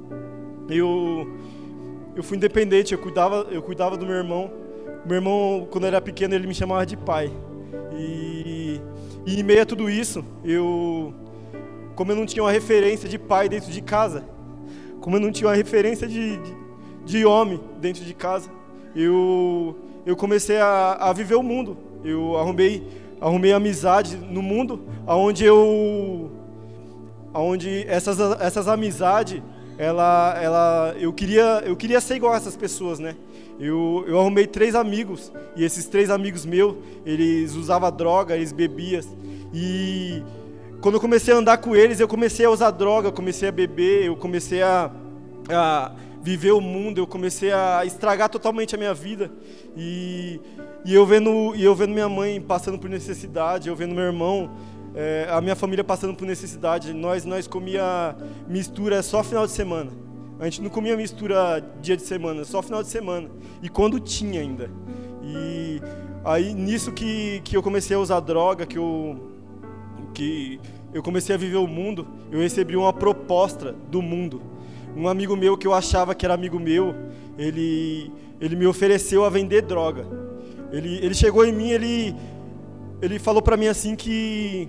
Eu 0.68 1.28
eu 2.14 2.22
fui 2.22 2.36
independente, 2.36 2.92
eu 2.92 2.98
cuidava 2.98 3.46
eu 3.50 3.62
cuidava 3.62 3.96
do 3.96 4.06
meu 4.06 4.16
irmão. 4.16 4.50
Meu 5.04 5.16
irmão 5.16 5.68
quando 5.70 5.86
era 5.86 6.00
pequeno 6.00 6.34
ele 6.34 6.46
me 6.46 6.54
chamava 6.54 6.84
de 6.86 6.96
pai. 6.96 7.30
E, 7.98 8.80
e 9.24 9.40
em 9.40 9.42
meio 9.42 9.62
a 9.62 9.66
tudo 9.66 9.88
isso, 9.88 10.24
eu 10.44 11.14
como 11.96 12.12
eu 12.12 12.16
não 12.16 12.26
tinha 12.26 12.42
uma 12.42 12.52
referência 12.52 13.08
de 13.08 13.18
pai 13.18 13.48
dentro 13.48 13.72
de 13.72 13.80
casa, 13.80 14.22
como 15.00 15.16
eu 15.16 15.20
não 15.20 15.32
tinha 15.32 15.48
uma 15.48 15.56
referência 15.56 16.06
de, 16.06 16.36
de, 16.36 16.54
de 17.04 17.24
homem 17.24 17.58
dentro 17.80 18.04
de 18.04 18.12
casa, 18.12 18.50
eu, 18.94 19.74
eu 20.06 20.14
comecei 20.16 20.58
a, 20.58 20.92
a 20.92 21.12
viver 21.12 21.34
o 21.34 21.42
mundo. 21.42 21.76
Eu 22.04 22.38
arrumei, 22.38 22.86
arrumei 23.20 23.52
amizade 23.52 24.16
no 24.16 24.40
mundo, 24.40 24.84
aonde 25.04 25.44
eu, 25.44 26.30
aonde 27.34 27.84
essas, 27.88 28.18
essas 28.40 28.68
amizades, 28.68 29.42
ela, 29.76 30.38
ela, 30.40 30.94
eu 30.98 31.12
queria, 31.12 31.62
eu 31.66 31.76
queria 31.76 32.00
ser 32.00 32.14
igual 32.14 32.32
a 32.32 32.36
essas 32.36 32.56
pessoas, 32.56 33.00
né? 33.00 33.16
Eu, 33.58 34.04
eu 34.06 34.20
arrumei 34.20 34.46
três 34.46 34.74
amigos 34.74 35.32
e 35.56 35.64
esses 35.64 35.86
três 35.86 36.08
amigos 36.08 36.46
meus, 36.46 36.76
eles 37.04 37.54
usavam 37.54 37.90
droga, 37.90 38.36
eles 38.36 38.52
bebiam 38.52 39.02
e 39.52 40.22
quando 40.80 40.94
eu 40.96 41.00
comecei 41.00 41.34
a 41.34 41.38
andar 41.38 41.56
com 41.58 41.74
eles, 41.74 41.98
eu 41.98 42.06
comecei 42.06 42.46
a 42.46 42.50
usar 42.50 42.70
droga, 42.70 43.08
eu 43.08 43.12
comecei 43.12 43.48
a 43.48 43.52
beber, 43.52 44.04
eu 44.04 44.16
comecei 44.16 44.62
a, 44.62 44.90
a 45.48 45.92
viver 46.26 46.50
o 46.50 46.60
mundo, 46.60 46.98
eu 46.98 47.06
comecei 47.06 47.52
a 47.52 47.84
estragar 47.84 48.28
totalmente 48.28 48.74
a 48.74 48.78
minha 48.78 48.92
vida. 48.92 49.30
E, 49.76 50.40
e, 50.84 50.92
eu, 50.92 51.06
vendo, 51.06 51.54
e 51.54 51.62
eu 51.62 51.72
vendo 51.72 51.92
minha 51.92 52.08
mãe 52.08 52.40
passando 52.40 52.76
por 52.76 52.90
necessidade, 52.90 53.68
eu 53.68 53.76
vendo 53.76 53.94
meu 53.94 54.02
irmão, 54.02 54.50
é, 54.92 55.28
a 55.30 55.40
minha 55.40 55.54
família 55.54 55.84
passando 55.84 56.16
por 56.16 56.26
necessidade. 56.26 56.92
Nós, 56.92 57.24
nós 57.24 57.46
comia 57.46 58.16
mistura 58.48 59.04
só 59.04 59.22
final 59.22 59.46
de 59.46 59.52
semana. 59.52 59.92
A 60.40 60.46
gente 60.46 60.60
não 60.62 60.68
comia 60.68 60.96
mistura 60.96 61.64
dia 61.80 61.96
de 61.96 62.02
semana, 62.02 62.44
só 62.44 62.60
final 62.60 62.82
de 62.82 62.88
semana. 62.88 63.30
E 63.62 63.68
quando 63.68 64.00
tinha 64.00 64.40
ainda. 64.40 64.68
E 65.22 65.80
aí 66.24 66.52
nisso 66.52 66.90
que, 66.90 67.40
que 67.44 67.56
eu 67.56 67.62
comecei 67.62 67.94
a 67.94 68.00
usar 68.00 68.18
droga, 68.18 68.66
que 68.66 68.76
eu 68.76 69.32
que 70.12 70.58
eu 70.92 71.02
comecei 71.02 71.34
a 71.34 71.38
viver 71.38 71.58
o 71.58 71.68
mundo, 71.68 72.04
eu 72.32 72.40
recebi 72.40 72.74
uma 72.74 72.92
proposta 72.92 73.76
do 73.90 74.02
mundo. 74.02 74.55
Um 74.96 75.08
amigo 75.08 75.36
meu 75.36 75.58
que 75.58 75.66
eu 75.66 75.74
achava 75.74 76.14
que 76.14 76.24
era 76.24 76.34
amigo 76.34 76.58
meu, 76.58 76.94
ele, 77.36 78.10
ele 78.40 78.56
me 78.56 78.66
ofereceu 78.66 79.24
a 79.24 79.28
vender 79.28 79.62
droga. 79.62 80.06
Ele, 80.72 80.96
ele 81.04 81.14
chegou 81.14 81.44
em 81.44 81.52
mim, 81.52 81.70
ele, 81.70 82.14
ele 83.02 83.18
falou 83.18 83.42
para 83.42 83.56
mim 83.56 83.66
assim 83.66 83.94
que 83.94 84.68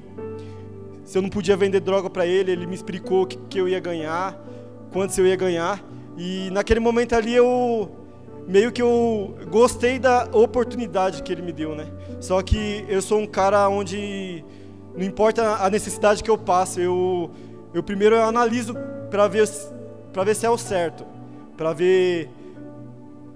se 1.06 1.18
eu 1.18 1.22
não 1.22 1.30
podia 1.30 1.56
vender 1.56 1.80
droga 1.80 2.10
para 2.10 2.28
ele, 2.28 2.52
ele 2.52 2.68
me 2.68 2.76
explicou 2.76 3.26
que, 3.26 3.38
que 3.50 3.58
eu 3.58 3.70
ia 3.70 3.80
ganhar, 3.80 4.38
quanto 4.92 5.18
eu 5.18 5.26
ia 5.26 5.38
ganhar. 5.38 5.82
E 6.18 6.50
naquele 6.52 6.82
momento 6.82 7.14
ali 7.16 7.34
eu 7.34 7.90
meio 8.46 8.72
que 8.72 8.82
eu 8.82 9.38
gostei 9.50 9.98
da 9.98 10.28
oportunidade 10.34 11.24
que 11.24 11.32
ele 11.32 11.42
me 11.42 11.54
deu, 11.54 11.74
né? 11.74 11.88
Só 12.20 12.42
que 12.42 12.84
eu 12.90 13.02
sou 13.02 13.20
um 13.20 13.28
cara 13.28 13.70
onde 13.70 14.44
não 14.98 15.06
importa 15.06 15.64
a 15.64 15.70
necessidade 15.70 16.22
que 16.22 16.30
eu 16.30 16.38
passo, 16.38 16.82
eu, 16.82 17.32
eu 17.74 17.82
primeiro 17.82 18.16
eu 18.16 18.24
analiso 18.24 18.74
para 19.10 19.28
ver, 19.28 19.48
para 20.18 20.24
ver 20.24 20.36
se 20.36 20.48
é 20.48 20.50
o 20.50 20.58
certo, 20.58 21.06
para 21.56 21.74
ver, 21.74 22.28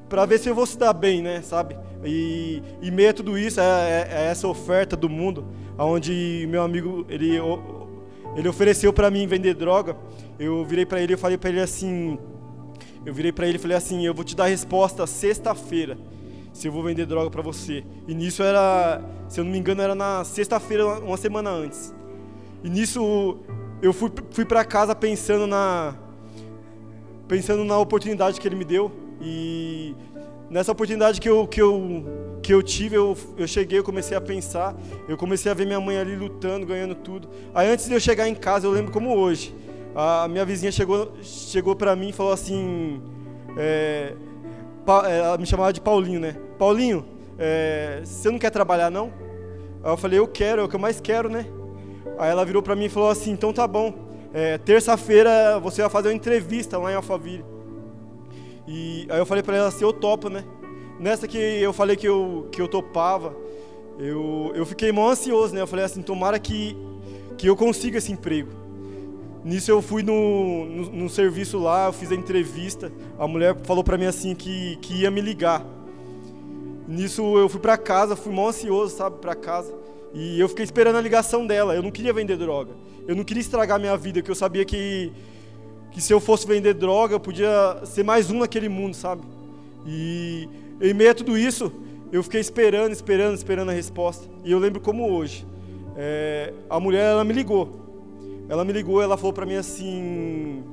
para 0.10 0.26
ver 0.26 0.40
se 0.40 0.50
eu 0.50 0.56
vou 0.56 0.66
se 0.66 0.76
dar 0.76 0.92
bem, 0.94 1.22
né, 1.22 1.40
sabe? 1.44 1.78
E, 2.04 2.60
e 2.82 2.90
meio 2.90 3.12
a 3.12 3.14
tudo 3.14 3.38
isso, 3.38 3.62
é, 3.62 3.64
é, 3.64 4.08
é 4.10 4.26
essa 4.32 4.48
oferta 4.48 4.98
do 4.98 5.08
mundo, 5.08 5.46
onde 5.78 6.48
meu 6.50 6.64
amigo, 6.64 7.06
ele, 7.08 7.38
ele 8.36 8.50
ofereceu 8.50 8.92
para 8.92 9.12
mim 9.12 9.28
vender 9.28 9.54
droga, 9.54 9.96
eu 10.40 10.66
virei 10.66 10.84
para 10.84 11.00
ele 11.00 11.14
e 11.14 11.18
falei 11.18 11.38
para 11.38 11.52
ele 11.52 11.62
assim, 11.62 12.18
eu 13.06 13.14
virei 13.14 13.32
para 13.32 13.46
ele 13.46 13.58
e 13.58 13.62
falei 13.62 13.78
assim, 13.78 14.04
eu 14.04 14.14
vou 14.16 14.24
te 14.24 14.36
dar 14.36 14.46
a 14.46 14.48
resposta 14.48 15.06
sexta-feira 15.06 16.00
se 16.52 16.68
eu 16.68 16.72
vou 16.72 16.82
vender 16.82 17.06
droga 17.06 17.30
para 17.30 17.44
você. 17.44 17.84
E 18.08 18.16
nisso 18.16 18.42
era, 18.42 19.04
se 19.30 19.40
eu 19.40 19.44
não 19.44 19.52
me 19.52 19.60
engano, 19.60 19.84
era 19.84 19.94
na 19.94 20.24
sexta-feira, 20.24 21.00
uma 21.00 21.16
semana 21.16 21.52
antes. 21.52 21.94
E 22.64 22.70
nisso 22.72 23.38
eu 23.84 23.94
fui, 23.94 24.12
fui 24.32 24.46
para 24.46 24.66
casa 24.66 24.96
pensando 24.96 25.46
na 25.46 25.96
pensando 27.32 27.64
na 27.64 27.80
oportunidade 27.80 28.42
que 28.42 28.46
ele 28.46 28.58
me 28.58 28.66
deu 28.66 28.92
e 29.22 29.96
nessa 30.50 30.74
oportunidade 30.74 31.22
que 31.22 31.30
eu 31.30 31.48
que 31.48 31.62
eu 31.62 32.04
que 32.44 32.54
eu 32.54 32.62
tive, 32.62 32.98
eu, 32.98 33.18
eu 33.38 33.48
cheguei, 33.48 33.80
eu 33.80 33.86
comecei 33.86 34.18
a 34.18 34.20
pensar, 34.20 34.76
eu 35.08 35.16
comecei 35.16 35.50
a 35.50 35.56
ver 35.56 35.66
minha 35.66 35.80
mãe 35.80 35.98
ali 35.98 36.14
lutando, 36.14 36.66
ganhando 36.66 36.94
tudo. 36.94 37.30
Aí 37.56 37.70
antes 37.70 37.88
de 37.88 37.94
eu 37.94 38.02
chegar 38.02 38.28
em 38.28 38.36
casa, 38.36 38.68
eu 38.68 38.72
lembro 38.72 38.92
como 38.92 39.16
hoje, 39.16 39.56
a 39.96 40.28
minha 40.28 40.44
vizinha 40.44 40.74
chegou 40.74 41.14
chegou 41.24 41.74
para 41.74 41.96
mim 41.96 42.10
e 42.10 42.12
falou 42.12 42.34
assim, 42.34 43.02
é, 43.58 44.14
ela 44.86 45.38
me 45.38 45.46
chamava 45.46 45.72
de 45.72 45.80
Paulinho, 45.80 46.20
né? 46.20 46.36
Paulinho, 46.60 47.06
é, 47.40 48.02
você 48.04 48.30
não 48.30 48.38
quer 48.38 48.50
trabalhar 48.50 48.92
não? 48.92 49.10
Aí 49.82 49.90
eu 49.90 49.96
falei, 49.96 50.20
eu 50.20 50.28
quero, 50.28 50.64
é 50.64 50.66
o 50.66 50.68
que 50.68 50.76
eu 50.76 50.80
mais 50.82 51.00
quero, 51.00 51.30
né? 51.30 51.46
Aí 52.20 52.30
ela 52.30 52.44
virou 52.44 52.62
para 52.62 52.76
mim 52.76 52.86
e 52.86 52.90
falou 52.90 53.10
assim, 53.10 53.32
então 53.32 53.54
tá 53.54 53.66
bom, 53.66 54.11
é, 54.34 54.58
terça-feira 54.58 55.60
você 55.60 55.82
vai 55.82 55.90
fazer 55.90 56.10
uma 56.10 56.14
entrevista 56.14 56.78
lá 56.78 56.92
em 56.92 56.96
Alphaville. 56.96 57.46
E 58.68 59.06
aí 59.10 59.20
eu 59.20 59.26
falei 59.26 59.44
para 59.44 59.58
ela 59.58 59.68
assim, 59.68 59.84
eu 59.84 59.92
topo, 59.92 60.30
né? 60.30 60.44
Nessa 61.00 61.28
que 61.28 61.38
eu 61.38 61.74
falei 61.74 61.96
que 61.96 62.08
eu, 62.08 62.48
que 62.52 62.62
eu 62.62 62.68
topava, 62.68 63.36
eu, 64.00 64.52
eu 64.56 64.66
fiquei 64.66 64.92
mó 64.92 65.10
ansioso, 65.10 65.54
né? 65.54 65.62
Eu 65.62 65.68
falei 65.68 65.84
assim, 65.84 66.02
tomara 66.02 66.40
que, 66.40 66.78
que 67.38 67.48
eu 67.48 67.56
consiga 67.56 67.98
esse 67.98 68.12
emprego. 68.12 68.50
Nisso 69.44 69.72
eu 69.72 69.82
fui 69.82 70.04
no, 70.04 70.66
no, 70.66 70.92
no, 70.92 71.10
serviço 71.10 71.58
lá, 71.58 71.88
eu 71.88 71.94
fiz 71.94 72.12
a 72.12 72.16
entrevista. 72.16 72.92
A 73.18 73.28
mulher 73.28 73.58
falou 73.64 73.84
para 73.84 73.98
mim 73.98 74.06
assim 74.06 74.36
que, 74.36 74.78
que 74.78 75.02
ia 75.02 75.12
me 75.12 75.20
ligar. 75.20 75.66
Nisso 76.88 77.38
eu 77.38 77.50
fui 77.50 77.60
para 77.60 77.78
casa, 77.78 78.16
fui 78.16 78.32
mó 78.32 78.50
ansioso, 78.50 78.96
sabe, 78.96 79.18
para 79.18 79.34
casa. 79.34 79.74
E 80.14 80.40
eu 80.40 80.48
fiquei 80.48 80.64
esperando 80.64 80.98
a 80.98 81.02
ligação 81.02 81.48
dela. 81.48 81.74
Eu 81.74 81.82
não 81.82 81.90
queria 81.90 82.14
vender 82.14 82.38
droga. 82.38 82.72
Eu 83.08 83.16
não 83.16 83.24
queria 83.24 83.42
estragar 83.42 83.80
minha 83.80 83.96
vida, 83.98 84.20
porque 84.20 84.32
eu 84.32 84.36
sabia 84.36 84.64
que 84.66 85.12
que 85.92 86.02
se 86.02 86.14
eu 86.14 86.20
fosse 86.20 86.48
vender 86.48 86.74
droga, 86.74 87.14
eu 87.14 87.20
podia 87.20 87.82
ser 87.84 88.04
mais 88.04 88.32
um 88.32 88.40
naquele 88.40 88.70
mundo, 88.70 88.94
sabe? 88.94 89.22
E 89.86 90.48
em 90.80 90.94
meio 90.94 91.12
a 91.12 91.14
tudo 91.14 91.38
isso, 91.38 91.72
eu 92.12 92.24
fiquei 92.24 92.40
esperando, 92.40 92.94
esperando, 92.94 93.36
esperando 93.36 93.70
a 93.70 93.74
resposta. 93.74 94.26
E 94.44 94.52
eu 94.52 94.58
lembro 94.60 94.80
como 94.80 95.12
hoje. 95.12 95.46
É, 95.98 96.54
a 96.70 96.80
mulher, 96.80 97.12
ela 97.12 97.24
me 97.24 97.34
ligou. 97.34 97.82
Ela 98.48 98.64
me 98.64 98.72
ligou, 98.72 99.02
ela 99.02 99.18
falou 99.18 99.34
para 99.34 99.46
mim 99.46 99.56
assim: 99.56 100.64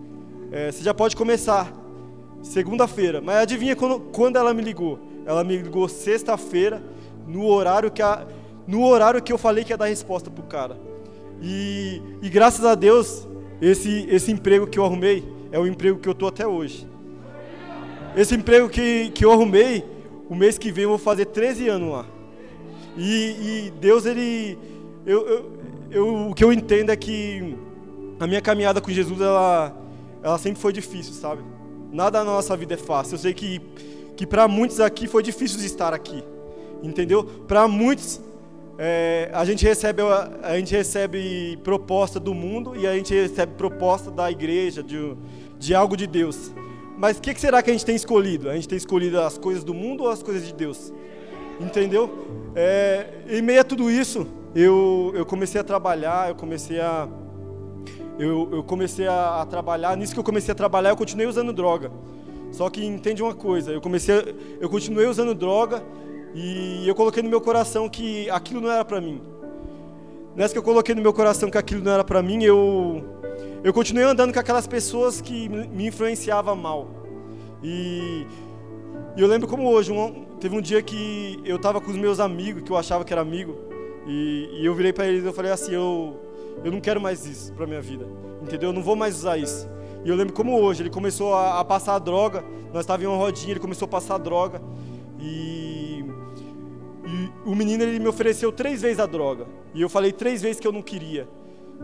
é, 0.52 0.70
Você 0.70 0.82
já 0.84 0.94
pode 0.94 1.16
começar, 1.16 1.72
segunda-feira. 2.42 3.20
Mas 3.20 3.36
adivinha 3.36 3.74
quando, 3.74 4.00
quando 4.12 4.36
ela 4.36 4.54
me 4.54 4.62
ligou? 4.62 5.00
Ela 5.26 5.42
me 5.42 5.56
ligou 5.56 5.88
sexta-feira, 5.88 6.82
no 7.26 7.44
horário 7.44 7.90
que 7.90 8.02
a, 8.02 8.26
no 8.66 8.84
horário 8.84 9.22
que 9.22 9.32
eu 9.32 9.38
falei 9.38 9.64
que 9.64 9.72
ia 9.72 9.76
dar 9.76 9.86
resposta 9.86 10.30
pro 10.30 10.44
cara. 10.44 10.76
E, 11.40 12.02
e 12.20 12.28
graças 12.28 12.64
a 12.64 12.74
Deus, 12.74 13.26
esse, 13.60 14.06
esse 14.08 14.30
emprego 14.30 14.66
que 14.66 14.78
eu 14.78 14.84
arrumei 14.84 15.24
é 15.52 15.58
o 15.58 15.66
emprego 15.66 15.98
que 15.98 16.08
eu 16.08 16.14
tô 16.14 16.26
até 16.26 16.46
hoje. 16.46 16.86
Esse 18.16 18.34
emprego 18.34 18.68
que, 18.68 19.10
que 19.10 19.24
eu 19.24 19.32
arrumei, 19.32 19.84
o 20.28 20.34
mês 20.34 20.58
que 20.58 20.72
vem 20.72 20.84
eu 20.84 20.90
vou 20.90 20.98
fazer 20.98 21.26
13 21.26 21.68
anos 21.68 21.90
lá. 21.90 22.06
E, 22.96 23.68
e 23.68 23.72
Deus, 23.80 24.04
Ele. 24.04 24.58
Eu, 25.06 25.26
eu, 25.26 25.52
eu, 25.90 26.30
o 26.30 26.34
que 26.34 26.42
eu 26.42 26.52
entendo 26.52 26.90
é 26.90 26.96
que 26.96 27.56
a 28.18 28.26
minha 28.26 28.40
caminhada 28.40 28.80
com 28.80 28.90
Jesus, 28.90 29.20
ela, 29.20 29.76
ela 30.22 30.38
sempre 30.38 30.60
foi 30.60 30.72
difícil, 30.72 31.14
sabe? 31.14 31.42
Nada 31.92 32.18
na 32.24 32.32
nossa 32.32 32.56
vida 32.56 32.74
é 32.74 32.76
fácil. 32.76 33.14
Eu 33.14 33.18
sei 33.18 33.32
que, 33.32 33.60
que 34.16 34.26
para 34.26 34.48
muitos 34.48 34.80
aqui 34.80 35.06
foi 35.06 35.22
difícil 35.22 35.58
de 35.58 35.66
estar 35.66 35.94
aqui, 35.94 36.22
entendeu? 36.82 37.24
Para 37.24 37.68
muitos, 37.68 38.20
é, 38.78 39.28
a, 39.32 39.44
gente 39.44 39.64
recebe, 39.64 40.02
a 40.40 40.56
gente 40.56 40.72
recebe 40.72 41.58
proposta 41.64 42.20
do 42.20 42.32
mundo 42.32 42.76
e 42.76 42.86
a 42.86 42.94
gente 42.94 43.12
recebe 43.12 43.54
proposta 43.54 44.08
da 44.08 44.30
igreja, 44.30 44.82
de, 44.84 45.16
de 45.58 45.74
algo 45.74 45.96
de 45.96 46.06
Deus. 46.06 46.52
Mas 46.96 47.18
o 47.18 47.20
que, 47.20 47.34
que 47.34 47.40
será 47.40 47.60
que 47.60 47.70
a 47.70 47.72
gente 47.72 47.84
tem 47.84 47.96
escolhido? 47.96 48.48
A 48.48 48.54
gente 48.54 48.68
tem 48.68 48.78
escolhido 48.78 49.20
as 49.20 49.36
coisas 49.36 49.64
do 49.64 49.74
mundo 49.74 50.04
ou 50.04 50.10
as 50.10 50.22
coisas 50.22 50.46
de 50.46 50.54
Deus? 50.54 50.92
Entendeu? 51.60 52.52
É, 52.54 53.06
em 53.28 53.42
meio 53.42 53.60
a 53.60 53.64
tudo 53.64 53.90
isso, 53.90 54.26
eu, 54.54 55.12
eu 55.14 55.26
comecei 55.26 55.60
a 55.60 55.64
trabalhar, 55.64 56.28
eu 56.28 56.36
comecei 56.36 56.80
a 56.80 57.08
eu, 58.18 58.48
eu 58.52 58.64
comecei 58.64 59.06
a, 59.06 59.42
a, 59.42 59.46
trabalhar, 59.46 59.96
nisso 59.96 60.12
que 60.12 60.18
eu 60.18 60.24
comecei 60.24 60.50
a 60.50 60.54
trabalhar, 60.54 60.90
eu 60.90 60.96
continuei 60.96 61.26
usando 61.26 61.52
droga. 61.52 61.90
Só 62.50 62.68
que 62.68 62.84
entende 62.84 63.22
uma 63.22 63.34
coisa, 63.34 63.70
eu 63.70 63.80
comecei, 63.80 64.36
eu 64.60 64.68
continuei 64.68 65.06
usando 65.06 65.34
droga 65.34 65.82
e 66.34 66.86
eu 66.86 66.94
coloquei 66.94 67.22
no 67.22 67.28
meu 67.28 67.40
coração 67.40 67.88
que 67.88 68.28
aquilo 68.30 68.60
não 68.60 68.70
era 68.70 68.84
para 68.84 69.00
mim. 69.00 69.20
Nessa 70.36 70.52
que 70.52 70.58
eu 70.58 70.62
coloquei 70.62 70.94
no 70.94 71.02
meu 71.02 71.12
coração 71.12 71.50
que 71.50 71.58
aquilo 71.58 71.82
não 71.82 71.92
era 71.92 72.04
para 72.04 72.22
mim, 72.22 72.42
eu 72.44 73.04
eu 73.62 73.72
continuei 73.72 74.04
andando 74.04 74.32
com 74.32 74.38
aquelas 74.38 74.66
pessoas 74.66 75.20
que 75.20 75.48
me 75.48 75.86
influenciavam 75.86 76.54
mal. 76.54 76.88
E, 77.62 78.24
e 79.16 79.20
eu 79.20 79.26
lembro 79.26 79.48
como 79.48 79.68
hoje, 79.68 79.90
um, 79.90 80.24
teve 80.40 80.56
um 80.56 80.60
dia 80.60 80.80
que 80.80 81.40
eu 81.44 81.56
estava 81.56 81.80
com 81.80 81.90
os 81.90 81.96
meus 81.96 82.20
amigos, 82.20 82.62
que 82.62 82.70
eu 82.70 82.76
achava 82.76 83.04
que 83.04 83.12
era 83.12 83.20
amigo, 83.20 83.56
e, 84.06 84.60
e 84.60 84.66
eu 84.66 84.74
virei 84.74 84.92
para 84.92 85.06
eles 85.06 85.24
e 85.24 85.32
falei 85.32 85.50
assim, 85.50 85.74
eu 85.74 86.20
eu 86.64 86.72
não 86.72 86.80
quero 86.80 87.00
mais 87.00 87.24
isso 87.24 87.52
para 87.52 87.66
minha 87.66 87.80
vida, 87.80 88.06
entendeu? 88.42 88.70
Eu 88.70 88.72
não 88.72 88.82
vou 88.82 88.96
mais 88.96 89.16
usar 89.16 89.36
isso. 89.36 89.68
E 90.04 90.08
eu 90.08 90.16
lembro 90.16 90.32
como 90.32 90.58
hoje, 90.60 90.82
ele 90.82 90.90
começou 90.90 91.34
a, 91.34 91.60
a 91.60 91.64
passar 91.64 91.94
a 91.94 91.98
droga, 91.98 92.44
nós 92.72 92.82
estávamos 92.82 93.04
em 93.04 93.08
uma 93.08 93.16
rodinha, 93.16 93.52
ele 93.52 93.60
começou 93.60 93.86
a 93.86 93.88
passar 93.88 94.16
a 94.16 94.18
droga, 94.18 94.60
e, 95.20 95.67
e 97.08 97.48
o 97.48 97.54
menino 97.54 97.82
ele 97.82 97.98
me 97.98 98.06
ofereceu 98.06 98.52
três 98.52 98.82
vezes 98.82 99.00
a 99.00 99.06
droga, 99.06 99.46
e 99.74 99.80
eu 99.80 99.88
falei 99.88 100.12
três 100.12 100.42
vezes 100.42 100.60
que 100.60 100.66
eu 100.66 100.72
não 100.72 100.82
queria. 100.82 101.26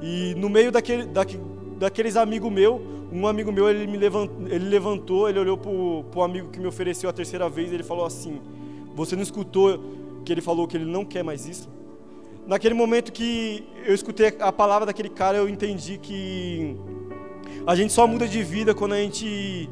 E 0.03 0.35
no 0.37 0.51
meio 0.51 0.71
daquele, 0.71 1.07
daquele, 1.07 1.43
daqueles 1.79 2.17
amigos 2.17 2.53
meu, 2.53 2.81
um 3.11 3.27
amigo 3.27 3.51
meu 3.51 3.69
ele 3.69 3.87
me 3.87 3.97
levantou, 3.97 4.47
ele 4.49 4.69
levantou, 4.69 5.29
ele 5.29 5.39
olhou 5.39 5.57
pro, 5.57 6.05
pro 6.11 6.23
amigo 6.23 6.51
que 6.51 6.61
me 6.61 6.67
ofereceu 6.67 7.09
a 7.09 7.13
terceira 7.13 7.49
vez, 7.49 7.71
e 7.71 7.75
ele 7.75 7.85
falou 7.85 8.05
assim: 8.05 8.41
"Você 8.95 9.17
não 9.17 9.23
escutou 9.23 9.81
que 10.25 10.33
ele 10.33 10.41
falou 10.41 10.69
que 10.69 10.77
ele 10.77 10.85
não 10.85 11.05
quer 11.05 11.25
mais 11.25 11.47
isso?" 11.47 11.69
naquele 12.47 12.75
momento 12.75 13.13
que 13.13 13.65
eu 13.85 13.95
escutei 13.95 14.37
a 14.39 14.53
palavra 14.53 14.87
daquele 14.87 15.09
cara, 15.09 15.39
eu 15.39 15.49
entendi 15.49 15.99
que 15.99 16.77
a 17.67 17.75
gente 17.75 17.93
só 17.93 18.07
muda 18.07 18.29
de 18.29 18.43
vida 18.43 18.75
quando 18.75 18.93
a 18.93 18.99
gente, 18.99 19.69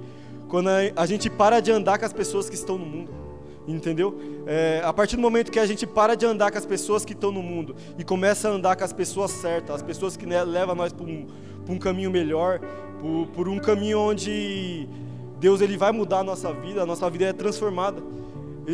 quando 0.48 0.68
a, 0.96 1.06
gente 1.06 1.28
para 1.28 1.60
de 1.60 1.70
andar 1.70 1.98
com 1.98 2.04
as 2.04 2.12
pessoas 2.12 2.48
que 2.48 2.54
estão 2.54 2.78
no 2.78 2.86
mundo. 2.86 3.21
Entendeu? 3.66 4.18
É, 4.46 4.82
a 4.84 4.92
partir 4.92 5.16
do 5.16 5.22
momento 5.22 5.52
que 5.52 5.58
a 5.58 5.66
gente 5.66 5.86
para 5.86 6.16
de 6.16 6.26
andar 6.26 6.50
com 6.50 6.58
as 6.58 6.66
pessoas 6.66 7.04
que 7.04 7.12
estão 7.12 7.30
no 7.30 7.42
mundo 7.42 7.76
e 7.96 8.02
começa 8.02 8.48
a 8.48 8.52
andar 8.52 8.76
com 8.76 8.82
as 8.82 8.92
pessoas 8.92 9.30
certas, 9.30 9.76
as 9.76 9.82
pessoas 9.82 10.16
que 10.16 10.26
né, 10.26 10.42
levam 10.42 10.74
nós 10.74 10.92
para 10.92 11.06
um, 11.06 11.26
um, 11.68 11.78
caminho 11.78 12.10
melhor, 12.10 12.60
por, 13.00 13.28
por 13.28 13.48
um 13.48 13.58
caminho 13.58 14.00
onde 14.00 14.88
Deus 15.38 15.60
ele 15.60 15.76
vai 15.76 15.92
mudar 15.92 16.20
a 16.20 16.24
nossa 16.24 16.52
vida, 16.52 16.82
a 16.82 16.86
nossa 16.86 17.08
vida 17.08 17.26
é 17.26 17.32
transformada. 17.32 18.02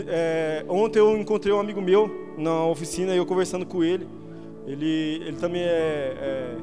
É, 0.06 0.64
ontem 0.68 0.98
eu 0.98 1.16
encontrei 1.18 1.52
um 1.52 1.60
amigo 1.60 1.80
meu 1.80 2.34
na 2.36 2.64
oficina 2.64 3.12
e 3.14 3.18
eu 3.18 3.26
conversando 3.26 3.66
com 3.66 3.82
ele. 3.82 4.06
Ele, 4.66 5.22
ele 5.26 5.36
também 5.36 5.62
é, 5.62 5.66
é, 5.66 6.56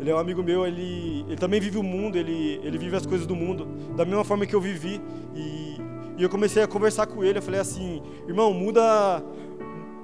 ele 0.00 0.10
é 0.10 0.14
um 0.14 0.18
amigo 0.18 0.42
meu. 0.42 0.66
Ele, 0.66 1.24
ele 1.28 1.36
também 1.36 1.60
vive 1.60 1.78
o 1.78 1.82
mundo. 1.82 2.18
Ele, 2.18 2.60
ele 2.64 2.76
vive 2.76 2.96
as 2.96 3.06
coisas 3.06 3.26
do 3.26 3.36
mundo 3.36 3.66
da 3.96 4.04
mesma 4.04 4.24
forma 4.24 4.44
que 4.44 4.54
eu 4.54 4.60
vivi. 4.60 5.00
E, 5.36 5.76
e 6.16 6.22
eu 6.22 6.28
comecei 6.28 6.62
a 6.62 6.66
conversar 6.66 7.06
com 7.06 7.24
ele. 7.24 7.38
Eu 7.38 7.42
falei 7.42 7.60
assim, 7.60 8.02
irmão, 8.26 8.52
muda, 8.52 9.22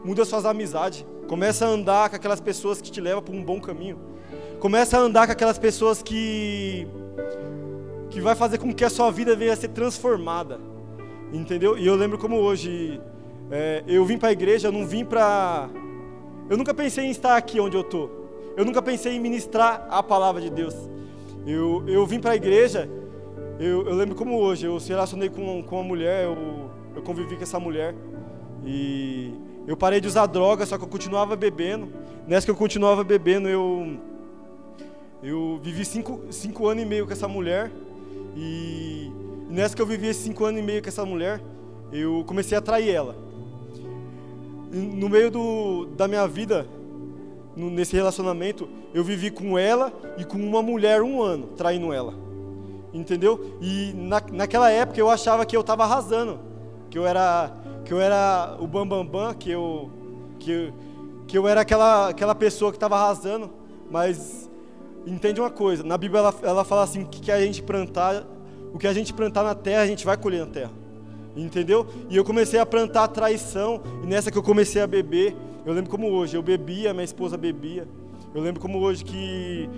muda 0.05 0.25
suas 0.25 0.45
amizades. 0.45 1.05
Começa 1.29 1.65
a 1.65 1.69
andar 1.69 2.11
com 2.11 2.17
aquelas 2.17 2.41
pessoas 2.41 2.81
que 2.81 2.91
te 2.91 3.01
levam 3.01 3.23
para 3.23 3.35
um 3.35 3.43
bom 3.43 3.61
caminho. 3.61 3.99
Começa 4.59 4.99
a 4.99 5.01
andar 5.01 5.27
com 5.27 5.33
aquelas 5.33 5.59
pessoas 5.59 6.03
que 6.03 6.87
que 8.11 8.21
vai 8.21 8.35
fazer 8.35 8.59
com 8.59 8.75
que 8.75 8.85
a 8.85 8.91
sua 8.91 9.11
vida 9.11 9.37
venha 9.37 9.53
a 9.53 9.57
ser 9.57 9.69
transformada. 9.69 10.61
Entendeu? 11.33 11.79
E 11.79 11.87
eu 11.87 11.95
lembro 11.95 12.19
como 12.19 12.37
hoje, 12.37 13.01
é, 13.51 13.85
eu 13.87 14.05
vim 14.05 14.19
para 14.19 14.31
a 14.31 14.33
igreja, 14.33 14.69
eu 14.69 14.73
não 14.73 14.85
vim 14.85 15.05
para. 15.05 15.71
Eu 16.49 16.57
nunca 16.57 16.75
pensei 16.75 17.05
em 17.05 17.11
estar 17.11 17.37
aqui 17.37 17.61
onde 17.61 17.77
eu 17.77 17.83
estou. 17.83 18.11
Eu 18.57 18.65
nunca 18.65 18.83
pensei 18.83 19.15
em 19.15 19.21
ministrar 19.21 19.87
a 19.89 20.03
palavra 20.03 20.41
de 20.41 20.51
Deus. 20.51 20.75
Eu, 21.47 21.85
eu 21.87 22.05
vim 22.05 22.19
para 22.19 22.33
a 22.33 22.37
igreja, 22.37 22.91
eu, 23.61 23.87
eu, 23.87 23.95
lembro 23.95 24.15
como 24.15 24.39
hoje, 24.39 24.65
eu 24.65 24.81
se 24.81 24.89
relacionei 24.89 25.29
com, 25.29 25.63
com 25.63 25.77
uma 25.77 25.85
mulher, 25.85 26.25
eu, 26.25 26.71
eu 26.97 27.03
convivi 27.03 27.37
com 27.37 27.43
essa 27.43 27.61
mulher. 27.61 27.95
E 28.65 29.35
eu 29.67 29.77
parei 29.77 30.01
de 30.01 30.09
usar 30.09 30.25
droga, 30.25 30.65
só 30.65 30.79
que 30.79 30.85
eu 30.85 30.89
continuava 30.89 31.37
bebendo. 31.37 31.89
Nessa 32.27 32.47
que 32.47 32.51
eu 32.51 32.57
continuava 32.57 33.05
bebendo, 33.05 33.51
eu, 33.51 33.99
eu 35.23 35.61
vivi 35.63 35.85
cinco, 35.85 36.23
cinco 36.31 36.69
anos 36.69 36.85
e 36.85 36.87
meio 36.87 37.05
com 37.07 37.13
essa 37.13 37.29
mulher. 37.29 37.71
E 38.35 39.13
nessa 39.51 39.77
que 39.77 39.83
eu 39.83 39.87
vivi 39.87 40.07
esses 40.07 40.23
cinco 40.23 40.43
anos 40.47 40.59
e 40.59 40.65
meio 40.65 40.83
com 40.83 40.89
essa 40.89 41.05
mulher, 41.05 41.39
eu 41.93 42.25
comecei 42.27 42.57
a 42.57 42.63
trair 42.63 42.89
ela. 42.89 43.15
E 44.73 44.77
no 44.79 45.11
meio 45.11 45.31
do, 45.31 45.85
da 45.99 46.09
minha 46.09 46.27
vida, 46.27 46.67
nesse 47.55 47.95
relacionamento, 47.95 48.67
eu 48.95 49.05
vivi 49.05 49.31
com 49.31 49.59
ela 49.59 49.93
e 50.17 50.25
com 50.25 50.39
uma 50.39 50.63
mulher 50.63 51.03
um 51.03 51.21
ano, 51.21 51.49
traindo 51.59 51.93
ela. 51.93 52.30
Entendeu? 52.93 53.57
E 53.61 53.93
na, 53.95 54.21
naquela 54.33 54.71
época 54.71 54.99
eu 54.99 55.09
achava 55.09 55.47
que 55.47 55.57
eu 55.57 55.61
estava 55.61 55.85
arrasando, 55.85 56.41
que 56.91 56.99
eu 56.99 57.07
era 57.07 57.53
que 57.85 57.93
eu 57.93 58.01
era 58.01 58.57
o 58.59 58.67
bambambam, 58.67 59.07
bam, 59.07 59.27
bam, 59.27 59.35
que 59.35 59.51
eu 59.51 59.91
que 60.39 60.51
eu, 60.51 60.73
que 61.27 61.39
eu 61.39 61.47
era 61.47 61.61
aquela 61.61 62.09
aquela 62.09 62.35
pessoa 62.35 62.73
que 62.73 62.77
estava 62.77 62.97
arrasando, 62.97 63.51
mas 63.91 64.51
entende 65.07 65.41
uma 65.41 65.51
coisa, 65.51 65.83
na 65.83 65.97
Bíblia 65.97 66.21
ela, 66.21 66.35
ela 66.43 66.65
fala 66.65 66.83
assim 66.83 67.05
que, 67.05 67.21
que 67.21 67.33
a 67.33 67.41
gente 67.41 67.63
plantar, 67.63 68.25
o 68.73 68.79
que 68.79 68.87
a 68.87 68.93
gente 68.93 69.13
plantar 69.13 69.43
na 69.43 69.55
terra, 69.55 69.83
a 69.83 69.87
gente 69.87 70.05
vai 70.05 70.17
colher 70.17 70.41
na 70.41 70.53
terra. 70.53 70.71
Entendeu? 71.37 71.87
E 72.09 72.17
eu 72.17 72.25
comecei 72.25 72.59
a 72.59 72.67
plantar 72.67 73.09
traição, 73.09 73.81
e 74.03 74.07
nessa 74.07 74.31
que 74.31 74.39
eu 74.39 74.43
comecei 74.43 74.83
a 74.83 74.87
beber, 74.87 75.37
eu 75.65 75.73
lembro 75.73 75.91
como 75.91 76.11
hoje, 76.11 76.37
eu 76.37 76.43
bebia, 76.43 76.93
minha 76.93 77.05
esposa 77.05 77.37
bebia. 77.37 77.87
Eu 78.35 78.43
lembro 78.43 78.61
como 78.61 78.79
hoje 78.79 79.05
que 79.05 79.69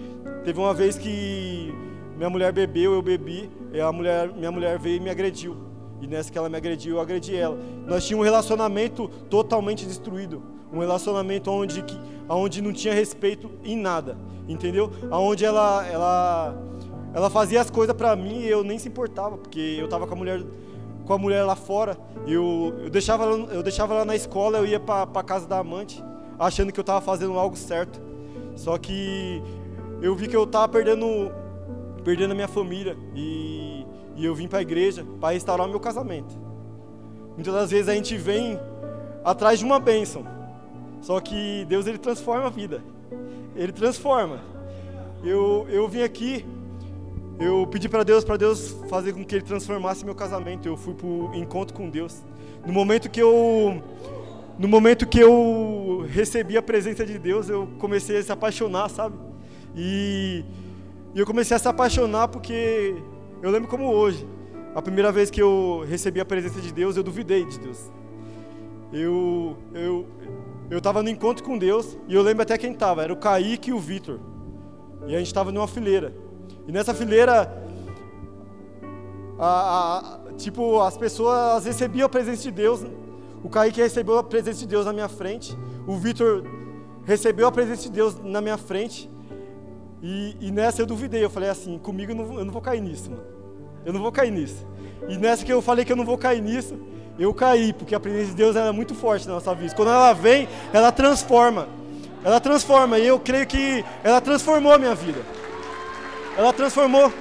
teve 0.45 0.59
uma 0.59 0.75
vez 0.75 0.97
que 0.97 1.75
minha 2.23 2.31
mulher 2.31 2.53
bebeu, 2.53 2.93
eu 2.93 3.03
bebi, 3.03 3.51
e 3.73 3.81
a 3.81 3.91
mulher, 3.91 4.29
minha 4.29 4.53
mulher 4.53 4.79
veio 4.79 4.99
e 4.99 5.01
me 5.01 5.11
agrediu. 5.11 5.57
E 6.01 6.07
nessa 6.07 6.31
que 6.31 6.39
ela 6.39 6.49
me 6.49 6.57
agrediu, 6.57 6.95
eu 6.95 7.01
agredi 7.01 7.35
ela. 7.35 7.59
Nós 7.85 8.07
tínhamos 8.07 8.25
um 8.25 8.31
relacionamento 8.31 9.09
totalmente 9.29 9.85
destruído. 9.85 10.41
Um 10.73 10.79
relacionamento 10.79 11.51
onde, 11.51 11.85
onde 12.29 12.63
não 12.63 12.73
tinha 12.73 12.95
respeito 12.95 13.51
em 13.65 13.77
nada. 13.77 14.17
Entendeu? 14.49 14.89
Onde 15.11 15.45
ela, 15.45 15.85
ela, 15.89 16.55
ela 17.13 17.29
fazia 17.29 17.61
as 17.61 17.69
coisas 17.69 17.97
para 17.97 18.15
mim 18.15 18.43
e 18.43 18.49
eu 18.49 18.63
nem 18.63 18.79
se 18.79 18.87
importava, 18.87 19.37
porque 19.37 19.77
eu 19.81 19.89
tava 19.89 20.07
com 20.07 20.15
a 20.15 20.17
mulher 20.17 20.45
com 21.05 21.15
a 21.15 21.19
mulher 21.19 21.43
lá 21.43 21.57
fora. 21.57 21.99
Eu, 22.25 22.73
eu, 22.85 22.89
deixava, 22.89 23.25
ela, 23.25 23.53
eu 23.53 23.65
deixava 23.65 23.95
ela 23.95 24.05
na 24.05 24.15
escola, 24.15 24.59
eu 24.59 24.67
ia 24.67 24.79
para 24.79 25.09
a 25.13 25.25
casa 25.25 25.49
da 25.49 25.59
amante, 25.59 26.01
achando 26.39 26.73
que 26.73 26.79
eu 26.79 26.83
estava 26.83 27.01
fazendo 27.01 27.37
algo 27.37 27.57
certo. 27.57 28.01
Só 28.55 28.79
que 28.79 29.43
eu 30.01 30.15
vi 30.15 30.29
que 30.29 30.37
eu 30.37 30.45
estava 30.45 30.69
perdendo, 30.69 31.33
perdendo 32.05 32.33
a 32.33 32.35
minha 32.35 32.49
família. 32.49 32.97
E, 33.15 33.87
e 34.17 34.25
eu 34.25 34.35
vim 34.35 34.49
para 34.49 34.59
a 34.59 34.63
igreja 34.63 35.07
para 35.21 35.35
restaurar 35.35 35.67
o 35.67 35.71
meu 35.71 35.81
casamento. 35.81 36.35
Muitas 37.35 37.55
das 37.55 37.71
vezes 37.71 37.89
a 37.89 37.95
gente 37.95 38.17
vem 38.17 38.59
atrás 39.25 39.59
de 39.59 39.65
uma 39.65 39.79
bênção. 39.81 40.27
Só 41.01 41.21
que 41.21 41.65
Deus 41.67 41.87
ele 41.87 41.99
transforma 41.99 42.47
a 42.47 42.51
vida. 42.51 42.83
Ele 43.57 43.73
transforma. 43.73 44.41
Eu, 45.25 45.67
eu 45.71 45.89
vim 45.89 46.03
aqui 46.03 46.45
eu 47.43 47.67
pedi 47.67 47.89
para 47.89 48.05
Deus, 48.05 48.23
para 48.25 48.37
Deus 48.37 48.77
fazer 48.89 49.13
com 49.13 49.25
que 49.25 49.35
Ele 49.35 49.45
transformasse 49.45 50.05
meu 50.05 50.15
casamento. 50.15 50.69
Eu 50.69 50.77
fui 50.77 50.95
para 50.95 51.07
o 51.07 51.35
encontro 51.35 51.75
com 51.75 51.89
Deus. 51.89 52.23
No 52.65 52.73
momento 52.73 53.11
que 53.11 53.21
eu, 53.21 53.83
no 54.59 54.69
momento 54.69 55.07
que 55.07 55.19
eu 55.19 56.07
recebi 56.09 56.57
a 56.57 56.63
presença 56.63 57.05
de 57.05 57.19
Deus, 57.19 57.49
eu 57.49 57.69
comecei 57.79 58.17
a 58.19 58.23
se 58.23 58.31
apaixonar, 58.31 58.89
sabe? 58.89 59.17
E, 59.75 60.45
e 61.15 61.21
eu 61.21 61.27
comecei 61.27 61.57
a 61.57 61.61
se 61.61 61.69
apaixonar 61.69 62.29
porque 62.29 62.95
eu 63.43 63.51
lembro 63.51 63.69
como 63.69 63.93
hoje, 63.93 64.27
a 64.75 64.81
primeira 64.81 65.13
vez 65.13 65.31
que 65.31 65.43
eu 65.43 65.85
recebi 65.87 66.21
a 66.21 66.25
presença 66.25 66.61
de 66.61 66.73
Deus, 66.73 66.97
eu 66.97 67.03
duvidei 67.03 67.45
de 67.45 67.59
Deus. 67.59 67.91
Eu, 68.93 69.57
eu, 69.75 70.07
eu 70.71 70.79
estava 70.79 71.03
no 71.03 71.09
encontro 71.09 71.45
com 71.45 71.59
Deus 71.59 71.99
e 72.09 72.15
eu 72.15 72.23
lembro 72.23 72.43
até 72.43 72.57
quem 72.57 72.73
estava, 72.73 73.03
era 73.03 73.13
o 73.13 73.17
Kaique 73.17 73.71
e 73.71 73.73
o 73.73 73.79
Vitor. 73.79 74.21
E 75.07 75.15
a 75.15 75.19
gente 75.19 75.27
estava 75.27 75.53
numa 75.53 75.67
fileira. 75.67 76.15
E 76.67 76.73
nessa 76.73 76.95
fileira, 76.95 77.63
a, 79.39 80.19
a, 80.29 80.33
tipo, 80.35 80.81
as 80.81 80.97
pessoas 80.97 81.65
recebiam 81.65 82.07
a 82.07 82.09
presença 82.09 82.43
de 82.43 82.51
Deus. 82.51 82.85
O 83.43 83.49
Kaique 83.49 83.81
recebeu 83.81 84.19
a 84.19 84.23
presença 84.23 84.61
de 84.61 84.67
Deus 84.67 84.87
na 84.87 84.93
minha 84.93 85.09
frente. 85.09 85.57
O 85.87 85.97
Vitor 85.97 86.45
recebeu 87.05 87.49
a 87.49 87.53
presença 87.53 87.83
de 87.83 87.91
Deus 87.91 88.19
na 88.23 88.41
minha 88.41 88.57
frente. 88.57 89.11
E, 90.03 90.37
e, 90.41 90.51
nessa 90.51 90.83
eu 90.83 90.87
duvidei. 90.87 91.25
Eu 91.25 91.31
falei 91.31 91.49
assim: 91.49 91.79
comigo 91.79 92.13
eu 92.13 92.17
não, 92.17 92.39
eu 92.41 92.45
não 92.45 92.53
vou 92.53 92.61
cair 92.61 92.81
nisso, 92.81 93.11
mano. 93.11 93.23
Eu 93.85 93.93
não 93.93 94.01
vou 94.01 94.11
cair 94.11 94.31
nisso. 94.31 94.67
E 95.09 95.17
nessa 95.17 95.45
que 95.45 95.53
eu 95.53 95.63
falei 95.63 95.85
que 95.85 95.93
eu 95.93 95.97
não 95.97 96.05
vou 96.05 96.19
cair 96.19 96.43
nisso, 96.43 96.79
eu 97.19 97.33
caí, 97.33 97.73
porque 97.73 97.95
a 97.95 98.01
presença 98.01 98.31
de 98.31 98.37
Deus 98.37 98.57
é 98.57 98.71
muito 98.73 98.95
forte 98.95 99.27
na 99.27 99.35
nossa 99.35 99.55
vida. 99.55 99.75
Quando 99.75 99.89
ela 99.89 100.13
vem, 100.13 100.49
ela 100.73 100.91
transforma. 100.91 101.69
Ela 102.25 102.41
transforma. 102.41 102.99
E 102.99 103.07
eu 103.07 103.19
creio 103.19 103.47
que 103.47 103.85
ela 104.03 104.21
transformou 104.21 104.73
a 104.73 104.79
minha 104.79 104.95
vida. 104.95 105.21
Ela 106.37 106.53
transformou. 106.53 107.13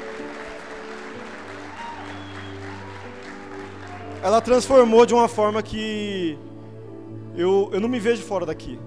Ela 4.24 4.40
transformou 4.40 5.06
de 5.06 5.14
uma 5.14 5.28
forma 5.28 5.62
que 5.64 6.38
eu, 7.36 7.70
eu 7.74 7.80
não 7.80 7.90
me 7.90 8.00
vejo 8.00 8.22
fora 8.24 8.46
daqui. 8.46 8.80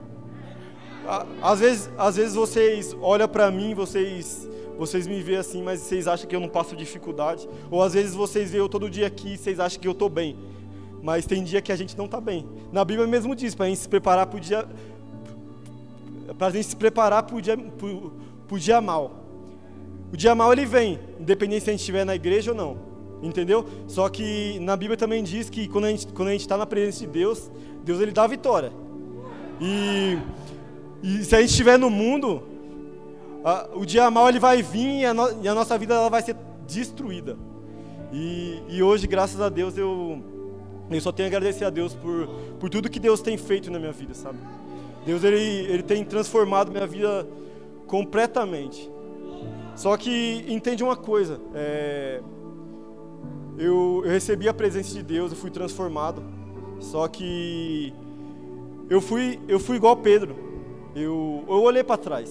Às 1.43 1.61
vezes, 1.61 1.91
às 1.99 2.17
vezes 2.17 2.35
vocês 2.35 2.97
olham 3.01 3.29
para 3.29 3.51
mim, 3.51 3.75
vocês 3.75 4.49
vocês 4.77 5.07
me 5.07 5.23
veem 5.23 5.39
assim, 5.39 5.63
mas 5.63 5.81
vocês 5.81 6.09
acham 6.09 6.29
que 6.29 6.35
eu 6.35 6.41
não 6.41 6.49
passo 6.49 6.75
dificuldade. 6.75 7.49
Ou 7.71 7.83
às 7.83 7.95
vezes 7.95 8.15
vocês 8.15 8.51
veem 8.51 8.61
eu 8.61 8.69
todo 8.69 8.91
dia 8.91 9.07
aqui 9.07 9.35
e 9.35 9.39
vocês 9.39 9.61
acham 9.61 9.81
que 9.81 9.87
eu 9.87 9.93
estou 9.93 10.09
bem. 10.09 10.37
Mas 11.03 11.27
tem 11.27 11.45
dia 11.45 11.63
que 11.63 11.71
a 11.71 11.77
gente 11.77 11.97
não 11.97 12.07
está 12.07 12.21
bem. 12.21 12.49
Na 12.73 12.85
Bíblia 12.85 13.07
mesmo 13.07 13.37
diz, 13.37 13.55
para 13.55 13.67
a 13.67 13.69
gente 13.69 13.79
se 13.79 13.89
preparar 13.89 14.27
para 14.27 14.37
o 14.37 14.41
dia. 14.41 14.67
Para 16.39 16.47
a 16.49 16.51
gente 16.51 16.67
se 16.67 16.77
preparar 16.77 17.23
para 17.23 17.37
o 17.37 17.41
dia, 17.41 17.57
dia 18.59 18.81
mal. 18.81 19.13
O 20.13 20.17
dia 20.17 20.35
mal 20.35 20.53
ele 20.53 20.65
vem, 20.65 20.99
independente 21.21 21.65
se 21.65 21.71
a 21.71 21.73
gente 21.73 21.81
estiver 21.81 22.05
na 22.05 22.15
igreja 22.15 22.51
ou 22.53 22.57
não. 22.57 22.77
Entendeu? 23.23 23.65
Só 23.87 24.09
que 24.09 24.59
na 24.61 24.77
Bíblia 24.77 24.97
também 24.97 25.23
diz 25.23 25.49
que 25.49 25.69
quando 25.69 25.85
a 25.85 25.91
gente 25.91 26.07
quando 26.09 26.29
a 26.29 26.33
gente 26.33 26.43
está 26.43 26.57
na 26.57 26.67
presença 26.67 27.01
de 27.01 27.07
Deus, 27.07 27.51
Deus 27.85 28.01
ele 28.01 28.13
dá 28.13 28.25
a 28.25 28.27
vitória. 28.27 28.73
E, 29.61 30.19
e 31.07 31.23
se 31.23 31.37
a 31.37 31.41
gente 31.43 31.51
estiver 31.51 31.79
no 31.79 31.91
mundo, 31.91 32.43
a, 33.45 33.69
o 33.75 33.85
dia 33.85 34.11
mal 34.11 34.27
ele 34.27 34.39
vai 34.39 34.63
vir 34.63 35.01
e 35.01 35.05
a, 35.05 35.13
no, 35.13 35.43
e 35.43 35.47
a, 35.47 35.55
nossa 35.55 35.77
vida 35.77 35.93
ela 35.93 36.09
vai 36.09 36.23
ser 36.23 36.35
destruída. 36.67 37.37
E, 38.11 38.63
e 38.71 38.83
hoje, 38.83 39.07
graças 39.07 39.39
a 39.39 39.51
Deus, 39.51 39.77
eu 39.77 40.25
eu 40.91 41.01
só 41.03 41.13
tenho 41.13 41.27
a 41.27 41.29
agradecer 41.29 41.67
a 41.67 41.71
Deus 41.71 41.93
por, 41.95 42.27
por 42.59 42.71
tudo 42.71 42.89
que 42.89 42.99
Deus 42.99 43.21
tem 43.21 43.37
feito 43.37 43.71
na 43.71 43.79
minha 43.79 43.93
vida, 43.93 44.15
sabe? 44.15 44.39
Deus 45.05 45.23
ele, 45.25 45.37
ele 45.71 45.83
tem 45.83 46.03
transformado 46.05 46.73
minha 46.73 46.87
vida 46.87 47.29
completamente. 47.87 48.91
Só 49.77 49.99
que 49.99 50.43
entende 50.49 50.83
uma 50.83 50.97
coisa, 50.97 51.39
é, 51.55 52.23
eu, 53.59 54.01
eu, 54.07 54.11
recebi 54.11 54.49
a 54.49 54.55
presença 54.55 54.95
de 54.95 55.03
Deus, 55.03 55.33
eu 55.33 55.37
fui 55.37 55.51
transformado. 55.51 56.23
Só 56.81 57.07
que 57.09 57.93
eu 58.89 59.03
fui, 59.03 59.39
eu 59.47 59.61
fui 59.61 59.77
igual 59.77 59.99
Pedro. 59.99 60.54
Eu, 60.95 61.45
eu 61.49 61.63
olhei 61.63 61.83
para 61.83 61.97
trás. 61.97 62.31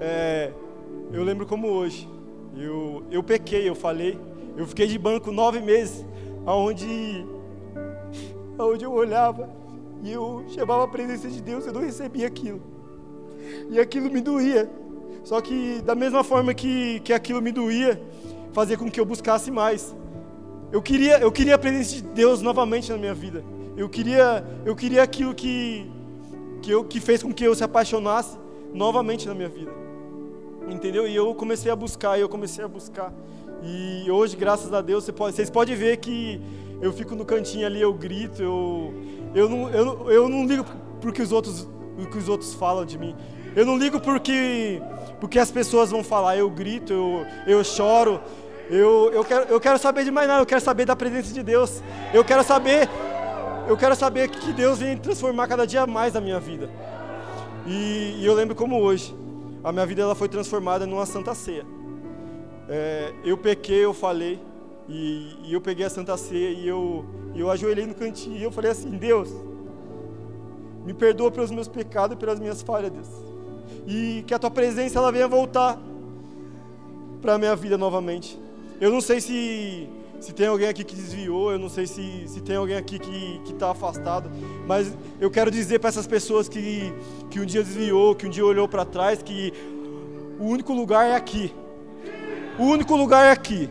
É, 0.00 0.52
eu 1.12 1.22
lembro 1.22 1.46
como 1.46 1.68
hoje. 1.68 2.08
Eu, 2.56 3.04
eu 3.10 3.22
pequei, 3.22 3.68
eu 3.68 3.74
falei. 3.74 4.18
Eu 4.56 4.66
fiquei 4.66 4.86
de 4.88 4.98
banco 4.98 5.30
nove 5.30 5.60
meses, 5.60 6.04
aonde, 6.44 7.24
aonde 8.58 8.84
eu 8.84 8.92
olhava 8.92 9.48
e 10.02 10.12
eu 10.12 10.44
chamava 10.48 10.84
a 10.84 10.88
presença 10.88 11.28
de 11.28 11.40
Deus, 11.40 11.66
eu 11.66 11.72
não 11.72 11.80
recebia 11.80 12.26
aquilo. 12.26 12.60
E 13.70 13.78
aquilo 13.78 14.10
me 14.10 14.20
doía. 14.20 14.68
Só 15.24 15.40
que 15.40 15.80
da 15.82 15.94
mesma 15.94 16.24
forma 16.24 16.54
que, 16.54 17.00
que 17.00 17.12
aquilo 17.12 17.42
me 17.42 17.52
doía, 17.52 18.00
fazia 18.52 18.76
com 18.76 18.90
que 18.90 18.98
eu 18.98 19.04
buscasse 19.04 19.50
mais. 19.50 19.94
Eu 20.72 20.82
queria, 20.82 21.18
eu 21.18 21.32
queria 21.32 21.54
a 21.54 21.58
presença 21.58 21.94
de 21.96 22.02
Deus 22.02 22.42
novamente 22.42 22.90
na 22.90 22.98
minha 22.98 23.14
vida. 23.14 23.44
Eu 23.76 23.88
queria, 23.88 24.44
eu 24.64 24.74
queria 24.74 25.02
aquilo 25.02 25.34
que, 25.34 25.90
que, 26.62 26.70
eu, 26.70 26.84
que 26.84 27.00
fez 27.00 27.22
com 27.22 27.32
que 27.32 27.44
eu 27.44 27.54
se 27.54 27.64
apaixonasse 27.64 28.38
novamente 28.72 29.26
na 29.26 29.34
minha 29.34 29.48
vida. 29.48 29.72
Entendeu? 30.68 31.06
E 31.06 31.14
eu 31.14 31.34
comecei 31.34 31.70
a 31.70 31.76
buscar, 31.76 32.18
e 32.18 32.20
eu 32.20 32.28
comecei 32.28 32.64
a 32.64 32.68
buscar. 32.68 33.12
E 33.62 34.10
hoje, 34.10 34.36
graças 34.36 34.72
a 34.72 34.80
Deus, 34.80 35.08
vocês 35.08 35.50
podem 35.50 35.74
ver 35.74 35.96
que 35.96 36.40
eu 36.80 36.92
fico 36.92 37.14
no 37.14 37.24
cantinho 37.24 37.66
ali, 37.66 37.80
eu 37.80 37.92
grito, 37.92 38.42
eu, 38.42 38.94
eu, 39.34 39.48
não, 39.48 39.70
eu, 39.70 40.10
eu 40.10 40.28
não 40.28 40.46
ligo 40.46 40.64
porque 41.00 41.22
os 41.22 41.32
outros, 41.32 41.68
que 42.10 42.18
os 42.18 42.28
outros 42.28 42.54
falam 42.54 42.84
de 42.84 42.98
mim. 42.98 43.14
Eu 43.56 43.66
não 43.66 43.76
ligo 43.76 43.98
porque, 44.00 44.80
porque 45.18 45.38
as 45.38 45.50
pessoas 45.50 45.90
vão 45.90 46.04
falar, 46.04 46.36
eu 46.36 46.48
grito, 46.50 46.92
eu, 46.92 47.26
eu 47.46 47.64
choro. 47.64 48.20
Eu, 48.70 49.10
eu, 49.12 49.24
quero, 49.24 49.44
eu 49.48 49.58
quero 49.58 49.78
saber 49.78 50.04
de 50.04 50.10
mais 50.10 50.28
nada, 50.28 50.42
eu 50.42 50.46
quero 50.46 50.60
saber 50.60 50.84
da 50.84 50.94
presença 50.94 51.32
de 51.32 51.42
Deus. 51.42 51.82
Eu 52.12 52.24
quero 52.24 52.44
saber, 52.44 52.88
eu 53.68 53.76
quero 53.76 53.94
saber 53.94 54.28
que 54.28 54.52
Deus 54.52 54.78
vem 54.78 54.96
transformar 54.96 55.46
cada 55.46 55.66
dia 55.66 55.86
mais 55.86 56.16
a 56.16 56.20
minha 56.20 56.40
vida. 56.40 56.68
E, 57.66 58.16
e 58.18 58.24
eu 58.24 58.34
lembro 58.34 58.56
como 58.56 58.80
hoje, 58.80 59.14
a 59.62 59.70
minha 59.70 59.86
vida 59.86 60.02
ela 60.02 60.14
foi 60.14 60.28
transformada 60.28 60.86
numa 60.86 61.06
santa 61.06 61.34
ceia. 61.34 61.64
É, 62.68 63.12
eu 63.24 63.36
pequei, 63.38 63.84
eu 63.84 63.94
falei, 63.94 64.40
e, 64.88 65.36
e, 65.44 65.52
eu 65.52 65.60
peguei 65.60 65.84
a 65.84 65.90
santa 65.90 66.16
ceia 66.16 66.50
e 66.50 66.66
eu, 66.66 67.04
eu 67.34 67.50
ajoelhei 67.50 67.86
no 67.86 67.94
cantinho 67.94 68.36
e 68.36 68.42
eu 68.42 68.50
falei 68.50 68.70
assim, 68.70 68.90
Deus, 68.90 69.28
me 70.84 70.94
perdoa 70.94 71.30
pelos 71.30 71.50
meus 71.50 71.68
pecados 71.68 72.16
e 72.16 72.18
pelas 72.18 72.40
minhas 72.40 72.62
falhas, 72.62 72.90
Deus 72.90 73.28
e 73.86 74.22
que 74.26 74.34
a 74.34 74.38
tua 74.38 74.50
presença 74.50 74.98
ela 74.98 75.10
venha 75.10 75.26
voltar 75.26 75.80
para 77.22 77.34
a 77.34 77.38
minha 77.38 77.56
vida 77.56 77.78
novamente. 77.78 78.38
Eu 78.78 78.90
não 78.90 79.00
sei 79.00 79.18
se, 79.18 79.88
se 80.20 80.32
tem 80.32 80.46
alguém 80.46 80.68
aqui 80.68 80.82
que 80.84 80.94
desviou, 80.94 81.52
eu 81.52 81.58
não 81.58 81.68
sei 81.68 81.86
se, 81.86 82.24
se 82.26 82.40
tem 82.40 82.56
alguém 82.56 82.76
aqui 82.76 82.98
que 82.98 83.40
está 83.46 83.70
afastado, 83.70 84.30
mas 84.66 84.92
eu 85.20 85.30
quero 85.30 85.50
dizer 85.50 85.78
para 85.78 85.88
essas 85.88 86.06
pessoas 86.06 86.48
que, 86.48 86.92
que 87.30 87.40
um 87.40 87.46
dia 87.46 87.62
desviou, 87.62 88.14
que 88.14 88.26
um 88.26 88.30
dia 88.30 88.44
olhou 88.44 88.66
para 88.66 88.84
trás, 88.84 89.22
que 89.22 89.52
o 90.38 90.44
único 90.44 90.72
lugar 90.72 91.06
é 91.06 91.14
aqui. 91.14 91.54
O 92.58 92.64
único 92.64 92.96
lugar 92.96 93.26
é 93.26 93.30
aqui. 93.30 93.70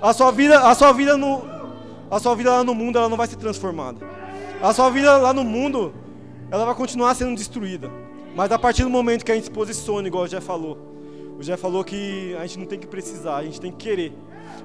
A 0.00 0.12
sua 0.12 0.30
vida, 0.30 0.60
a 0.60 0.74
sua 0.74 0.92
vida 0.92 1.16
no, 1.16 1.42
a 2.10 2.20
sua 2.20 2.34
vida 2.34 2.50
lá 2.50 2.62
no 2.62 2.74
mundo 2.74 2.98
ela 2.98 3.08
não 3.08 3.16
vai 3.16 3.26
ser 3.26 3.36
transformada. 3.36 4.06
A 4.62 4.72
sua 4.72 4.90
vida 4.90 5.16
lá 5.16 5.32
no 5.32 5.44
mundo 5.44 5.92
ela 6.50 6.64
vai 6.64 6.74
continuar 6.74 7.14
sendo 7.14 7.34
destruída. 7.34 7.90
Mas 8.34 8.52
a 8.52 8.58
partir 8.58 8.82
do 8.82 8.90
momento 8.90 9.24
que 9.24 9.32
a 9.32 9.34
gente 9.34 9.44
se 9.44 9.50
posiciona, 9.50 10.06
igual 10.06 10.24
o 10.24 10.28
Jé 10.28 10.40
falou, 10.40 10.76
o 11.38 11.42
Jé 11.42 11.56
falou 11.56 11.82
que 11.82 12.36
a 12.38 12.42
gente 12.46 12.58
não 12.58 12.66
tem 12.66 12.78
que 12.78 12.86
precisar, 12.86 13.36
a 13.36 13.44
gente 13.44 13.60
tem 13.60 13.70
que 13.70 13.78
querer. 13.78 14.12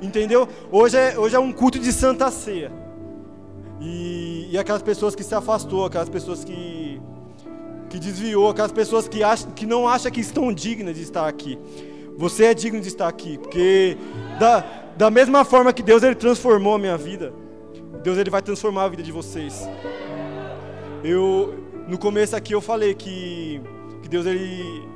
Entendeu? 0.02 0.48
Hoje 0.72 0.98
é, 0.98 1.18
hoje 1.18 1.36
é 1.36 1.39
um 1.39 1.52
culto 1.52 1.80
de 1.80 1.92
santa 1.92 2.30
ceia. 2.30 2.72
E, 3.80 4.50
e 4.52 4.58
aquelas 4.58 4.84
pessoas 4.84 5.16
que 5.16 5.24
se 5.24 5.34
afastou, 5.34 5.86
aquelas 5.86 6.10
pessoas 6.10 6.44
que, 6.44 7.02
que 7.89 7.98
desviou, 7.98 8.50
aquelas 8.50 8.72
pessoas 8.72 9.08
que, 9.08 9.24
acham, 9.24 9.52
que 9.52 9.66
não 9.66 9.88
acham 9.88 10.12
que 10.12 10.20
estão 10.20 10.54
dignas 10.54 10.96
de 10.96 11.02
estar 11.02 11.28
aqui. 11.28 11.58
Você 12.18 12.46
é 12.46 12.54
digno 12.54 12.80
de 12.80 12.88
estar 12.88 13.08
aqui, 13.08 13.39
porque 13.39 13.98
da, 14.39 14.64
da 14.96 15.10
mesma 15.10 15.44
forma 15.44 15.74
que 15.74 15.82
Deus 15.82 16.04
ele 16.04 16.14
transformou 16.14 16.76
a 16.76 16.78
minha 16.78 16.98
vida, 16.98 17.34
Deus 18.04 18.18
ele 18.18 18.30
vai 18.30 18.42
transformar 18.42 18.84
a 18.84 18.89
vida 18.89 19.02
de 19.02 19.12
vocês. 19.12 19.68
Eu 21.04 21.56
no 21.88 21.98
começo 21.98 22.36
aqui 22.36 22.54
eu 22.54 22.62
falei 22.62 22.94
que, 22.94 23.60
que 24.04 24.08
Deus 24.08 24.26
ele 24.28 24.88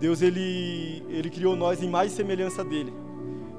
Deus 0.00 0.20
ele 0.20 1.04
ele 1.08 1.30
criou 1.30 1.54
nós 1.54 1.82
em 1.82 1.88
mais 1.88 2.10
semelhança 2.12 2.64
dele. 2.64 2.92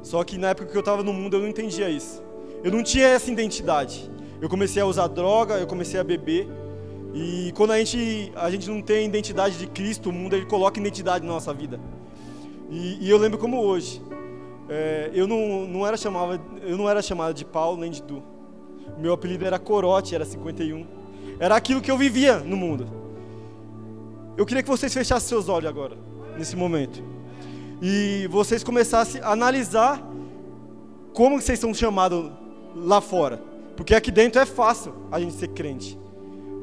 Só 0.07 0.23
que 0.23 0.37
na 0.37 0.51
época 0.51 0.71
que 0.71 0.77
eu 0.77 0.79
estava 0.79 1.03
no 1.03 1.11
mundo 1.11 1.35
eu 1.35 1.41
não 1.41 1.49
entendia 1.49 1.89
isso. 1.89 2.23
Eu 2.63 2.71
não 2.71 2.81
tinha 2.81 3.07
essa 3.07 3.29
identidade. 3.29 4.09
Eu 4.39 4.47
comecei 4.47 4.81
a 4.81 4.85
usar 4.85 5.07
droga, 5.07 5.55
eu 5.55 5.67
comecei 5.67 5.99
a 5.99 6.03
beber. 6.03 6.47
E 7.13 7.51
quando 7.57 7.71
a 7.71 7.77
gente, 7.77 8.31
a 8.33 8.49
gente 8.49 8.69
não 8.69 8.81
tem 8.81 9.05
identidade 9.05 9.57
de 9.57 9.67
Cristo, 9.67 10.09
o 10.09 10.13
mundo 10.13 10.33
ele 10.33 10.45
coloca 10.45 10.79
identidade 10.79 11.25
na 11.25 11.33
nossa 11.33 11.53
vida. 11.53 11.77
E, 12.69 13.05
e 13.05 13.09
eu 13.09 13.17
lembro 13.17 13.37
como 13.37 13.61
hoje. 13.61 14.01
É, 14.69 15.11
eu, 15.13 15.27
não, 15.27 15.67
não 15.67 15.85
era 15.85 15.97
chamava, 15.97 16.39
eu 16.61 16.77
não 16.77 16.89
era 16.89 17.01
chamado 17.01 17.33
de 17.33 17.43
Paulo 17.43 17.77
nem 17.77 17.91
de 17.91 18.01
Du. 18.01 18.23
Meu 18.97 19.11
apelido 19.11 19.43
era 19.43 19.59
Corote, 19.59 20.15
era 20.15 20.23
51. 20.23 20.87
Era 21.37 21.57
aquilo 21.57 21.81
que 21.81 21.91
eu 21.91 21.97
vivia 21.97 22.39
no 22.39 22.55
mundo. 22.55 22.87
Eu 24.37 24.45
queria 24.45 24.63
que 24.63 24.69
vocês 24.69 24.93
fechassem 24.93 25.27
seus 25.27 25.49
olhos 25.49 25.69
agora, 25.69 25.97
nesse 26.37 26.55
momento. 26.55 27.03
E 27.81 28.27
vocês 28.31 28.63
começassem 28.63 29.21
a 29.21 29.31
analisar 29.31 30.01
como 31.13 31.41
vocês 31.41 31.59
são 31.59 31.73
chamados 31.73 32.31
lá 32.75 33.01
fora. 33.01 33.41
Porque 33.75 33.93
aqui 33.93 34.11
dentro 34.11 34.41
é 34.41 34.45
fácil 34.45 34.93
a 35.11 35.19
gente 35.19 35.33
ser 35.35 35.49
crente. 35.49 35.97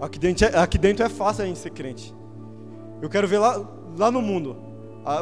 Aqui 0.01 0.19
dentro 0.19 0.47
é, 0.47 0.59
aqui 0.59 0.79
dentro 0.79 1.05
é 1.05 1.09
fácil 1.09 1.45
a 1.45 1.47
gente 1.47 1.59
ser 1.59 1.71
crente. 1.71 2.15
Eu 3.01 3.09
quero 3.09 3.29
ver 3.29 3.39
lá, 3.39 3.65
lá 3.97 4.11
no 4.11 4.21
mundo. 4.21 4.57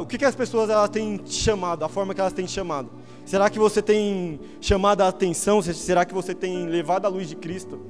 o 0.01 0.07
que, 0.07 0.17
que 0.17 0.25
as 0.25 0.35
pessoas 0.35 0.71
elas 0.71 0.89
têm 0.89 1.21
chamado, 1.27 1.85
a 1.85 1.89
forma 1.89 2.15
que 2.15 2.21
elas 2.21 2.33
têm 2.33 2.47
chamado. 2.47 2.91
Será 3.25 3.49
que 3.51 3.59
você 3.59 3.83
tem 3.83 4.41
chamado 4.61 5.03
a 5.03 5.09
atenção? 5.09 5.61
Será 5.63 6.05
que 6.05 6.15
você 6.15 6.35
tem 6.35 6.67
levado 6.67 7.07
a 7.07 7.09
luz 7.09 7.29
de 7.29 7.37
Cristo? 7.37 7.81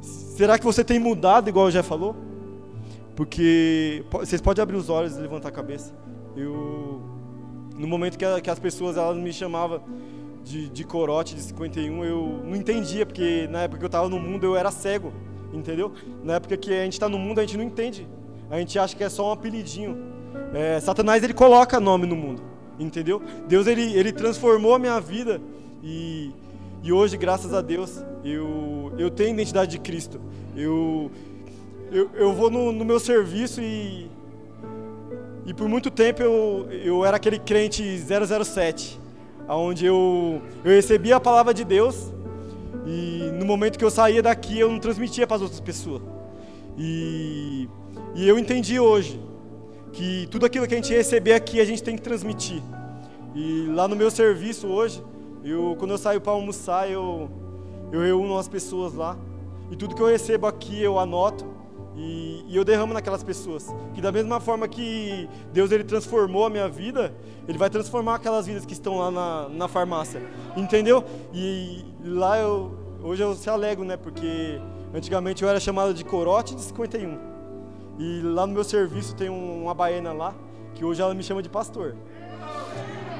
Será 0.00 0.58
que 0.58 0.64
você 0.64 0.82
tem 0.82 0.98
mudado, 0.98 1.48
igual 1.48 1.70
já 1.70 1.82
falou? 1.82 2.16
Porque 3.14 4.04
vocês 4.10 4.40
podem 4.40 4.62
abrir 4.62 4.76
os 4.76 4.88
olhos 4.88 5.16
e 5.16 5.20
levantar 5.20 5.48
a 5.48 5.52
cabeça. 5.52 5.94
Eu, 6.36 7.00
no 7.84 7.88
momento 7.88 8.16
que, 8.16 8.40
que 8.40 8.50
as 8.50 8.58
pessoas 8.58 8.96
elas 8.96 9.16
me 9.16 9.30
chamavam 9.30 9.82
de, 10.42 10.70
de 10.70 10.84
corote 10.84 11.34
de 11.34 11.42
51, 11.42 12.02
eu 12.02 12.40
não 12.42 12.56
entendia, 12.56 13.04
porque 13.04 13.46
na 13.50 13.62
época 13.62 13.78
que 13.78 13.84
eu 13.84 13.88
estava 13.88 14.08
no 14.08 14.18
mundo 14.18 14.44
eu 14.44 14.56
era 14.56 14.70
cego, 14.70 15.12
entendeu? 15.52 15.92
Na 16.22 16.34
época 16.34 16.56
que 16.56 16.72
a 16.72 16.84
gente 16.84 16.94
está 16.94 17.10
no 17.10 17.18
mundo 17.18 17.40
a 17.40 17.42
gente 17.42 17.58
não 17.58 17.64
entende. 17.64 18.08
A 18.50 18.58
gente 18.58 18.78
acha 18.78 18.96
que 18.96 19.04
é 19.04 19.08
só 19.10 19.28
um 19.28 19.32
apelidinho. 19.32 19.98
É, 20.54 20.80
Satanás 20.80 21.22
ele 21.22 21.34
coloca 21.34 21.78
nome 21.78 22.06
no 22.06 22.16
mundo, 22.16 22.42
entendeu? 22.78 23.20
Deus 23.46 23.66
ele, 23.66 23.94
ele 23.94 24.12
transformou 24.12 24.74
a 24.74 24.78
minha 24.78 24.98
vida 24.98 25.42
e, 25.82 26.32
e 26.82 26.90
hoje, 26.90 27.18
graças 27.18 27.52
a 27.52 27.60
Deus, 27.60 28.02
eu, 28.24 28.92
eu 28.96 29.10
tenho 29.10 29.28
a 29.30 29.32
identidade 29.34 29.72
de 29.72 29.78
Cristo. 29.78 30.18
Eu, 30.56 31.10
eu, 31.92 32.10
eu 32.14 32.32
vou 32.32 32.50
no, 32.50 32.72
no 32.72 32.84
meu 32.84 32.98
serviço 32.98 33.60
e, 33.60 34.08
e 35.46 35.52
por 35.52 35.68
muito 35.68 35.90
tempo 35.90 36.22
eu, 36.22 36.68
eu 36.70 37.04
era 37.04 37.16
aquele 37.16 37.38
crente 37.38 37.82
007 37.82 39.00
onde 39.48 39.84
eu, 39.84 40.40
eu 40.64 40.70
recebia 40.70 41.16
a 41.16 41.20
palavra 41.20 41.52
de 41.52 41.64
Deus 41.64 42.12
e 42.86 43.30
no 43.38 43.44
momento 43.44 43.78
que 43.78 43.84
eu 43.84 43.90
saía 43.90 44.22
daqui 44.22 44.58
eu 44.58 44.70
não 44.70 44.78
transmitia 44.78 45.26
para 45.26 45.36
as 45.36 45.42
outras 45.42 45.60
pessoas. 45.60 46.02
E, 46.76 47.68
e 48.14 48.28
eu 48.28 48.38
entendi 48.38 48.78
hoje 48.78 49.20
que 49.92 50.26
tudo 50.30 50.44
aquilo 50.46 50.66
que 50.66 50.74
a 50.74 50.76
gente 50.76 50.92
receber 50.92 51.34
aqui 51.34 51.60
a 51.60 51.64
gente 51.64 51.82
tem 51.82 51.96
que 51.96 52.02
transmitir. 52.02 52.62
E 53.34 53.66
lá 53.68 53.86
no 53.88 53.96
meu 53.96 54.10
serviço 54.10 54.66
hoje, 54.66 55.02
eu, 55.44 55.76
quando 55.78 55.92
eu 55.92 55.98
saio 55.98 56.20
para 56.20 56.32
almoçar, 56.32 56.90
eu, 56.90 57.30
eu 57.92 58.00
reúno 58.00 58.38
as 58.38 58.48
pessoas 58.48 58.94
lá 58.94 59.16
e 59.70 59.76
tudo 59.76 59.94
que 59.94 60.02
eu 60.02 60.06
recebo 60.06 60.46
aqui 60.46 60.82
eu 60.82 60.98
anoto 60.98 61.46
e, 61.96 62.44
e, 62.48 62.56
eu 62.56 62.64
derramo 62.64 62.92
naquelas 62.92 63.22
pessoas. 63.22 63.72
Que 63.94 64.00
da 64.00 64.10
mesma 64.10 64.40
forma 64.40 64.66
que 64.66 65.28
Deus 65.52 65.70
ele 65.70 65.84
transformou 65.84 66.44
a 66.44 66.50
minha 66.50 66.68
vida, 66.68 67.14
Ele 67.46 67.56
vai 67.56 67.70
transformar 67.70 68.16
aquelas 68.16 68.46
vidas 68.46 68.66
que 68.66 68.72
estão 68.72 68.98
lá 68.98 69.10
na, 69.10 69.48
na 69.48 69.68
farmácia. 69.68 70.20
Entendeu? 70.56 71.04
E 71.32 71.84
lá 72.04 72.38
eu. 72.38 72.82
Hoje 73.02 73.22
eu 73.22 73.34
se 73.34 73.48
alegro, 73.50 73.84
né? 73.84 73.96
Porque 73.96 74.58
antigamente 74.92 75.42
eu 75.42 75.48
era 75.48 75.60
chamado 75.60 75.94
de 75.94 76.04
corote 76.04 76.54
de 76.54 76.62
51. 76.62 77.18
E 77.98 78.20
lá 78.22 78.46
no 78.46 78.54
meu 78.54 78.64
serviço 78.64 79.14
tem 79.14 79.28
uma 79.28 79.74
baiana 79.74 80.12
lá, 80.12 80.34
que 80.74 80.84
hoje 80.84 81.00
ela 81.00 81.14
me 81.14 81.22
chama 81.22 81.42
de 81.42 81.48
pastor. 81.48 81.94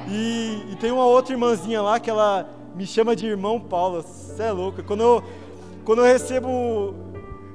E, 0.08 0.62
e 0.72 0.76
tem 0.76 0.90
uma 0.90 1.06
outra 1.06 1.32
irmãzinha 1.32 1.80
lá 1.80 2.00
que 2.00 2.10
ela 2.10 2.48
me 2.74 2.86
chama 2.86 3.14
de 3.14 3.26
irmão 3.26 3.60
Paulo. 3.60 4.02
Você 4.02 4.42
é 4.42 4.50
louca. 4.50 4.82
Quando 4.82 5.02
eu, 5.02 5.22
quando 5.84 5.98
eu 6.00 6.04
recebo 6.04 7.13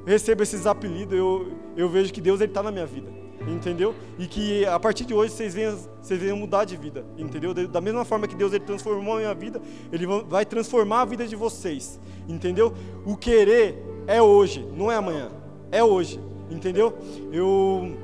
recebo 0.09 0.41
esses 0.41 0.65
apelidos, 0.65 1.15
eu, 1.15 1.51
eu 1.77 1.87
vejo 1.87 2.11
que 2.11 2.19
Deus 2.19 2.41
está 2.41 2.63
na 2.63 2.71
minha 2.71 2.85
vida, 2.85 3.11
entendeu? 3.47 3.93
E 4.17 4.25
que 4.25 4.65
a 4.65 4.79
partir 4.79 5.05
de 5.05 5.13
hoje 5.13 5.31
vocês 5.31 5.53
venham, 5.53 5.77
vocês 6.01 6.19
venham 6.19 6.35
mudar 6.35 6.65
de 6.65 6.75
vida, 6.75 7.05
entendeu? 7.15 7.53
Da 7.53 7.79
mesma 7.79 8.03
forma 8.03 8.27
que 8.27 8.35
Deus 8.35 8.51
ele 8.51 8.65
transformou 8.65 9.13
a 9.13 9.17
minha 9.17 9.33
vida, 9.35 9.61
Ele 9.91 10.07
vai 10.27 10.47
transformar 10.47 11.01
a 11.01 11.05
vida 11.05 11.27
de 11.27 11.35
vocês, 11.35 11.99
entendeu? 12.27 12.73
O 13.05 13.15
querer 13.15 13.77
é 14.07 14.19
hoje, 14.19 14.67
não 14.75 14.91
é 14.91 14.95
amanhã, 14.95 15.29
é 15.71 15.83
hoje, 15.83 16.19
entendeu? 16.49 16.91
Eu, 17.31 17.95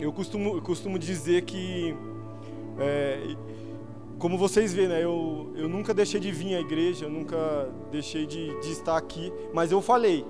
eu, 0.00 0.10
costumo, 0.14 0.56
eu 0.56 0.62
costumo 0.62 0.98
dizer 0.98 1.42
que, 1.42 1.94
é, 2.78 3.36
como 4.18 4.38
vocês 4.38 4.72
veem, 4.72 4.88
né, 4.88 5.04
eu, 5.04 5.52
eu 5.54 5.68
nunca 5.68 5.92
deixei 5.92 6.18
de 6.18 6.32
vir 6.32 6.54
à 6.54 6.60
igreja, 6.60 7.04
eu 7.04 7.10
nunca 7.10 7.68
deixei 7.92 8.24
de, 8.24 8.58
de 8.62 8.72
estar 8.72 8.96
aqui, 8.96 9.30
mas 9.52 9.70
eu 9.70 9.82
falei, 9.82 10.24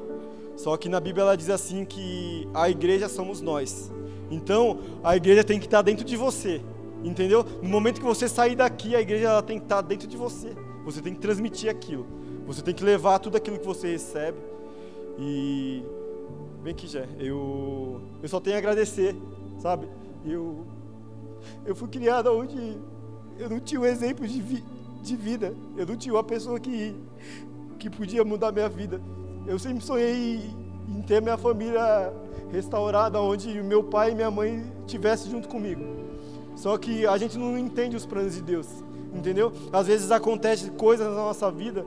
só 0.56 0.76
que 0.76 0.88
na 0.88 0.98
Bíblia 0.98 1.22
ela 1.22 1.36
diz 1.36 1.50
assim 1.50 1.84
que 1.84 2.48
a 2.54 2.68
igreja 2.68 3.08
somos 3.08 3.40
nós. 3.40 3.92
Então, 4.30 4.80
a 5.04 5.16
igreja 5.16 5.44
tem 5.44 5.58
que 5.58 5.66
estar 5.66 5.82
dentro 5.82 6.04
de 6.04 6.16
você. 6.16 6.60
Entendeu? 7.04 7.44
No 7.62 7.68
momento 7.68 8.00
que 8.00 8.06
você 8.06 8.28
sair 8.28 8.56
daqui, 8.56 8.96
a 8.96 9.00
igreja 9.00 9.28
ela 9.28 9.42
tem 9.42 9.58
que 9.58 9.64
estar 9.66 9.80
dentro 9.82 10.08
de 10.08 10.16
você. 10.16 10.50
Você 10.84 11.02
tem 11.02 11.14
que 11.14 11.20
transmitir 11.20 11.70
aquilo. 11.70 12.06
Você 12.46 12.62
tem 12.62 12.74
que 12.74 12.82
levar 12.82 13.18
tudo 13.18 13.36
aquilo 13.36 13.58
que 13.58 13.66
você 13.66 13.92
recebe. 13.92 14.38
E 15.18 15.84
bem 16.62 16.74
que 16.74 16.86
já, 16.86 17.04
eu 17.18 18.00
eu 18.22 18.28
só 18.28 18.40
tenho 18.40 18.56
a 18.56 18.58
agradecer, 18.58 19.14
sabe? 19.58 19.86
Eu 20.24 20.66
eu 21.64 21.76
fui 21.76 21.88
criado 21.88 22.32
onde 22.32 22.76
eu 23.38 23.48
não 23.48 23.60
tinha 23.60 23.80
um 23.80 23.84
exemplo 23.84 24.26
de, 24.26 24.40
vi, 24.40 24.64
de 25.02 25.16
vida. 25.16 25.54
Eu 25.76 25.86
não 25.86 25.96
tinha 25.96 26.14
uma 26.14 26.24
pessoa 26.24 26.58
que 26.58 26.94
que 27.78 27.90
podia 27.90 28.24
mudar 28.24 28.52
minha 28.52 28.68
vida. 28.68 29.00
Eu 29.46 29.60
sempre 29.60 29.84
sonhei 29.84 30.40
em 30.88 31.02
ter 31.02 31.22
minha 31.22 31.36
família 31.36 32.12
restaurada, 32.50 33.20
onde 33.20 33.62
meu 33.62 33.82
pai 33.82 34.10
e 34.10 34.14
minha 34.14 34.30
mãe 34.30 34.64
estivessem 34.84 35.30
junto 35.30 35.48
comigo. 35.48 35.84
Só 36.56 36.76
que 36.76 37.06
a 37.06 37.16
gente 37.16 37.38
não 37.38 37.56
entende 37.56 37.94
os 37.94 38.04
planos 38.04 38.34
de 38.34 38.42
Deus, 38.42 38.66
entendeu? 39.14 39.52
Às 39.72 39.86
vezes 39.86 40.10
acontecem 40.10 40.70
coisas 40.70 41.06
na 41.06 41.14
nossa 41.14 41.48
vida 41.50 41.86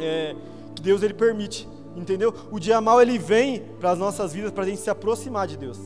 é, 0.00 0.34
que 0.74 0.82
Deus 0.82 1.02
ele 1.02 1.14
permite, 1.14 1.68
entendeu? 1.94 2.34
O 2.50 2.58
dia 2.58 2.80
mal 2.80 3.00
ele 3.00 3.16
vem 3.16 3.62
para 3.78 3.92
as 3.92 3.98
nossas 3.98 4.32
vidas 4.32 4.50
para 4.50 4.64
a 4.64 4.66
gente 4.66 4.80
se 4.80 4.90
aproximar 4.90 5.46
de 5.46 5.56
Deus, 5.56 5.78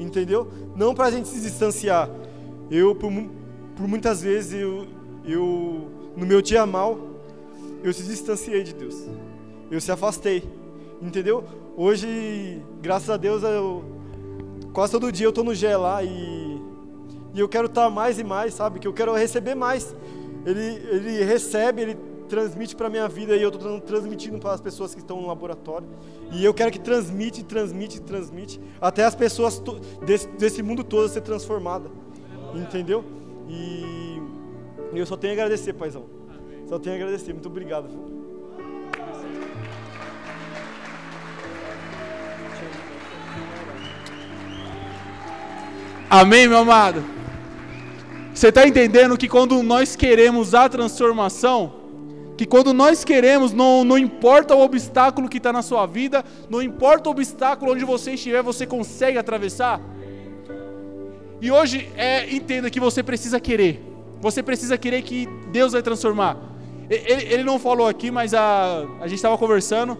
entendeu? 0.00 0.48
Não 0.74 0.94
para 0.96 1.06
a 1.06 1.10
gente 1.12 1.28
se 1.28 1.40
distanciar. 1.40 2.10
Eu 2.68 2.92
por, 2.94 3.12
por 3.76 3.86
muitas 3.86 4.20
vezes 4.20 4.60
eu, 4.60 4.86
eu 5.24 5.88
no 6.16 6.26
meu 6.26 6.42
dia 6.42 6.66
mal 6.66 6.98
eu 7.84 7.92
se 7.92 8.02
distanciei 8.02 8.64
de 8.64 8.72
Deus 8.72 8.96
eu 9.70 9.80
se 9.80 9.90
afastei, 9.90 10.42
entendeu? 11.00 11.44
Hoje, 11.76 12.62
graças 12.80 13.10
a 13.10 13.16
Deus, 13.16 13.42
eu 13.42 13.84
quase 14.72 14.92
todo 14.92 15.10
dia 15.10 15.26
eu 15.26 15.30
estou 15.30 15.44
no 15.44 15.54
G 15.54 15.68
e, 16.04 16.60
e 17.34 17.40
eu 17.40 17.48
quero 17.48 17.66
estar 17.66 17.84
tá 17.84 17.90
mais 17.90 18.18
e 18.18 18.24
mais, 18.24 18.54
sabe? 18.54 18.78
Que 18.78 18.86
eu 18.86 18.92
quero 18.92 19.12
receber 19.14 19.54
mais. 19.54 19.94
Ele, 20.44 20.60
ele 20.60 21.24
recebe, 21.24 21.82
ele 21.82 21.96
transmite 22.28 22.74
para 22.74 22.88
minha 22.90 23.08
vida 23.08 23.36
e 23.36 23.42
eu 23.42 23.48
estou 23.48 23.80
transmitindo 23.80 24.38
para 24.38 24.52
as 24.52 24.60
pessoas 24.60 24.94
que 24.94 25.00
estão 25.00 25.20
no 25.20 25.28
laboratório. 25.28 25.86
E 26.32 26.44
eu 26.44 26.52
quero 26.52 26.70
que 26.70 26.78
transmite, 26.78 27.44
transmite, 27.44 28.00
transmite, 28.00 28.60
até 28.80 29.04
as 29.04 29.14
pessoas 29.14 29.62
desse, 30.04 30.28
desse 30.28 30.62
mundo 30.62 30.82
todo 30.82 31.08
ser 31.08 31.20
transformada. 31.20 31.90
Entendeu? 32.54 33.04
E 33.48 34.20
eu 34.92 35.06
só 35.06 35.16
tenho 35.16 35.32
a 35.32 35.34
agradecer, 35.34 35.72
paizão. 35.72 36.04
Só 36.68 36.78
tenho 36.78 36.94
a 36.94 36.98
agradecer. 36.98 37.32
Muito 37.32 37.48
obrigado. 37.48 37.88
Amém, 46.16 46.46
meu 46.46 46.58
amado? 46.58 47.02
Você 48.32 48.46
está 48.46 48.64
entendendo 48.68 49.18
que 49.18 49.26
quando 49.26 49.60
nós 49.64 49.96
queremos 49.96 50.54
a 50.54 50.68
transformação, 50.68 51.72
que 52.36 52.46
quando 52.46 52.72
nós 52.72 53.02
queremos, 53.02 53.52
não, 53.52 53.82
não 53.82 53.98
importa 53.98 54.54
o 54.54 54.62
obstáculo 54.62 55.28
que 55.28 55.38
está 55.38 55.52
na 55.52 55.60
sua 55.60 55.86
vida, 55.86 56.24
não 56.48 56.62
importa 56.62 57.08
o 57.08 57.12
obstáculo 57.12 57.72
onde 57.72 57.84
você 57.84 58.12
estiver, 58.12 58.44
você 58.44 58.64
consegue 58.64 59.18
atravessar? 59.18 59.80
E 61.40 61.50
hoje, 61.50 61.90
é, 61.96 62.32
entenda 62.32 62.70
que 62.70 62.78
você 62.78 63.02
precisa 63.02 63.40
querer, 63.40 63.82
você 64.20 64.40
precisa 64.40 64.78
querer 64.78 65.02
que 65.02 65.28
Deus 65.50 65.72
vai 65.72 65.82
transformar. 65.82 66.36
Ele, 66.88 67.24
ele 67.24 67.42
não 67.42 67.58
falou 67.58 67.88
aqui, 67.88 68.12
mas 68.12 68.32
a, 68.34 68.86
a 69.00 69.08
gente 69.08 69.16
estava 69.16 69.36
conversando, 69.36 69.98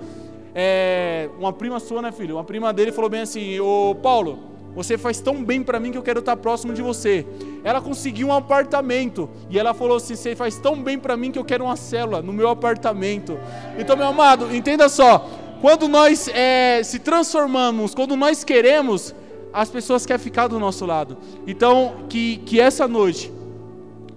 é, 0.54 1.28
uma 1.40 1.52
prima 1.52 1.80
sua, 1.80 2.00
né 2.00 2.12
filho? 2.12 2.36
Uma 2.36 2.44
prima 2.44 2.72
dele 2.72 2.92
falou 2.92 3.10
bem 3.10 3.22
assim, 3.22 3.58
ô 3.58 3.96
Paulo, 4.00 4.53
você 4.74 4.98
faz 4.98 5.20
tão 5.20 5.44
bem 5.44 5.62
para 5.62 5.78
mim 5.78 5.92
que 5.92 5.98
eu 5.98 6.02
quero 6.02 6.20
estar 6.20 6.36
próximo 6.36 6.72
de 6.72 6.82
você. 6.82 7.24
Ela 7.62 7.80
conseguiu 7.80 8.28
um 8.28 8.32
apartamento 8.32 9.28
e 9.48 9.58
ela 9.58 9.72
falou 9.72 9.96
assim: 9.96 10.16
Você 10.16 10.34
faz 10.34 10.58
tão 10.58 10.82
bem 10.82 10.98
para 10.98 11.16
mim 11.16 11.30
que 11.30 11.38
eu 11.38 11.44
quero 11.44 11.64
uma 11.64 11.76
célula 11.76 12.20
no 12.20 12.32
meu 12.32 12.48
apartamento. 12.48 13.38
Então, 13.78 13.96
meu 13.96 14.08
amado, 14.08 14.54
entenda 14.54 14.88
só: 14.88 15.28
quando 15.60 15.88
nós 15.88 16.28
é, 16.28 16.82
se 16.82 16.98
transformamos, 16.98 17.94
quando 17.94 18.16
nós 18.16 18.42
queremos, 18.42 19.14
as 19.52 19.70
pessoas 19.70 20.04
querem 20.04 20.22
ficar 20.22 20.48
do 20.48 20.58
nosso 20.58 20.84
lado. 20.84 21.16
Então, 21.46 22.06
que, 22.08 22.38
que 22.38 22.60
essa 22.60 22.88
noite 22.88 23.32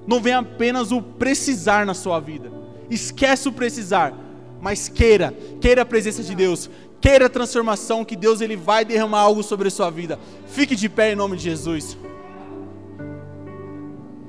não 0.07 0.19
venha 0.21 0.39
apenas 0.39 0.91
o 0.91 1.01
precisar 1.01 1.85
na 1.85 1.93
sua 1.93 2.19
vida. 2.19 2.51
Esquece 2.89 3.49
o 3.49 3.51
precisar, 3.51 4.13
mas 4.61 4.87
queira, 4.87 5.33
queira 5.59 5.81
a 5.81 5.85
presença 5.85 6.23
de 6.23 6.33
Deus, 6.33 6.69
Queira 6.99 7.27
a 7.27 7.29
transformação 7.29 8.03
que 8.03 8.15
Deus 8.15 8.41
ele 8.41 8.55
vai 8.55 8.83
derramar 8.83 9.19
algo 9.19 9.43
sobre 9.43 9.67
a 9.67 9.71
sua 9.71 9.89
vida. 9.89 10.19
Fique 10.47 10.75
de 10.75 10.89
pé 10.89 11.11
em 11.11 11.15
nome 11.15 11.37
de 11.37 11.43
Jesus. 11.43 11.95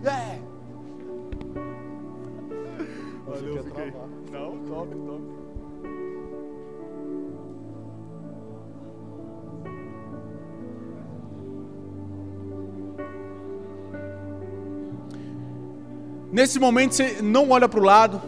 É. 0.04 0.38
Valeu, 3.26 3.64
fiquei. 3.64 3.92
Não, 4.30 4.58
top, 4.66 4.94
top. 4.94 5.22
Nesse 16.30 16.58
momento 16.58 16.94
você 16.94 17.22
não 17.22 17.50
olha 17.50 17.66
para 17.66 17.80
o 17.80 17.82
lado. 17.82 18.20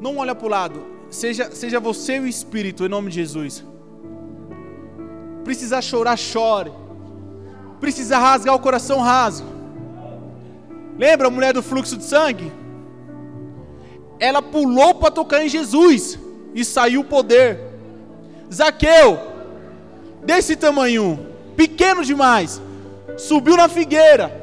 Não 0.00 0.18
olha 0.18 0.34
para 0.34 0.46
o 0.46 0.48
lado 0.48 0.99
Seja, 1.10 1.50
seja 1.50 1.80
você 1.80 2.18
o 2.20 2.26
Espírito, 2.26 2.84
em 2.84 2.88
nome 2.88 3.10
de 3.10 3.16
Jesus. 3.16 3.64
Precisar 5.44 5.82
chorar, 5.82 6.16
chore. 6.16 6.72
Precisa 7.80 8.18
rasgar 8.18 8.54
o 8.54 8.60
coração, 8.60 9.00
rasga. 9.00 9.46
Lembra 10.96 11.28
a 11.28 11.30
mulher 11.30 11.52
do 11.52 11.62
fluxo 11.62 11.96
de 11.96 12.04
sangue? 12.04 12.52
Ela 14.18 14.42
pulou 14.42 14.94
para 14.94 15.10
tocar 15.10 15.44
em 15.44 15.48
Jesus 15.48 16.18
e 16.54 16.64
saiu 16.64 17.00
o 17.00 17.04
poder. 17.04 17.58
Zaqueu, 18.52 19.18
desse 20.22 20.54
tamanho, 20.56 21.26
pequeno 21.56 22.04
demais, 22.04 22.60
subiu 23.16 23.56
na 23.56 23.68
figueira 23.68 24.40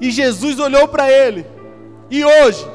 e 0.00 0.10
Jesus 0.10 0.58
olhou 0.58 0.88
para 0.88 1.10
ele. 1.10 1.44
E 2.10 2.24
hoje, 2.24 2.66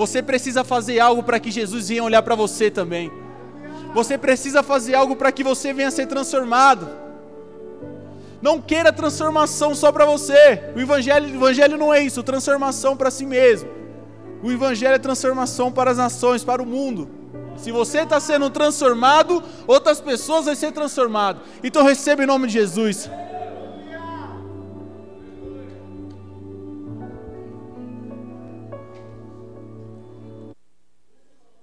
você 0.00 0.22
precisa 0.22 0.64
fazer 0.64 0.98
algo 0.98 1.22
para 1.22 1.38
que 1.38 1.50
Jesus 1.50 1.90
venha 1.90 2.02
olhar 2.02 2.22
para 2.22 2.34
você 2.34 2.70
também. 2.70 3.12
Você 3.92 4.16
precisa 4.16 4.62
fazer 4.62 4.94
algo 4.94 5.14
para 5.14 5.30
que 5.30 5.44
você 5.44 5.74
venha 5.74 5.90
ser 5.90 6.06
transformado. 6.06 6.88
Não 8.40 8.62
queira 8.62 8.94
transformação 8.94 9.74
só 9.74 9.92
para 9.92 10.06
você. 10.06 10.72
O 10.74 10.80
evangelho, 10.80 11.26
o 11.26 11.34
evangelho 11.34 11.76
não 11.76 11.92
é 11.92 12.02
isso, 12.02 12.22
transformação 12.22 12.96
para 12.96 13.10
si 13.10 13.26
mesmo. 13.26 13.68
O 14.42 14.50
evangelho 14.50 14.94
é 14.94 14.98
transformação 14.98 15.70
para 15.70 15.90
as 15.90 15.98
nações, 15.98 16.42
para 16.42 16.62
o 16.62 16.66
mundo. 16.66 17.06
Se 17.58 17.70
você 17.70 17.98
está 17.98 18.18
sendo 18.18 18.48
transformado, 18.48 19.42
outras 19.66 20.00
pessoas 20.00 20.46
vão 20.46 20.54
ser 20.54 20.72
transformadas. 20.72 21.42
Então 21.62 21.84
receba 21.84 22.22
em 22.22 22.26
nome 22.26 22.46
de 22.46 22.54
Jesus. 22.54 23.10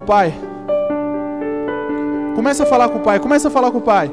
Pai. 0.08 0.34
Começa 2.34 2.64
a 2.64 2.66
falar 2.66 2.88
com 2.88 3.00
o 3.00 3.02
Pai, 3.02 3.20
começa 3.20 3.50
a 3.50 3.52
falar 3.52 3.72
com 3.72 3.80
o 3.80 3.82
Pai. 3.82 4.10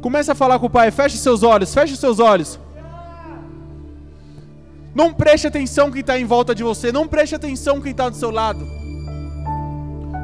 Começa 0.00 0.32
a 0.32 0.34
falar 0.34 0.58
com 0.58 0.66
o 0.66 0.70
Pai, 0.70 0.90
feche 0.90 1.18
seus 1.18 1.42
olhos, 1.42 1.74
feche 1.74 1.96
seus 1.96 2.18
olhos. 2.18 2.58
Não 4.94 5.12
preste 5.12 5.46
atenção 5.46 5.90
quem 5.90 6.00
está 6.00 6.18
em 6.18 6.24
volta 6.24 6.54
de 6.54 6.62
você, 6.62 6.90
não 6.90 7.06
preste 7.06 7.34
atenção 7.34 7.78
quem 7.78 7.92
está 7.92 8.08
do 8.08 8.16
seu 8.16 8.30
lado. 8.30 8.66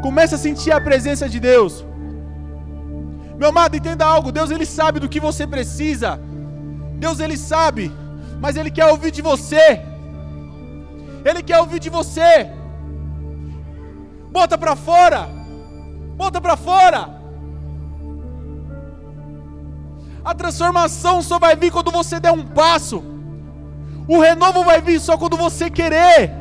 Comece 0.02 0.34
a 0.36 0.38
sentir 0.38 0.72
a 0.72 0.80
presença 0.80 1.28
de 1.28 1.38
Deus. 1.38 1.84
Meu 3.38 3.48
amado, 3.48 3.76
entenda 3.76 4.04
algo. 4.04 4.32
Deus 4.32 4.50
ele 4.50 4.66
sabe 4.66 5.00
do 5.00 5.08
que 5.08 5.20
você 5.20 5.46
precisa. 5.46 6.20
Deus 6.98 7.20
ele 7.20 7.36
sabe, 7.36 7.92
mas 8.40 8.56
ele 8.56 8.70
quer 8.70 8.86
ouvir 8.86 9.10
de 9.10 9.22
você. 9.22 9.82
Ele 11.24 11.42
quer 11.42 11.58
ouvir 11.58 11.80
de 11.80 11.90
você. 11.90 12.50
Bota 14.30 14.56
para 14.56 14.76
fora. 14.76 15.28
Bota 16.16 16.40
para 16.40 16.56
fora. 16.56 17.14
A 20.24 20.34
transformação 20.34 21.22
só 21.22 21.38
vai 21.38 21.54
vir 21.56 21.70
quando 21.70 21.90
você 21.90 22.18
der 22.18 22.32
um 22.32 22.46
passo. 22.46 23.02
O 24.06 24.20
renovo 24.20 24.64
vai 24.64 24.80
vir 24.80 25.00
só 25.00 25.16
quando 25.18 25.36
você 25.36 25.70
querer. 25.70 26.32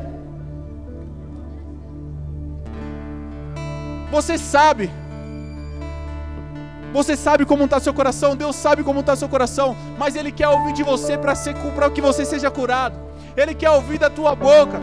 Você 4.10 4.38
sabe 4.38 4.90
você 6.94 7.16
sabe 7.16 7.44
como 7.44 7.64
está 7.64 7.80
seu 7.80 7.92
coração, 7.92 8.36
Deus 8.36 8.54
sabe 8.54 8.84
como 8.84 9.00
está 9.00 9.16
seu 9.16 9.28
coração, 9.28 9.76
mas 9.98 10.14
Ele 10.14 10.30
quer 10.30 10.46
ouvir 10.46 10.72
de 10.72 10.84
você 10.84 11.18
para 11.18 11.34
que 11.90 12.00
você 12.00 12.24
seja 12.24 12.52
curado. 12.52 12.96
Ele 13.36 13.52
quer 13.52 13.70
ouvir 13.70 13.98
da 13.98 14.08
tua 14.08 14.36
boca. 14.36 14.80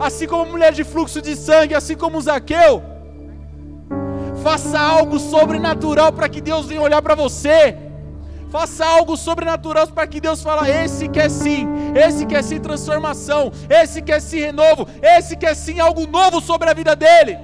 Assim 0.00 0.26
como 0.26 0.44
a 0.44 0.46
mulher 0.46 0.72
de 0.72 0.84
fluxo 0.84 1.20
de 1.20 1.36
sangue, 1.36 1.74
assim 1.74 1.96
como 1.96 2.18
Zaqueu, 2.18 2.82
faça 4.42 4.80
algo 4.80 5.18
sobrenatural 5.18 6.10
para 6.12 6.30
que 6.30 6.40
Deus 6.40 6.64
venha 6.64 6.80
olhar 6.80 7.02
para 7.02 7.14
você. 7.14 7.76
Faça 8.50 8.86
algo 8.86 9.18
sobrenatural 9.18 9.86
para 9.88 10.06
que 10.06 10.18
Deus 10.18 10.42
fale: 10.42 10.70
esse 10.70 11.08
quer 11.08 11.30
sim, 11.30 11.68
esse 11.94 12.24
quer 12.24 12.42
sim 12.42 12.58
transformação, 12.58 13.52
esse 13.68 14.00
quer 14.00 14.22
sim 14.22 14.40
renovo, 14.40 14.88
esse 15.02 15.36
quer 15.36 15.54
sim 15.54 15.78
algo 15.78 16.06
novo 16.06 16.40
sobre 16.40 16.70
a 16.70 16.72
vida 16.72 16.96
dele. 16.96 17.36